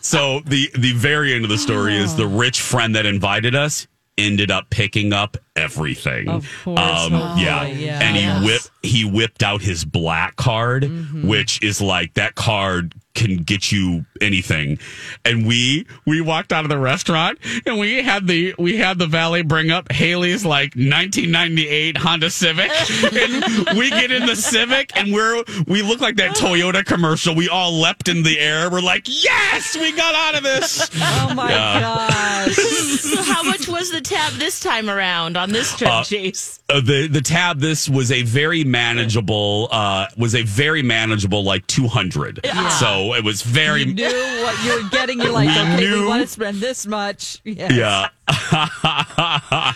So 0.00 0.40
the 0.40 0.70
the 0.76 0.92
very 0.92 1.34
end 1.34 1.44
of 1.44 1.50
the 1.50 1.58
story 1.58 1.96
is 1.96 2.16
the 2.16 2.26
rich 2.26 2.60
friend 2.60 2.94
that 2.96 3.06
invited 3.06 3.54
us 3.54 3.86
ended 4.18 4.50
up 4.50 4.68
picking 4.70 5.12
up 5.12 5.36
everything. 5.56 6.28
Of 6.28 6.48
course. 6.64 6.78
Um, 6.80 7.14
Oh, 7.14 7.36
yeah. 7.38 7.66
yeah. 7.66 8.00
And 8.02 8.16
he 8.16 8.22
Yes. 8.22 8.44
whipped 8.44 8.70
he 8.82 9.04
whipped 9.04 9.42
out 9.44 9.62
his 9.62 9.84
black 9.84 10.34
card, 10.36 10.82
Mm-hmm. 10.84 11.28
which 11.28 11.62
is 11.62 11.80
like 11.80 12.14
that 12.14 12.34
card 12.34 12.94
can 13.14 13.36
get 13.36 13.70
you 13.70 14.06
anything. 14.22 14.78
And 15.24 15.46
we 15.46 15.86
we 16.06 16.20
walked 16.22 16.50
out 16.52 16.64
of 16.64 16.70
the 16.70 16.78
restaurant 16.78 17.38
and 17.66 17.78
we 17.78 18.02
had 18.02 18.26
the 18.26 18.54
we 18.58 18.78
had 18.78 18.98
the 18.98 19.06
valet 19.06 19.42
bring 19.42 19.70
up 19.70 19.92
Haley's 19.92 20.44
like 20.46 20.74
1998 20.74 21.98
Honda 21.98 22.30
Civic 22.30 22.70
and 23.12 23.76
we 23.78 23.90
get 23.90 24.10
in 24.10 24.24
the 24.26 24.34
Civic 24.34 24.96
and 24.96 25.12
we're 25.12 25.44
we 25.66 25.82
look 25.82 26.00
like 26.00 26.16
that 26.16 26.34
Toyota 26.36 26.84
commercial. 26.84 27.34
We 27.34 27.48
all 27.50 27.72
leapt 27.80 28.08
in 28.08 28.22
the 28.22 28.38
air. 28.40 28.70
We're 28.70 28.80
like, 28.80 29.02
"Yes, 29.06 29.76
we 29.76 29.92
got 29.92 30.14
out 30.14 30.34
of 30.36 30.42
this." 30.42 30.90
Oh 31.00 31.34
my 31.34 31.50
Yeah. 31.50 31.80
gosh. 31.80 32.54
so 32.56 33.22
how 33.22 33.42
much 33.42 33.68
was 33.68 33.90
the 33.90 34.00
tab 34.00 34.32
this 34.34 34.58
time 34.58 34.88
around 34.88 35.36
on 35.42 35.50
this 35.50 35.76
trip, 35.76 35.90
Uh, 35.90 36.04
Chase? 36.04 36.60
Uh, 36.68 36.80
the 36.80 37.06
the 37.08 37.20
tab 37.20 37.58
this 37.60 37.88
was 37.88 38.10
a 38.12 38.22
very 38.22 38.64
manageable 38.64 39.68
uh 39.70 40.06
was 40.16 40.34
a 40.34 40.42
very 40.42 40.82
manageable 40.82 41.42
like 41.44 41.66
200 41.66 42.40
so 42.80 43.14
it 43.14 43.24
was 43.24 43.42
very 43.42 43.80
You 43.84 43.94
knew 43.94 44.04
what 44.42 44.64
you 44.64 44.82
were 44.82 44.88
getting. 44.90 45.20
You're 45.20 45.30
like, 45.40 45.48
We 45.48 45.52
okay, 45.60 45.76
knew- 45.90 46.00
we 46.02 46.06
want 46.06 46.22
to 46.22 46.28
spend 46.28 46.58
this 46.58 46.86
much. 46.86 47.40
Yes. 47.44 47.72
yeah 47.72 48.08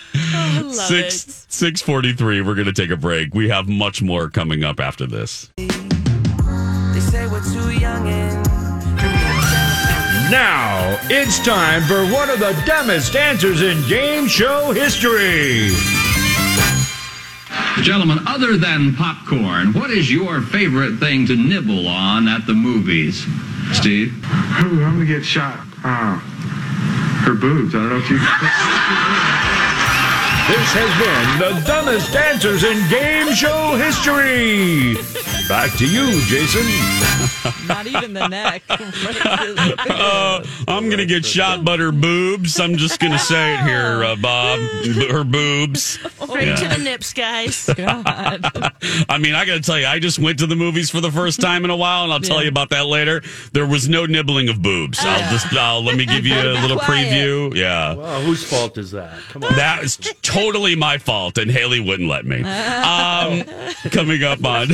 love 0.63 0.73
six 0.73 1.47
six 1.49 1.83
forty 1.83 2.13
three 2.13 2.41
we're 2.41 2.55
gonna 2.55 2.73
take 2.73 2.91
a 2.91 2.97
break 2.97 3.35
we 3.35 3.49
have 3.49 3.69
much 3.69 4.03
more 4.03 4.31
coming 4.31 4.65
up 4.65 4.81
after 4.81 5.07
this 5.07 5.51
They 5.57 7.01
say 7.01 7.27
we're 7.27 7.43
too 7.53 7.71
young 7.79 8.07
and 8.09 8.26
Now 10.31 10.99
it's 11.05 11.39
time 11.39 11.83
for 11.85 12.05
one 12.13 12.31
of 12.31 12.41
the 12.41 12.61
dumbest 12.67 13.15
answers 13.15 13.63
in 13.63 13.87
game 13.89 14.27
show 14.27 14.73
history. 14.73 15.71
Gentlemen, 17.85 18.19
other 18.27 18.57
than 18.57 18.95
popcorn, 18.97 19.73
what 19.73 19.91
is 19.93 20.11
your 20.11 20.41
favorite 20.41 20.99
thing 20.99 21.27
to 21.29 21.37
nibble 21.37 21.87
on 21.87 22.27
at 22.27 22.45
the 22.45 22.55
movies? 22.55 23.25
Steve? 23.73 24.13
Ooh, 24.65 24.83
I'm 24.83 24.95
gonna 24.95 25.05
get 25.05 25.25
shot. 25.25 25.61
Oh, 25.85 26.17
her 27.25 27.35
boobs. 27.35 27.77
I 27.77 27.79
don't 27.79 27.91
know 27.91 27.99
if 27.99 28.11
you. 28.11 28.19
This 30.47 30.73
has 30.75 30.91
been 31.03 31.39
the 31.43 31.67
dumbest 31.67 32.15
answers 32.15 32.63
in 32.63 32.79
game 32.89 33.35
show 33.35 33.75
history. 33.75 34.95
Back 35.49 35.73
to 35.79 35.87
you, 35.89 36.21
Jason. 36.23 36.67
Not 37.69 37.87
even 37.87 38.13
the 38.15 38.27
neck. 38.27 38.63
uh, 38.69 40.45
I'm 40.67 40.91
gonna 40.91 41.07
get 41.07 41.25
shot 41.25 41.65
but 41.65 41.79
her 41.79 41.93
boobs 41.93 42.59
I'm 42.59 42.77
just 42.77 42.99
gonna 43.01 43.19
say 43.19 43.55
it 43.55 43.61
here 43.61 44.03
uh, 44.05 44.17
Bob 44.17 44.59
her 45.11 45.25
boobs 45.25 45.99
Right 46.29 46.49
Yeah. 46.49 46.57
to 46.57 46.69
the 46.69 46.79
nips, 46.85 47.13
guys. 47.13 47.69
I 47.79 49.19
mean, 49.19 49.35
I 49.35 49.45
got 49.45 49.55
to 49.55 49.61
tell 49.61 49.79
you, 49.79 49.87
I 49.87 49.99
just 49.99 50.19
went 50.19 50.39
to 50.41 50.47
the 50.47 50.57
movies 50.57 50.91
for 50.91 51.01
the 51.01 51.11
first 51.11 51.41
time 51.41 51.65
in 51.65 51.71
a 51.71 51.77
while, 51.77 52.05
and 52.05 52.13
I'll 52.13 52.21
tell 52.21 52.39
Yeah. 52.39 52.45
you 52.45 52.49
about 52.49 52.71
that 52.71 52.87
later. 52.87 53.23
There 53.53 53.67
was 53.67 53.89
no 53.89 54.07
nibbling 54.07 54.49
of 54.49 54.61
boobs. 54.61 54.99
I'll 55.01 55.31
just 55.31 55.53
uh, 55.53 55.79
let 55.79 55.97
me 55.97 56.05
give 56.05 56.27
you 56.27 56.35
a 56.35 56.59
little 56.61 56.79
Quiet. 56.79 57.09
preview. 57.13 57.55
Yeah. 57.55 57.95
Well, 57.95 58.21
whose 58.23 58.43
fault 58.49 58.77
is 58.77 58.91
that? 58.91 59.19
Come 59.31 59.45
on. 59.45 59.55
That 59.57 59.83
is 59.85 59.97
totally 60.23 60.75
my 60.75 60.99
fault, 60.99 61.39
and 61.39 61.51
Haley 61.51 61.81
wouldn't 61.81 62.09
let 62.09 62.27
me. 62.27 62.43
Um, 62.43 63.45
coming 63.91 64.23
up 64.25 64.45
on 64.45 64.69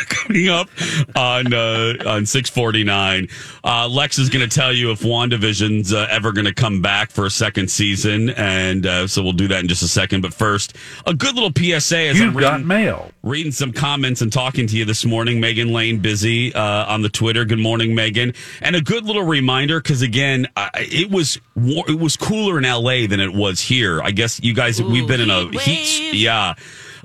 coming 0.08 0.48
up 0.48 0.68
on 1.14 1.52
uh, 1.52 1.94
on 2.06 2.26
six 2.26 2.50
forty 2.50 2.84
nine, 2.84 3.28
uh, 3.64 3.88
Lex 3.88 4.18
is 4.18 4.28
going 4.28 4.48
to 4.48 4.54
tell 4.54 4.72
you 4.72 4.90
if 4.90 5.00
WandaVision's 5.00 5.92
uh, 5.92 6.06
ever 6.10 6.32
going 6.32 6.44
to 6.46 6.54
come 6.54 6.82
back 6.82 7.10
for 7.10 7.26
a 7.26 7.30
second 7.30 7.70
season, 7.70 8.30
and 8.30 8.86
uh, 8.86 9.06
so 9.06 9.22
we'll 9.22 9.32
do 9.32 9.48
that 9.48 9.60
in 9.60 9.68
just 9.68 9.82
a 9.82 9.88
second. 9.88 10.20
But 10.20 10.34
first, 10.34 10.76
a 11.06 11.14
good 11.14 11.34
little 11.34 11.52
PSA. 11.56 11.96
As 12.08 12.18
You've 12.18 12.28
I'm 12.34 12.40
got 12.40 12.52
reading- 12.54 12.66
mail. 12.66 13.10
reading 13.22 13.52
some 13.52 13.72
comments 13.72 14.20
and 14.22 14.32
talking 14.32 14.66
to 14.66 14.76
you 14.76 14.84
this 14.84 15.04
morning. 15.04 15.40
Megan 15.40 15.72
Lane 15.72 15.98
busy 16.00 16.54
uh, 16.54 16.86
on 16.92 17.02
the 17.02 17.08
Twitter. 17.08 17.44
Good 17.44 17.58
morning, 17.58 17.94
Megan. 17.94 18.32
And 18.60 18.76
a 18.76 18.80
good 18.80 19.04
little 19.04 19.22
reminder 19.24 19.80
because 19.80 20.02
again, 20.02 20.46
I, 20.56 20.70
it 20.74 21.10
was 21.10 21.38
war- 21.54 21.84
it 21.88 21.98
was 21.98 22.16
cooler 22.16 22.58
in 22.58 22.64
L.A. 22.64 23.06
than 23.06 23.20
it 23.20 23.32
was 23.32 23.60
here. 23.60 24.00
I 24.02 24.10
guess 24.10 24.40
you 24.42 24.54
guys 24.54 24.82
we've 24.82 25.06
been 25.08 25.20
in 25.20 25.30
a 25.30 25.48
heat. 25.60 26.14
Yeah. 26.14 26.54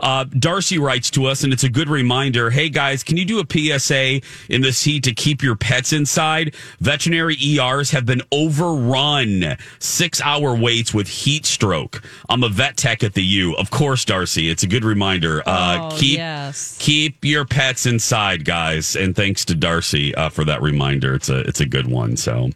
Uh, 0.01 0.25
Darcy 0.25 0.77
writes 0.79 1.09
to 1.11 1.25
us, 1.25 1.43
and 1.43 1.53
it's 1.53 1.63
a 1.63 1.69
good 1.69 1.87
reminder. 1.87 2.49
Hey 2.49 2.69
guys, 2.69 3.03
can 3.03 3.17
you 3.17 3.25
do 3.25 3.39
a 3.39 3.45
PSA 3.79 4.21
in 4.49 4.61
this 4.61 4.83
heat 4.83 5.03
to 5.03 5.13
keep 5.13 5.41
your 5.43 5.55
pets 5.55 5.93
inside? 5.93 6.55
Veterinary 6.79 7.37
ERs 7.41 7.91
have 7.91 8.05
been 8.05 8.21
overrun. 8.31 9.57
Six 9.79 10.19
hour 10.21 10.55
waits 10.55 10.93
with 10.93 11.07
heat 11.07 11.45
stroke. 11.45 12.01
I'm 12.29 12.43
a 12.43 12.49
vet 12.49 12.77
tech 12.77 13.03
at 13.03 13.13
the 13.13 13.23
U. 13.23 13.55
Of 13.55 13.69
course, 13.71 14.03
Darcy. 14.05 14.49
It's 14.49 14.63
a 14.63 14.67
good 14.67 14.83
reminder. 14.83 15.41
Uh, 15.47 15.89
Oh, 15.91 15.95
keep 15.97 16.17
yes. 16.17 16.75
keep 16.79 17.23
your 17.23 17.45
pets 17.45 17.85
inside, 17.85 18.43
guys. 18.45 18.95
And 18.95 19.15
thanks 19.15 19.45
to 19.45 19.55
Darcy 19.55 20.13
uh, 20.15 20.29
for 20.29 20.43
that 20.45 20.61
reminder. 20.61 21.13
It's 21.15 21.29
a 21.29 21.39
it's 21.41 21.59
a 21.61 21.65
good 21.65 21.87
one. 21.87 22.17
So, 22.17 22.49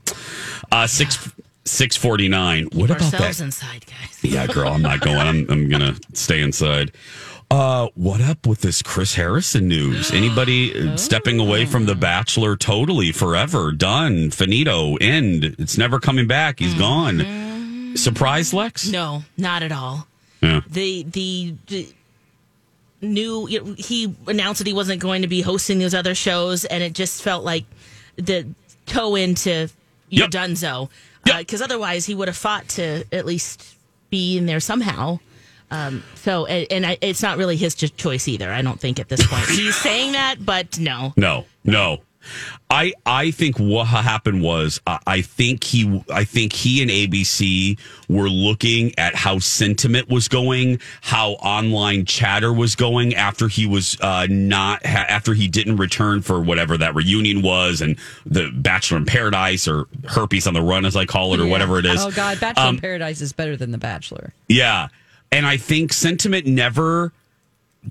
uh, 0.71 0.87
six 0.87 1.31
six 1.63 1.95
forty 1.95 2.27
nine. 2.27 2.65
What 2.73 2.89
about 2.89 3.03
Ourselves 3.13 3.37
that? 3.37 3.43
inside, 3.45 3.85
guys. 3.85 4.19
Yeah, 4.21 4.47
girl, 4.47 4.69
I'm 4.69 4.81
not 4.81 4.99
going. 5.01 5.17
I'm, 5.19 5.45
I'm 5.49 5.69
gonna 5.69 5.95
stay 6.13 6.41
inside. 6.41 6.91
Uh, 7.55 7.87
what 7.95 8.19
up 8.19 8.45
with 8.45 8.59
this 8.59 8.81
Chris 8.81 9.15
Harrison 9.15 9.69
news? 9.69 10.11
Anybody 10.11 10.77
uh, 10.77 10.97
stepping 10.97 11.39
away 11.39 11.65
from 11.65 11.85
The 11.85 11.95
Bachelor 11.95 12.57
totally 12.57 13.13
forever? 13.13 13.71
Done. 13.71 14.29
Finito. 14.29 14.97
End. 14.97 15.55
It's 15.57 15.77
never 15.77 16.01
coming 16.01 16.27
back. 16.27 16.59
He's 16.59 16.73
gone. 16.73 17.95
Surprise, 17.95 18.53
Lex? 18.53 18.89
No, 18.89 19.23
not 19.37 19.63
at 19.63 19.71
all. 19.71 20.05
Yeah. 20.41 20.63
The 20.67 21.03
the, 21.03 21.55
the 21.67 21.87
new 22.99 23.45
he 23.45 24.13
announced 24.27 24.57
that 24.57 24.67
he 24.67 24.73
wasn't 24.73 25.01
going 25.01 25.21
to 25.21 25.29
be 25.29 25.39
hosting 25.39 25.79
those 25.79 25.93
other 25.93 26.13
shows, 26.13 26.65
and 26.65 26.83
it 26.83 26.91
just 26.91 27.23
felt 27.23 27.45
like 27.45 27.63
the 28.17 28.45
toe 28.85 29.15
into 29.15 29.69
your 30.09 30.27
Dunzo. 30.27 30.89
Because 31.23 31.61
otherwise, 31.61 32.05
he 32.05 32.15
would 32.15 32.27
have 32.27 32.35
fought 32.35 32.67
to 32.69 33.05
at 33.13 33.25
least 33.25 33.77
be 34.09 34.37
in 34.37 34.45
there 34.45 34.59
somehow. 34.59 35.19
Um, 35.71 36.03
so, 36.15 36.45
and, 36.45 36.67
and 36.71 36.85
I, 36.85 36.97
it's 37.01 37.21
not 37.21 37.37
really 37.37 37.57
his 37.57 37.75
choice 37.75 38.27
either. 38.27 38.51
I 38.51 38.61
don't 38.61 38.79
think 38.79 38.99
at 38.99 39.09
this 39.09 39.25
point 39.25 39.45
he's 39.49 39.75
saying 39.75 40.13
that, 40.13 40.35
but 40.45 40.77
no. 40.79 41.13
No, 41.17 41.45
no. 41.63 42.01
I 42.71 42.93
I 43.05 43.29
think 43.29 43.57
what 43.59 43.85
happened 43.85 44.41
was 44.41 44.81
uh, 44.87 44.97
I 45.05 45.21
think 45.21 45.63
he 45.63 46.03
I 46.11 46.23
think 46.23 46.53
he 46.53 46.81
and 46.81 46.89
ABC 46.89 47.77
were 48.09 48.27
looking 48.29 48.97
at 48.97 49.13
how 49.13 49.37
sentiment 49.37 50.09
was 50.09 50.27
going, 50.27 50.79
how 51.01 51.33
online 51.33 52.05
chatter 52.05 52.51
was 52.51 52.75
going 52.75 53.13
after 53.13 53.47
he 53.47 53.67
was 53.67 53.95
uh, 54.01 54.25
not 54.27 54.83
ha- 54.83 55.05
after 55.07 55.35
he 55.35 55.47
didn't 55.47 55.75
return 55.75 56.23
for 56.23 56.41
whatever 56.41 56.75
that 56.79 56.95
reunion 56.95 57.43
was 57.43 57.81
and 57.81 57.95
the 58.25 58.49
Bachelor 58.55 58.97
in 58.97 59.05
Paradise 59.05 59.67
or 59.67 59.85
Herpes 60.07 60.47
on 60.47 60.55
the 60.55 60.63
Run 60.63 60.85
as 60.85 60.95
I 60.95 61.05
call 61.05 61.35
it 61.35 61.39
or 61.39 61.45
Yeah. 61.45 61.51
whatever 61.51 61.77
it 61.77 61.85
is. 61.85 62.03
Oh 62.03 62.09
God, 62.09 62.39
Bachelor 62.39 62.63
Um, 62.65 62.75
in 62.75 62.81
Paradise 62.81 63.21
is 63.21 63.33
better 63.33 63.55
than 63.55 63.69
The 63.69 63.77
Bachelor. 63.77 64.33
yeah. 64.47 64.87
And 65.35 65.45
I 65.45 65.57
think 65.57 65.93
sentiment 65.93 66.45
never 66.45 67.11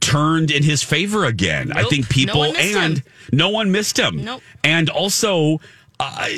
turned 0.01 0.51
in 0.51 0.63
his 0.63 0.83
favor 0.83 1.25
again. 1.25 1.73
I 1.73 1.85
think 1.85 2.09
people 2.09 2.43
No 2.43 2.55
and 2.55 2.99
him. 2.99 3.05
no 3.33 3.49
one 3.51 3.71
missed 3.71 3.99
him. 3.99 4.25
Nope. 4.25 4.43
And 4.65 4.91
also 4.91 5.61
uh, 6.01 6.29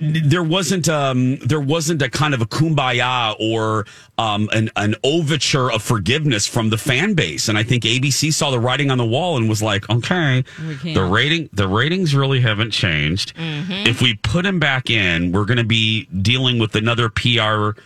there 0.00 0.42
wasn't 0.42 0.88
um 0.88 1.36
there 1.38 1.60
wasn't 1.60 2.02
a 2.02 2.10
kind 2.10 2.34
of 2.34 2.42
a 2.42 2.46
kumbaya 2.46 3.36
or 3.38 3.86
um 4.18 4.48
an 4.52 4.68
an 4.74 4.96
overture 5.04 5.70
of 5.70 5.80
forgiveness 5.82 6.44
from 6.48 6.70
the 6.70 6.76
fan 6.76 7.14
base 7.14 7.48
and 7.48 7.56
I 7.56 7.62
think 7.62 7.84
ABC 7.84 8.32
saw 8.32 8.50
the 8.50 8.58
writing 8.58 8.90
on 8.90 8.98
the 8.98 9.06
wall 9.06 9.36
and 9.36 9.48
was 9.48 9.62
like 9.62 9.88
okay 9.88 10.42
the 10.82 11.04
rating 11.04 11.48
the 11.52 11.68
ratings 11.68 12.16
really 12.16 12.40
haven't 12.40 12.72
changed 12.72 13.32
Mm-hmm. 13.36 13.86
if 13.86 14.02
we 14.02 14.14
put 14.16 14.44
him 14.44 14.58
back 14.58 14.90
in 14.90 15.30
we're 15.30 15.44
going 15.44 15.58
to 15.58 15.64
be 15.64 16.06
dealing 16.06 16.58
with 16.58 16.74
another 16.74 17.08
PR 17.08 17.78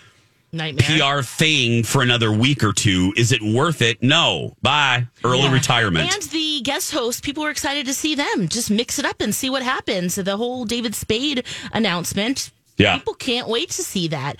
Nightmare. 0.53 1.17
PR 1.17 1.23
thing 1.23 1.83
for 1.85 2.03
another 2.03 2.33
week 2.33 2.65
or 2.65 2.73
two. 2.73 3.13
Is 3.17 3.33
it 3.33 3.41
worth 3.43 3.83
it? 3.83 4.03
No. 4.03 4.57
Bye. 4.63 5.07
Early 5.25 5.43
Yeah. 5.45 5.53
retirement. 5.53 6.13
And 6.13 6.23
the 6.25 6.61
guest 6.63 6.93
host, 6.93 7.23
people 7.23 7.45
were 7.45 7.51
excited 7.51 7.87
to 7.87 7.95
see 7.95 8.15
them. 8.15 8.49
Just 8.49 8.71
mix 8.71 8.99
it 8.99 9.05
up 9.05 9.21
and 9.21 9.35
see 9.35 9.49
what 9.51 9.63
happens. 9.63 10.17
The 10.17 10.37
whole 10.37 10.65
David 10.65 10.95
Spade 10.95 11.45
announcement. 11.73 12.51
Yeah. 12.77 12.97
People 12.99 13.15
can't 13.15 13.49
wait 13.49 13.71
to 13.71 13.83
see 13.83 14.09
that. 14.09 14.37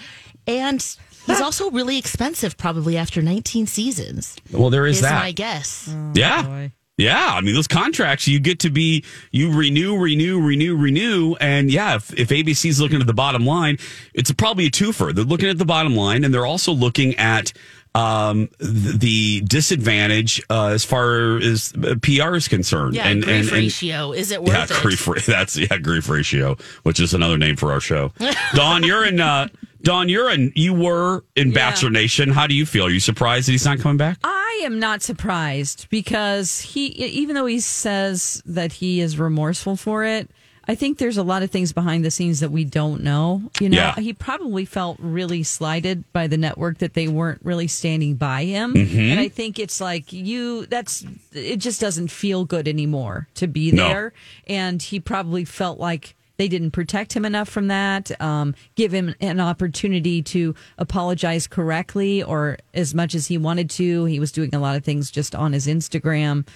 And 0.47 0.81
he's 1.27 1.41
ah. 1.41 1.45
also 1.45 1.71
really 1.71 1.99
expensive, 1.99 2.57
probably 2.57 2.97
after 2.97 3.23
19 3.23 3.67
seasons. 3.67 4.37
well, 4.51 4.71
there 4.71 4.87
is 4.87 4.97
is 4.97 5.03
that. 5.03 5.15
my 5.15 5.33
guess. 5.33 5.95
yeah. 6.15 6.45
Oh, 6.47 6.71
Yeah, 7.01 7.35
I 7.35 7.41
mean 7.41 7.55
those 7.55 7.67
contracts 7.67 8.29
you 8.29 8.39
get 8.41 8.59
to 8.61 8.71
be 8.71 9.05
you 9.31 9.53
renew, 9.53 9.97
renew, 9.99 10.41
renew, 10.41 10.77
renew, 10.77 11.35
and 11.41 11.73
yeah, 11.73 11.97
if, 11.97 12.13
if 12.19 12.29
ABC's 12.29 12.81
looking 12.81 13.01
at 13.01 13.07
the 13.07 13.15
bottom 13.15 13.47
line, 13.47 13.79
it's 14.13 14.31
probably 14.33 14.67
a 14.67 14.71
twofer. 14.71 15.15
They're 15.15 15.25
looking 15.25 15.49
at 15.49 15.59
the 15.59 15.65
bottom 15.65 15.97
line, 15.97 16.25
and 16.25 16.35
they're 16.35 16.47
also 16.47 16.73
looking 16.73 17.17
at 17.17 17.53
um, 17.95 18.49
th- 18.59 18.99
the 18.99 19.41
disadvantage 19.43 20.43
uh, 20.51 20.67
as 20.67 20.85
far 20.85 21.39
as 21.39 21.73
uh, 21.83 21.95
PR 22.03 22.35
is 22.35 22.49
concerned. 22.49 22.95
Yeah, 22.95 23.09
and, 23.09 23.23
grief 23.23 23.37
and, 23.37 23.49
and 23.49 23.53
ratio. 23.53 24.13
Is 24.13 24.31
it 24.31 24.43
worth 24.43 24.53
yeah, 24.53 24.65
it? 24.65 24.83
grief. 24.83 25.07
That's 25.27 25.57
yeah, 25.57 25.79
grief 25.79 26.09
ratio, 26.09 26.57
which 26.83 27.01
is 27.01 27.15
another 27.15 27.39
name 27.39 27.57
for 27.57 27.73
our 27.73 27.81
show. 27.81 28.13
Don, 28.55 28.85
you're 28.85 29.07
in. 29.07 29.21
Uh, 29.21 29.49
Don, 29.83 30.11
you're 30.11 30.31
in. 30.31 30.53
You 30.55 30.75
were 30.75 31.25
in 31.35 31.53
Bachelor 31.55 31.91
Nation. 31.91 32.29
How 32.31 32.47
do 32.47 32.55
you 32.55 32.67
feel? 32.67 32.87
Are 32.87 32.91
you 32.91 33.01
surprised 33.01 33.49
that 33.49 33.53
he's 33.53 33.65
not 33.65 33.79
coming 33.79 33.97
back? 33.97 34.19
I 34.23 34.40
am 34.63 34.79
not 34.79 35.03
surprised 35.03 35.87
because 35.91 36.61
he, 36.61 36.87
even 36.87 37.35
though 37.35 37.47
he 37.47 37.61
says 37.61 38.43
that 38.47 38.73
he 38.75 39.01
is 39.01 39.19
remorseful 39.19 39.77
for 39.77 40.05
it, 40.05 40.31
I 40.69 40.75
think 40.77 40.99
there's 40.99 41.17
a 41.17 41.23
lot 41.25 41.43
of 41.43 41.51
things 41.51 41.73
behind 41.73 42.05
the 42.05 42.11
scenes 42.13 42.41
that 42.41 42.51
we 42.53 42.65
don't 42.65 43.03
know. 43.03 43.43
You 43.61 43.71
know, 43.71 43.77
Yeah. 43.77 43.95
he 44.01 44.13
probably 44.13 44.65
felt 44.65 44.99
really 45.01 45.43
slighted 45.43 46.05
by 46.13 46.27
the 46.29 46.37
network 46.37 46.79
that 46.79 46.95
they 46.95 47.09
weren't 47.09 47.41
really 47.43 47.67
standing 47.67 48.15
by 48.15 48.45
him. 48.45 48.75
Mhm. 48.75 49.11
And 49.13 49.21
I 49.21 49.29
think 49.29 49.59
it's 49.59 49.81
like 49.81 50.13
you, 50.13 50.67
that's, 50.67 51.05
it 51.33 51.57
just 51.57 51.81
doesn't 51.81 52.09
feel 52.13 52.45
good 52.45 52.69
anymore 52.69 53.27
to 53.35 53.49
be 53.49 53.73
No. 53.73 53.89
there. 53.89 54.13
And 54.47 54.81
he 54.81 55.01
probably 55.01 55.45
felt 55.45 55.81
like 55.81 56.15
they 56.41 56.49
didn't 56.49 56.71
protect 56.71 57.13
him 57.13 57.27
enough 57.27 57.51
from 57.51 57.69
that, 57.69 58.19
um, 58.19 58.55
give 58.75 58.93
him 58.95 59.15
an 59.21 59.41
opportunity 59.41 60.23
to 60.23 60.55
apologize 60.79 61.47
correctly 61.47 62.23
or 62.23 62.57
as 62.73 62.95
much 62.95 63.15
as 63.15 63.27
he 63.27 63.37
wanted 63.37 63.69
to. 63.69 64.07
He 64.07 64.19
was 64.19 64.33
doing 64.33 64.55
a 64.55 64.59
lot 64.59 64.75
of 64.75 64.83
things 64.83 65.11
just 65.11 65.35
on 65.35 65.53
his 65.53 65.67
Instagram. 65.67 66.47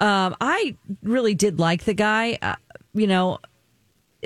Um, 0.00 0.34
I 0.40 0.74
really 1.04 1.34
did 1.34 1.60
like 1.60 1.84
the 1.84 1.94
guy, 1.94 2.36
uh, 2.42 2.56
you 2.94 3.06
know, 3.06 3.38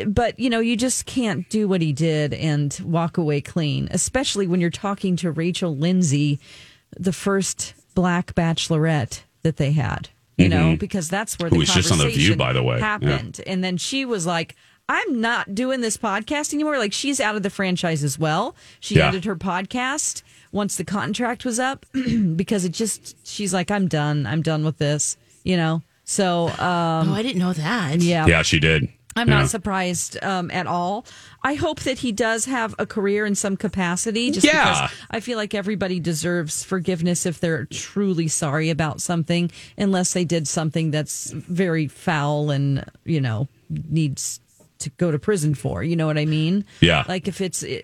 but 0.06 0.38
you 0.38 0.48
know, 0.48 0.60
you 0.60 0.76
just 0.78 1.04
can't 1.04 1.46
do 1.50 1.68
what 1.68 1.82
he 1.82 1.92
did 1.92 2.32
and 2.32 2.80
walk 2.82 3.18
away 3.18 3.42
clean, 3.42 3.88
especially 3.90 4.46
when 4.46 4.62
you're 4.62 4.70
talking 4.70 5.14
to 5.16 5.30
Rachel 5.30 5.76
Lindsay, 5.76 6.40
the 6.98 7.12
first 7.12 7.74
black 7.94 8.34
bachelorette 8.34 9.20
that 9.42 9.58
they 9.58 9.72
had. 9.72 10.08
You 10.38 10.48
know, 10.50 10.74
Mhm. 10.74 10.78
because 10.78 11.08
that's 11.10 11.38
where 11.38 11.48
Who 11.50 11.56
the 11.56 11.60
was 11.60 11.72
just 11.74 11.92
on 11.92 11.96
The 11.98 12.04
View, 12.04 12.34
conversation 12.34 12.38
by 12.38 12.52
the 12.54 12.62
way. 12.62 12.76
Yeah. 12.78 12.84
happened. 12.84 13.40
And 13.46 13.62
then 13.64 13.76
she 13.78 14.04
was 14.06 14.24
like, 14.26 14.54
I'm 14.88 15.20
not 15.20 15.54
doing 15.54 15.80
this 15.80 15.96
podcast 15.96 16.54
anymore. 16.54 16.78
Like 16.78 16.92
she's 16.92 17.20
out 17.20 17.34
of 17.36 17.42
the 17.42 17.50
franchise 17.50 18.04
as 18.04 18.18
well. 18.18 18.54
She 18.80 18.96
Yeah. 18.96 19.06
ended 19.06 19.24
her 19.24 19.36
podcast 19.36 20.22
once 20.52 20.76
the 20.76 20.84
contract 20.84 21.44
was 21.44 21.58
up 21.58 21.84
because 22.36 22.64
it 22.64 22.72
just 22.72 23.16
she's 23.26 23.52
like, 23.52 23.70
I'm 23.70 23.88
done. 23.88 24.26
I'm 24.26 24.42
done 24.42 24.64
with 24.64 24.78
this. 24.78 25.16
You 25.44 25.56
know? 25.56 25.82
So 26.04 26.48
um 26.48 27.10
Oh, 27.10 27.14
I 27.14 27.22
didn't 27.22 27.38
know 27.40 27.52
that. 27.52 28.00
Yeah. 28.00 28.26
Yeah, 28.26 28.42
she 28.42 28.60
did. 28.60 28.88
I'm 29.18 29.28
Yeah. 29.28 29.38
not 29.40 29.48
surprised 29.48 30.22
um, 30.22 30.50
at 30.50 30.66
all. 30.66 31.06
I 31.42 31.54
hope 31.54 31.80
that 31.80 32.00
he 32.00 32.12
does 32.12 32.44
have 32.44 32.74
a 32.78 32.84
career 32.84 33.24
in 33.24 33.34
some 33.34 33.56
capacity. 33.56 34.30
Just 34.30 34.46
Yeah. 34.46 34.62
because 34.74 34.90
I 35.10 35.20
feel 35.20 35.38
like 35.38 35.54
everybody 35.54 35.98
deserves 36.00 36.62
forgiveness 36.62 37.24
if 37.24 37.40
they're 37.40 37.64
truly 37.64 38.28
sorry 38.28 38.68
about 38.68 39.00
something, 39.00 39.50
unless 39.78 40.12
they 40.12 40.26
did 40.26 40.46
something 40.46 40.90
that's 40.90 41.30
very 41.32 41.88
foul 41.88 42.50
and 42.50 42.84
you 43.06 43.20
know 43.22 43.48
needs 43.70 44.38
to 44.80 44.90
go 44.90 45.10
to 45.10 45.18
prison 45.18 45.54
for. 45.54 45.82
You 45.82 45.96
know 45.96 46.06
what 46.06 46.18
I 46.18 46.24
mean? 46.26 46.64
Yeah. 46.80 47.04
Like 47.08 47.28
if 47.28 47.40
it's 47.40 47.62
eh, 47.62 47.80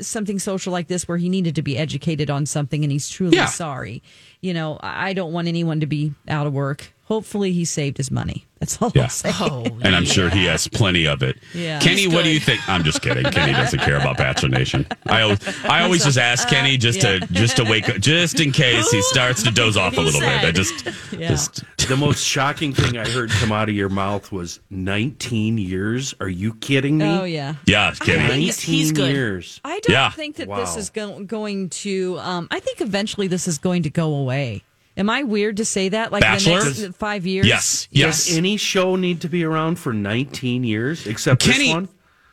something 0.00 0.38
social 0.38 0.72
like 0.72 0.88
this 0.88 1.06
where 1.06 1.18
he 1.18 1.28
needed 1.28 1.54
to 1.56 1.62
be 1.62 1.76
educated 1.76 2.30
on 2.30 2.46
something 2.46 2.82
and 2.82 2.90
he's 2.90 3.08
truly 3.08 3.36
Yeah. 3.36 3.46
sorry. 3.46 4.02
You 4.40 4.54
know, 4.54 4.78
I 4.82 5.10
I 5.10 5.12
don't 5.12 5.32
want 5.32 5.48
anyone 5.48 5.80
to 5.80 5.86
be 5.86 6.12
out 6.28 6.46
of 6.46 6.52
work. 6.52 6.92
Hopefully, 7.12 7.52
he 7.52 7.66
saved 7.66 7.98
his 7.98 8.10
money. 8.10 8.46
That's 8.58 8.80
all 8.80 8.90
Yeah. 8.94 9.02
I'll 9.02 9.08
say. 9.10 9.30
and 9.82 9.94
I'm 9.94 10.06
sure 10.06 10.30
he 10.30 10.46
has 10.46 10.66
plenty 10.66 11.06
of 11.06 11.22
it. 11.22 11.36
Yeah. 11.52 11.78
Kenny, 11.80 12.06
what 12.06 12.24
do 12.24 12.30
you 12.30 12.40
think? 12.40 12.66
I'm 12.68 12.84
just 12.84 13.02
kidding. 13.02 13.24
Kenny 13.24 13.52
doesn't 13.52 13.80
care 13.80 13.96
about 13.98 14.16
Bachelor 14.16 14.48
Nation. 14.48 14.86
I 15.06 15.20
always, 15.22 15.64
I 15.64 15.82
always 15.82 16.04
just 16.04 16.16
ask 16.16 16.48
Kenny 16.48 16.78
just 16.78 17.02
to 17.02 17.20
just 17.32 17.56
to 17.58 17.64
wake 17.64 17.88
up, 17.90 17.96
just 17.98 18.40
in 18.40 18.50
case 18.50 18.90
he 18.90 19.02
starts 19.12 19.42
to 19.42 19.50
doze 19.50 19.76
off 19.76 19.96
a 19.98 20.00
little 20.00 20.20
bit. 20.20 20.42
I 20.44 20.52
just, 20.52 20.88
just 21.10 21.64
The 21.88 21.96
most 21.96 22.24
shocking 22.24 22.72
thing 22.72 22.96
I 22.96 23.06
heard 23.06 23.28
come 23.30 23.50
out 23.52 23.68
of 23.68 23.74
your 23.74 23.88
mouth 23.90 24.30
was 24.32 24.60
19 24.70 25.58
years. 25.58 26.14
Are 26.20 26.28
you 26.28 26.54
kidding 26.54 26.96
me? 26.98 27.04
Oh 27.04 27.24
yeah. 27.24 27.56
yeah, 27.66 27.92
Kenny. 27.98 28.22
19 28.22 28.40
He's- 28.40 28.60
he's 28.60 28.92
good. 28.92 29.10
years. 29.12 29.60
I 29.64 29.80
don't 29.80 29.90
Yeah. 29.92 30.10
think 30.10 30.36
that 30.36 30.46
Wow. 30.48 30.60
this 30.60 30.76
is 30.76 30.88
go- 30.90 31.22
going 31.24 31.68
to. 31.70 32.18
Um, 32.20 32.46
I 32.52 32.60
think 32.60 32.80
eventually 32.80 33.26
this 33.26 33.48
is 33.48 33.58
going 33.58 33.82
to 33.82 33.90
go 33.90 34.14
away. 34.14 34.62
Am 34.96 35.08
I 35.08 35.22
weird 35.22 35.56
to 35.58 35.64
say 35.64 35.88
that? 35.90 36.12
Like 36.12 36.20
Bachelor? 36.22 36.60
the 36.64 36.82
next 36.82 36.96
five 36.96 37.26
years? 37.26 37.46
Yes, 37.46 37.88
yes. 37.90 38.26
Does 38.26 38.36
any 38.36 38.56
show 38.56 38.96
need 38.96 39.22
to 39.22 39.28
be 39.28 39.44
around 39.44 39.76
for 39.78 39.92
19 39.92 40.64
years 40.64 41.06
except 41.06 41.40
Kenny, 41.42 41.66
this 41.66 41.74
one? 41.74 41.88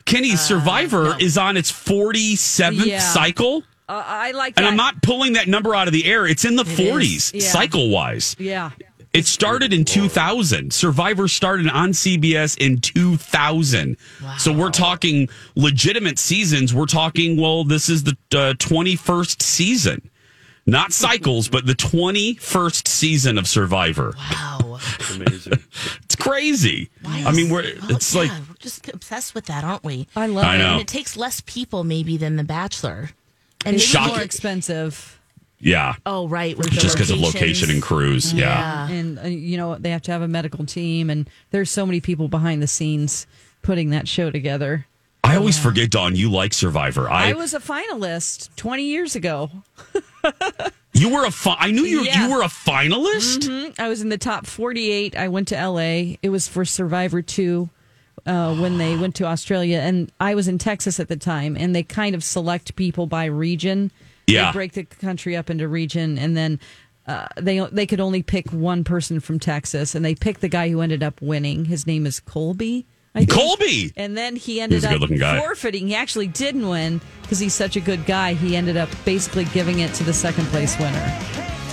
Kenny, 0.05 0.35
Survivor 0.35 1.15
is 1.19 1.37
on 1.37 1.55
its 1.55 1.71
47th 1.71 2.85
Yeah. 2.85 2.99
cycle. 2.99 3.63
Uh, 3.87 4.03
I 4.05 4.31
like. 4.31 4.55
that. 4.55 4.61
And. 4.61 4.67
I'm 4.69 4.77
not 4.77 5.01
pulling 5.01 5.33
that 5.33 5.47
number 5.47 5.73
out 5.73 5.87
of 5.87 5.93
the 5.93 6.05
air. 6.05 6.27
It's 6.27 6.45
in 6.45 6.55
the 6.55 6.63
It 6.63 6.67
40s, 6.67 7.31
yeah. 7.33 7.41
cycle 7.41 7.89
wise. 7.89 8.35
Yeah. 8.37 8.71
It 9.13 9.25
started 9.25 9.73
in 9.73 9.85
2000. 9.85 10.71
Survivor 10.71 11.27
started 11.27 11.67
on 11.69 11.93
CBS 11.93 12.55
in 12.57 12.79
2000. 12.79 13.97
So 14.37 14.53
we're 14.53 14.69
talking 14.69 15.27
legitimate 15.55 16.19
seasons. 16.19 16.75
We're 16.75 16.85
talking, 16.85 17.35
well, 17.35 17.63
this 17.63 17.89
is 17.89 18.03
the 18.03 18.15
uh, 18.33 18.53
21st 18.59 19.41
season. 19.41 20.08
Not 20.69 20.93
cycles, 20.93 21.47
but 21.47 21.65
the 21.65 21.73
21st 21.73 22.87
season 22.87 23.37
of 23.37 23.47
Survivor. 23.47 24.13
Wow. 24.17 24.79
It's 24.99 25.15
amazing. 25.15 25.53
It's 26.03 26.15
crazy. 26.15 26.89
I 27.05 27.31
mean, 27.31 27.49
we're 27.49 27.61
it's 27.63 28.13
yeah, 28.13 28.21
like 28.21 28.31
we're 28.31 28.55
just 28.59 28.87
obsessed 28.89 29.33
with 29.35 29.45
that, 29.45 29.63
aren't 29.63 29.83
we? 29.83 30.07
I 30.15 30.25
love 30.27 30.43
I 30.45 30.55
it. 30.55 30.57
know. 30.59 30.71
And 30.73 30.81
it 30.81 30.87
takes 30.87 31.15
less 31.15 31.41
people 31.45 31.83
maybe 31.83 32.17
than 32.17 32.35
The 32.35 32.43
Bachelor. 32.43 33.11
And 33.65 33.75
It's 33.75 33.93
maybe 33.93 34.07
more 34.07 34.21
expensive. 34.21 35.19
yeah, 35.59 35.95
Oh, 36.05 36.27
right. 36.27 36.57
With 36.57 36.71
just 36.71 36.95
because 36.95 37.11
of 37.11 37.19
location 37.19 37.69
and 37.69 37.81
crews. 37.81 38.33
Yeah. 38.33 38.87
And 38.89 39.19
uh, 39.19 39.23
you 39.27 39.55
know 39.57 39.75
they 39.75 39.91
have 39.91 40.01
to 40.03 40.11
have 40.11 40.21
a 40.21 40.27
medical 40.27 40.65
team, 40.65 41.09
and 41.09 41.29
there's 41.51 41.69
so 41.69 41.85
many 41.85 42.01
people 42.01 42.27
behind 42.27 42.61
the 42.61 42.67
scenes 42.67 43.27
putting 43.61 43.89
that 43.91 44.07
show 44.07 44.31
together. 44.31 44.85
I 45.23 45.35
always 45.35 45.59
forget, 45.59 45.91
Dawn, 45.91 46.15
you 46.15 46.31
like 46.31 46.53
Survivor. 46.53 47.09
I, 47.09 47.29
I, 47.29 47.33
was 47.33 47.53
a 47.53 47.59
finalist 47.59 48.49
20 48.55 48.83
years 48.83 49.15
ago. 49.15 49.51
you 50.93 51.09
were 51.13 51.25
a 51.25 51.31
fi- 51.31 51.57
I 51.59 51.71
knew 51.71 51.83
you 51.83 52.01
Yeah. 52.03 52.25
you 52.27 52.33
were 52.33 52.41
a 52.41 52.47
finalist. 52.47 53.47
Mhm. 53.47 53.79
I 53.79 53.89
was 53.89 54.01
in 54.01 54.09
the 54.09 54.17
top 54.17 54.45
48. 54.47 55.15
I 55.15 55.27
went 55.27 55.47
to 55.49 55.55
LA. 55.55 56.15
It 56.21 56.29
was 56.29 56.47
for 56.47 56.65
Survivor 56.65 57.21
2 57.21 57.69
uh, 58.25 58.55
when 58.55 58.77
they 58.77 58.95
went 58.95 59.15
to 59.15 59.25
Australia. 59.25 59.79
And 59.79 60.11
I 60.19 60.35
was 60.35 60.47
in 60.47 60.57
Texas 60.57 60.99
at 60.99 61.09
the 61.09 61.17
time. 61.17 61.55
And 61.55 61.75
they 61.75 61.83
kind 61.83 62.15
of 62.15 62.23
select 62.23 62.75
people 62.75 63.05
by 63.05 63.25
region. 63.25 63.91
Yeah. 64.25 64.47
They 64.47 64.53
break 64.53 64.73
the 64.73 64.83
country 64.85 65.35
up 65.37 65.49
into 65.49 65.67
region. 65.67 66.17
And 66.17 66.35
then 66.35 66.59
uh, 67.07 67.27
they, 67.37 67.59
they 67.71 67.85
could 67.85 67.99
only 67.99 68.23
pick 68.23 68.51
one 68.51 68.83
person 68.83 69.19
from 69.19 69.37
Texas. 69.39 69.93
And 69.95 70.03
they 70.03 70.15
picked 70.15 70.41
the 70.41 70.47
guy 70.49 70.69
who 70.69 70.81
ended 70.81 71.03
up 71.03 71.21
winning. 71.21 71.65
His 71.65 71.85
name 71.85 72.05
is 72.07 72.19
Colby. 72.19 72.85
I 73.15 73.19
think. 73.19 73.31
Colby. 73.31 73.91
And 73.95 74.17
then 74.17 74.35
he 74.35 74.61
ended 74.61 74.85
up 74.85 75.01
forfeiting. 75.39 75.87
He 75.87 75.95
actually 75.95 76.27
didn't 76.27 76.67
win 76.67 77.01
because 77.21 77.39
he's 77.39 77.53
such 77.53 77.75
a 77.75 77.79
good 77.79 78.05
guy. 78.05 78.33
He 78.33 78.55
ended 78.55 78.77
up 78.77 78.89
basically 79.05 79.45
giving 79.45 79.79
it 79.79 79.93
to 79.95 80.03
the 80.03 80.13
second 80.13 80.45
place 80.47 80.77
winner. 80.77 81.19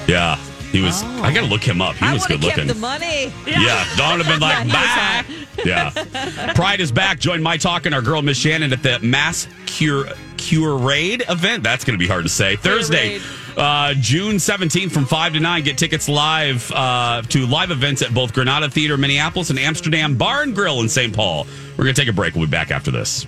Yeah, 0.08 0.36
he 0.72 0.80
was. 0.82 1.02
I 1.02 1.32
got 1.32 1.40
to 1.40 1.46
look 1.46 1.62
him 1.62 1.80
up. 1.82 1.96
He 1.96 2.06
I 2.06 2.12
was 2.14 2.26
good 2.26 2.42
looking. 2.42 2.66
the 2.66 2.74
money. 2.74 3.32
Yeah, 3.46 3.84
Dawn 3.96 4.16
would 4.18 4.26
have 4.26 4.32
been 4.34 4.40
like, 4.40 4.68
bye. 4.72 5.24
Yeah. 5.64 6.52
Pride 6.54 6.80
is 6.80 6.92
back. 6.92 7.18
Join 7.18 7.40
myTalk 7.40 7.86
and 7.86 7.94
our 7.94 8.02
girl 8.02 8.22
Miss 8.22 8.38
Shannon 8.38 8.72
at 8.72 8.82
the 8.82 8.98
Mass 9.00 9.48
Cure 9.66 10.06
Curade 10.36 11.24
event. 11.28 11.62
That's 11.62 11.84
going 11.84 11.98
to 11.98 12.02
be 12.02 12.06
hard 12.08 12.24
to 12.24 12.28
say. 12.28 12.56
Thursday, 12.56 13.20
uh, 13.56 13.94
June 13.94 14.36
17th 14.36 14.90
from 14.90 15.06
5 15.06 15.34
to 15.34 15.40
9. 15.40 15.62
Get 15.64 15.78
tickets 15.78 16.08
live 16.08 16.70
uh, 16.72 17.22
to 17.22 17.46
live 17.46 17.70
events 17.70 18.02
at 18.02 18.12
both 18.12 18.32
Granada 18.32 18.68
Theater, 18.70 18.96
Minneapolis, 18.96 19.50
and 19.50 19.58
Amsterdam 19.58 20.16
Bar 20.16 20.42
and 20.42 20.54
Grill 20.54 20.80
in 20.80 20.88
St. 20.88 21.14
Paul. 21.14 21.46
We're 21.76 21.84
going 21.84 21.94
to 21.94 22.00
take 22.00 22.08
a 22.08 22.14
break. 22.14 22.34
We'll 22.34 22.46
be 22.46 22.50
back 22.50 22.70
after 22.70 22.90
this. 22.90 23.26